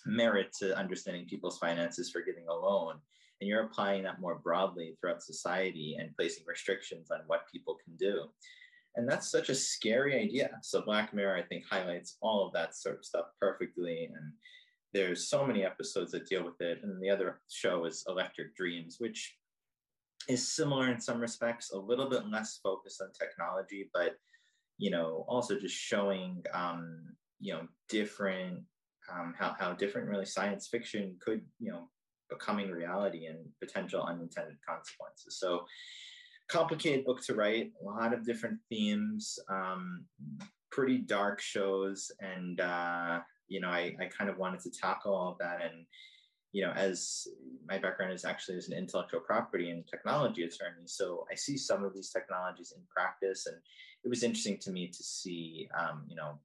merit 0.05 0.53
to 0.59 0.77
understanding 0.77 1.27
people's 1.27 1.59
finances 1.59 2.11
for 2.11 2.21
getting 2.21 2.47
a 2.47 2.55
loan. 2.55 2.97
And 3.41 3.49
you're 3.49 3.65
applying 3.65 4.03
that 4.03 4.21
more 4.21 4.35
broadly 4.35 4.97
throughout 5.01 5.23
society 5.23 5.97
and 5.99 6.15
placing 6.15 6.45
restrictions 6.47 7.11
on 7.11 7.21
what 7.27 7.51
people 7.51 7.79
can 7.83 7.97
do. 7.97 8.25
And 8.97 9.09
that's 9.09 9.31
such 9.31 9.49
a 9.49 9.55
scary 9.55 10.21
idea. 10.21 10.51
So 10.63 10.83
Black 10.83 11.15
Mirror, 11.15 11.37
I 11.37 11.43
think, 11.43 11.65
highlights 11.71 12.19
all 12.21 12.47
of 12.47 12.53
that 12.53 12.77
sort 12.77 12.99
of 12.99 13.05
stuff 13.05 13.27
perfectly. 13.41 14.11
And 14.13 14.33
there's 14.93 15.29
so 15.29 15.47
many 15.47 15.65
episodes 15.65 16.13
that 16.13 16.29
deal 16.29 16.45
with 16.45 16.61
it. 16.61 16.81
And 16.83 17.01
the 17.01 17.11
other 17.11 17.41
show 17.49 17.85
is 17.85 18.05
Electric 18.09 18.57
Dreams, 18.57 18.97
which 18.99 19.37
is 20.29 20.47
similar 20.47 20.91
in 20.91 21.01
some 21.01 21.21
respects, 21.21 21.71
a 21.73 21.79
little 21.79 22.09
bit 22.09 22.27
less 22.27 22.61
focused 22.63 23.01
on 23.01 23.09
technology, 23.13 23.91
but 23.93 24.17
you 24.77 24.91
know, 24.91 25.25
also 25.29 25.59
just 25.59 25.75
showing 25.75 26.43
um, 26.55 27.01
you 27.41 27.53
know 27.53 27.67
different 27.89 28.61
um, 29.13 29.35
how 29.39 29.55
how 29.59 29.73
different 29.73 30.09
really 30.09 30.27
science 30.27 30.69
fiction 30.69 31.17
could 31.21 31.41
you 31.59 31.73
know 31.73 31.89
becoming 32.31 32.71
reality 32.71 33.27
and 33.27 33.39
potential 33.61 34.03
unintended 34.03 34.57
consequences. 34.67 35.39
So 35.39 35.65
complicated 36.49 37.05
book 37.05 37.23
to 37.23 37.35
write, 37.35 37.73
a 37.81 37.85
lot 37.85 38.13
of 38.13 38.25
different 38.25 38.59
themes, 38.69 39.39
um, 39.49 40.05
pretty 40.71 40.99
dark 40.99 41.41
shows, 41.41 42.11
and 42.21 42.61
uh, 42.61 43.21
you 43.49 43.61
know, 43.61 43.69
I, 43.69 43.95
I 44.01 44.07
kind 44.07 44.31
of 44.31 44.39
wanted 44.39 44.61
to 44.61 44.71
tackle 44.71 45.15
all 45.15 45.33
of 45.33 45.39
that 45.39 45.63
and 45.63 45.87
you 46.53 46.65
know, 46.65 46.73
as 46.73 47.29
my 47.67 47.79
background 47.79 48.13
is 48.13 48.25
actually 48.25 48.57
as 48.57 48.69
an 48.69 48.77
intellectual 48.77 49.21
property 49.21 49.71
and 49.71 49.87
technology 49.87 50.45
attorney, 50.45 50.87
so 50.87 51.27
I 51.31 51.35
see 51.35 51.57
some 51.57 51.85
of 51.85 51.95
these 51.95 52.11
technologies 52.11 52.73
in 52.75 52.83
practice, 52.89 53.47
and 53.47 53.57
it 54.05 54.09
was 54.09 54.23
interesting 54.23 54.59
to 54.59 54.71
me 54.71 54.89
to 54.89 55.03
see, 55.03 55.69
um, 55.79 56.05
you 56.09 56.17
know, 56.17 56.39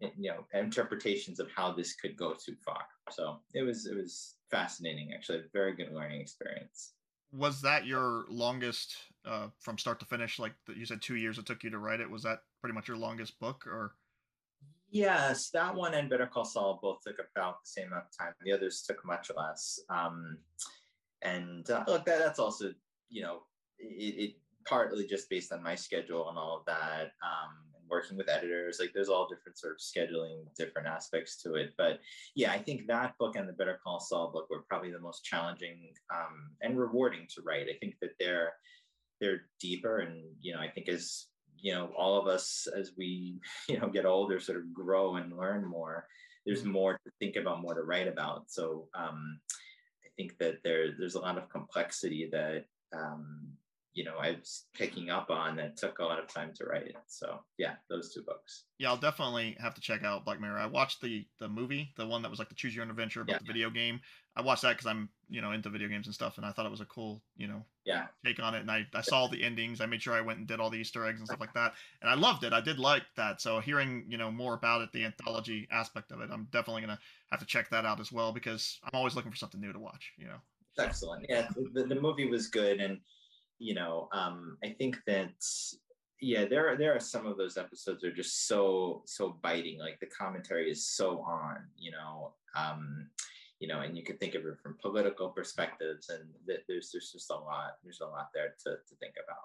you 0.18 0.30
know, 0.30 0.46
interpretations 0.54 1.38
of 1.38 1.48
how 1.54 1.72
this 1.72 1.94
could 1.94 2.16
go 2.16 2.34
too 2.34 2.56
far. 2.64 2.82
So 3.10 3.40
it 3.54 3.62
was 3.62 3.86
it 3.86 3.96
was 3.96 4.36
fascinating, 4.50 5.12
actually, 5.14 5.38
a 5.38 5.42
very 5.52 5.74
good 5.74 5.92
learning 5.92 6.20
experience. 6.20 6.94
Was 7.32 7.62
that 7.62 7.86
your 7.86 8.24
longest 8.28 8.94
uh, 9.24 9.48
from 9.58 9.78
start 9.78 10.00
to 10.00 10.06
finish? 10.06 10.38
Like 10.38 10.54
you 10.74 10.84
said, 10.84 11.00
two 11.00 11.16
years 11.16 11.38
it 11.38 11.46
took 11.46 11.62
you 11.62 11.70
to 11.70 11.78
write 11.78 12.00
it. 12.00 12.10
Was 12.10 12.22
that 12.24 12.40
pretty 12.60 12.74
much 12.74 12.88
your 12.88 12.96
longest 12.96 13.38
book, 13.38 13.66
or? 13.66 13.92
Yes, 14.92 15.48
that 15.50 15.74
one 15.74 15.94
and 15.94 16.10
Better 16.10 16.26
Call 16.26 16.44
Saul 16.44 16.78
both 16.82 17.00
took 17.00 17.16
about 17.34 17.64
the 17.64 17.70
same 17.70 17.86
amount 17.86 18.04
of 18.10 18.18
time. 18.18 18.34
The 18.44 18.52
others 18.52 18.84
took 18.86 19.02
much 19.06 19.30
less. 19.34 19.80
Um, 19.88 20.36
and 21.22 21.68
uh, 21.70 21.84
look, 21.88 22.04
that, 22.04 22.18
that's 22.18 22.38
also, 22.38 22.74
you 23.08 23.22
know, 23.22 23.38
it, 23.78 24.14
it, 24.18 24.34
partly 24.66 25.06
just 25.06 25.30
based 25.30 25.50
on 25.50 25.62
my 25.62 25.74
schedule 25.74 26.28
and 26.28 26.38
all 26.38 26.58
of 26.58 26.66
that, 26.66 27.12
um, 27.22 27.56
and 27.74 27.88
working 27.88 28.18
with 28.18 28.28
editors. 28.28 28.76
Like, 28.78 28.90
there's 28.94 29.08
all 29.08 29.26
different 29.26 29.56
sort 29.56 29.72
of 29.72 29.78
scheduling, 29.78 30.44
different 30.58 30.86
aspects 30.86 31.42
to 31.42 31.54
it. 31.54 31.72
But 31.78 32.00
yeah, 32.34 32.52
I 32.52 32.58
think 32.58 32.86
that 32.86 33.16
book 33.18 33.34
and 33.34 33.48
the 33.48 33.54
Better 33.54 33.80
Call 33.82 33.98
Saul 33.98 34.30
book 34.30 34.48
were 34.50 34.64
probably 34.68 34.92
the 34.92 35.00
most 35.00 35.24
challenging 35.24 35.94
um, 36.14 36.50
and 36.60 36.78
rewarding 36.78 37.26
to 37.34 37.42
write. 37.42 37.66
I 37.68 37.78
think 37.80 37.94
that 38.02 38.12
they're 38.20 38.52
they're 39.22 39.42
deeper, 39.58 40.00
and 40.00 40.22
you 40.42 40.52
know, 40.52 40.60
I 40.60 40.68
think 40.68 40.88
as 40.88 41.28
you 41.62 41.72
know 41.72 41.90
all 41.96 42.20
of 42.20 42.26
us 42.26 42.68
as 42.76 42.92
we 42.98 43.38
you 43.68 43.78
know 43.78 43.88
get 43.88 44.04
older 44.04 44.38
sort 44.38 44.58
of 44.58 44.74
grow 44.74 45.16
and 45.16 45.36
learn 45.36 45.64
more 45.64 46.06
there's 46.44 46.62
mm-hmm. 46.62 46.72
more 46.72 46.92
to 47.04 47.10
think 47.18 47.36
about 47.36 47.62
more 47.62 47.74
to 47.74 47.82
write 47.82 48.08
about. 48.08 48.50
So 48.50 48.88
um, 48.94 49.40
i 50.04 50.08
think 50.16 50.36
that 50.38 50.56
there 50.62 50.88
there's 50.98 51.14
a 51.14 51.20
lot 51.20 51.38
of 51.38 51.48
complexity 51.48 52.28
that 52.30 52.66
um, 52.94 53.48
you 53.94 54.04
know 54.04 54.16
i 54.20 54.32
was 54.32 54.64
picking 54.74 55.10
up 55.10 55.30
on 55.30 55.56
that 55.56 55.76
took 55.76 55.98
a 55.98 56.04
lot 56.04 56.18
of 56.18 56.28
time 56.28 56.52
to 56.56 56.64
write. 56.64 56.94
So 57.06 57.40
yeah 57.58 57.74
those 57.88 58.12
two 58.12 58.22
books. 58.22 58.64
Yeah 58.78 58.90
i'll 58.90 58.96
definitely 58.96 59.56
have 59.60 59.74
to 59.74 59.80
check 59.80 60.04
out 60.04 60.24
black 60.24 60.40
mirror. 60.40 60.58
I 60.58 60.66
watched 60.66 61.00
the 61.00 61.24
the 61.38 61.48
movie 61.48 61.92
the 61.96 62.06
one 62.06 62.22
that 62.22 62.30
was 62.30 62.38
like 62.38 62.48
the 62.48 62.54
choose 62.54 62.74
your 62.74 62.84
own 62.84 62.90
adventure 62.90 63.22
about 63.22 63.34
yeah. 63.34 63.38
the 63.38 63.52
video 63.52 63.70
game 63.70 64.00
I 64.36 64.42
watched 64.42 64.62
that 64.62 64.72
because 64.72 64.86
I'm 64.86 65.08
you 65.28 65.40
know 65.40 65.52
into 65.52 65.68
video 65.68 65.88
games 65.88 66.06
and 66.06 66.14
stuff, 66.14 66.36
and 66.36 66.46
I 66.46 66.52
thought 66.52 66.66
it 66.66 66.70
was 66.70 66.80
a 66.80 66.86
cool 66.86 67.22
you 67.36 67.46
know 67.46 67.64
yeah 67.84 68.06
take 68.24 68.42
on 68.42 68.54
it. 68.54 68.60
And 68.60 68.70
I 68.70 68.86
I 68.94 69.02
saw 69.02 69.26
the 69.26 69.42
endings. 69.42 69.80
I 69.80 69.86
made 69.86 70.02
sure 70.02 70.14
I 70.14 70.20
went 70.20 70.38
and 70.38 70.48
did 70.48 70.60
all 70.60 70.70
the 70.70 70.78
Easter 70.78 71.04
eggs 71.04 71.20
and 71.20 71.26
stuff 71.26 71.40
like 71.40 71.54
that, 71.54 71.74
and 72.00 72.10
I 72.10 72.14
loved 72.14 72.44
it. 72.44 72.52
I 72.52 72.60
did 72.60 72.78
like 72.78 73.04
that. 73.16 73.40
So 73.40 73.60
hearing 73.60 74.04
you 74.08 74.16
know 74.16 74.30
more 74.30 74.54
about 74.54 74.82
it, 74.82 74.92
the 74.92 75.04
anthology 75.04 75.68
aspect 75.70 76.12
of 76.12 76.20
it, 76.20 76.30
I'm 76.32 76.48
definitely 76.50 76.82
gonna 76.82 76.98
have 77.30 77.40
to 77.40 77.46
check 77.46 77.68
that 77.70 77.84
out 77.84 78.00
as 78.00 78.12
well 78.12 78.32
because 78.32 78.78
I'm 78.84 78.96
always 78.98 79.14
looking 79.14 79.30
for 79.30 79.36
something 79.36 79.60
new 79.60 79.72
to 79.72 79.78
watch. 79.78 80.12
You 80.18 80.26
know. 80.26 80.38
Excellent. 80.78 81.26
Yeah, 81.28 81.48
the, 81.74 81.84
the 81.84 82.00
movie 82.00 82.28
was 82.28 82.48
good, 82.48 82.80
and 82.80 82.98
you 83.58 83.74
know, 83.74 84.08
um, 84.12 84.56
I 84.64 84.70
think 84.70 84.98
that 85.06 85.34
yeah, 86.22 86.44
there 86.46 86.68
are 86.68 86.76
there 86.76 86.94
are 86.94 87.00
some 87.00 87.26
of 87.26 87.36
those 87.36 87.58
episodes 87.58 88.00
that 88.00 88.08
are 88.08 88.14
just 88.14 88.46
so 88.46 89.02
so 89.04 89.38
biting. 89.42 89.78
Like 89.78 90.00
the 90.00 90.06
commentary 90.06 90.70
is 90.70 90.86
so 90.86 91.20
on, 91.20 91.58
you 91.76 91.90
know. 91.90 92.32
Um, 92.56 93.08
you 93.62 93.68
know, 93.68 93.78
and 93.78 93.96
you 93.96 94.02
can 94.02 94.16
think 94.18 94.34
of 94.34 94.44
it 94.44 94.58
from 94.60 94.76
political 94.82 95.28
perspectives, 95.28 96.08
and 96.08 96.24
th- 96.48 96.62
there's 96.66 96.90
there's 96.90 97.12
just 97.12 97.30
a 97.30 97.34
lot 97.34 97.76
there's 97.84 98.00
a 98.00 98.06
lot 98.06 98.30
there 98.34 98.56
to 98.64 98.70
to 98.70 98.96
think 98.98 99.14
about. 99.24 99.38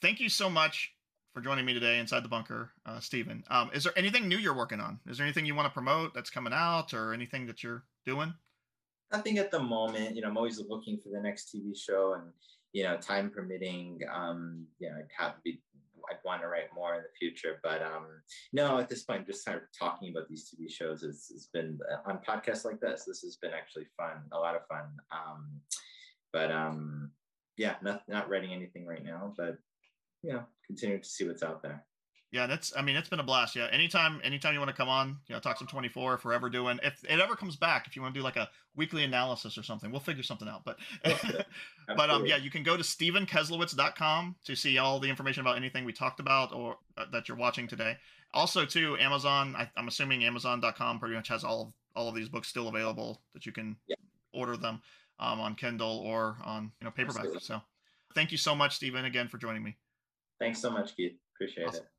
Thank 0.00 0.20
you 0.20 0.28
so 0.28 0.48
much 0.48 0.94
for 1.34 1.40
joining 1.40 1.64
me 1.64 1.74
today 1.74 1.98
inside 1.98 2.22
the 2.22 2.28
bunker, 2.28 2.70
uh, 2.86 3.00
Steven. 3.00 3.42
Um, 3.50 3.70
is 3.74 3.82
there 3.82 3.92
anything 3.96 4.28
new 4.28 4.38
you're 4.38 4.54
working 4.54 4.78
on? 4.78 5.00
Is 5.08 5.18
there 5.18 5.26
anything 5.26 5.44
you 5.44 5.56
want 5.56 5.66
to 5.66 5.72
promote 5.72 6.14
that's 6.14 6.30
coming 6.30 6.52
out, 6.52 6.94
or 6.94 7.12
anything 7.12 7.46
that 7.46 7.64
you're 7.64 7.82
doing? 8.06 8.32
Nothing 9.12 9.38
at 9.38 9.50
the 9.50 9.58
moment. 9.58 10.14
You 10.14 10.22
know, 10.22 10.28
I'm 10.28 10.36
always 10.36 10.62
looking 10.68 11.00
for 11.00 11.08
the 11.08 11.20
next 11.20 11.52
TV 11.52 11.76
show, 11.76 12.14
and 12.14 12.30
you 12.72 12.84
know, 12.84 12.96
time 12.96 13.28
permitting, 13.28 13.98
um, 14.12 14.66
you 14.78 14.88
know, 14.88 14.94
I'd 14.98 15.10
have 15.18 15.34
to 15.34 15.40
be 15.42 15.60
I'd 16.10 16.18
want 16.24 16.42
to 16.42 16.48
write 16.48 16.74
more 16.74 16.94
in 16.94 17.02
the 17.02 17.08
future. 17.18 17.60
But 17.62 17.82
um, 17.82 18.06
no, 18.52 18.78
at 18.78 18.88
this 18.88 19.02
point, 19.04 19.26
just 19.26 19.44
kind 19.44 19.58
of 19.58 19.64
talking 19.78 20.10
about 20.10 20.28
these 20.28 20.50
TV 20.50 20.70
shows 20.70 21.02
has, 21.02 21.28
has 21.32 21.48
been 21.52 21.78
uh, 21.90 22.08
on 22.08 22.18
podcasts 22.18 22.64
like 22.64 22.80
this. 22.80 23.04
This 23.06 23.22
has 23.22 23.36
been 23.36 23.52
actually 23.52 23.86
fun, 23.96 24.22
a 24.32 24.38
lot 24.38 24.56
of 24.56 24.66
fun. 24.66 24.86
Um, 25.12 25.60
but 26.32 26.50
um, 26.50 27.10
yeah, 27.56 27.76
not 27.82 28.02
not 28.08 28.28
writing 28.28 28.52
anything 28.52 28.86
right 28.86 29.04
now, 29.04 29.32
but 29.36 29.58
you 30.22 30.32
know, 30.32 30.44
continuing 30.66 31.02
to 31.02 31.08
see 31.08 31.26
what's 31.26 31.42
out 31.42 31.62
there 31.62 31.84
yeah, 32.34 32.48
that's 32.48 32.76
I 32.76 32.82
mean 32.82 32.96
it's 32.96 33.08
been 33.08 33.20
a 33.20 33.24
blast. 33.24 33.54
Yeah, 33.54 33.68
anytime 33.70 34.20
anytime 34.24 34.54
you 34.54 34.58
want 34.58 34.68
to 34.68 34.76
come 34.76 34.88
on, 34.88 35.18
you 35.28 35.36
know, 35.36 35.40
talk 35.40 35.56
some 35.56 35.68
24 35.68 36.14
if 36.14 36.24
we're 36.24 36.32
ever 36.32 36.50
doing 36.50 36.80
if 36.82 37.04
it 37.04 37.20
ever 37.20 37.36
comes 37.36 37.54
back, 37.54 37.86
if 37.86 37.94
you 37.94 38.02
want 38.02 38.12
to 38.12 38.18
do 38.18 38.24
like 38.24 38.34
a 38.34 38.50
weekly 38.74 39.04
analysis 39.04 39.56
or 39.56 39.62
something, 39.62 39.92
we'll 39.92 40.00
figure 40.00 40.24
something 40.24 40.48
out. 40.48 40.64
But 40.64 40.78
but 41.96 42.10
um 42.10 42.26
yeah, 42.26 42.36
you 42.36 42.50
can 42.50 42.64
go 42.64 42.76
to 42.76 42.82
stevenkeslowitz.com 42.82 44.34
to 44.46 44.56
see 44.56 44.78
all 44.78 44.98
the 44.98 45.08
information 45.08 45.42
about 45.42 45.56
anything 45.56 45.84
we 45.84 45.92
talked 45.92 46.18
about 46.18 46.52
or 46.52 46.76
uh, 46.98 47.04
that 47.12 47.28
you're 47.28 47.36
watching 47.36 47.68
today. 47.68 47.96
Also 48.32 48.64
too, 48.64 48.96
Amazon, 48.98 49.54
I, 49.56 49.70
am 49.76 49.86
assuming 49.86 50.24
Amazon.com 50.24 50.98
pretty 50.98 51.14
much 51.14 51.28
has 51.28 51.44
all 51.44 51.62
of 51.62 51.72
all 51.94 52.08
of 52.08 52.16
these 52.16 52.28
books 52.28 52.48
still 52.48 52.66
available 52.66 53.22
that 53.34 53.46
you 53.46 53.52
can 53.52 53.76
yeah. 53.86 53.94
order 54.32 54.56
them 54.56 54.82
um, 55.20 55.38
on 55.38 55.54
Kindle 55.54 55.98
or 55.98 56.36
on 56.44 56.72
you 56.80 56.84
know 56.84 56.90
paperback. 56.90 57.26
Absolutely. 57.26 57.42
So 57.42 57.60
thank 58.12 58.32
you 58.32 58.38
so 58.38 58.56
much, 58.56 58.74
Steven, 58.74 59.04
again 59.04 59.28
for 59.28 59.38
joining 59.38 59.62
me. 59.62 59.76
Thanks 60.40 60.60
so 60.60 60.68
much, 60.68 60.96
Keith. 60.96 61.14
Appreciate 61.36 61.68
awesome. 61.68 61.84
it. 61.84 61.93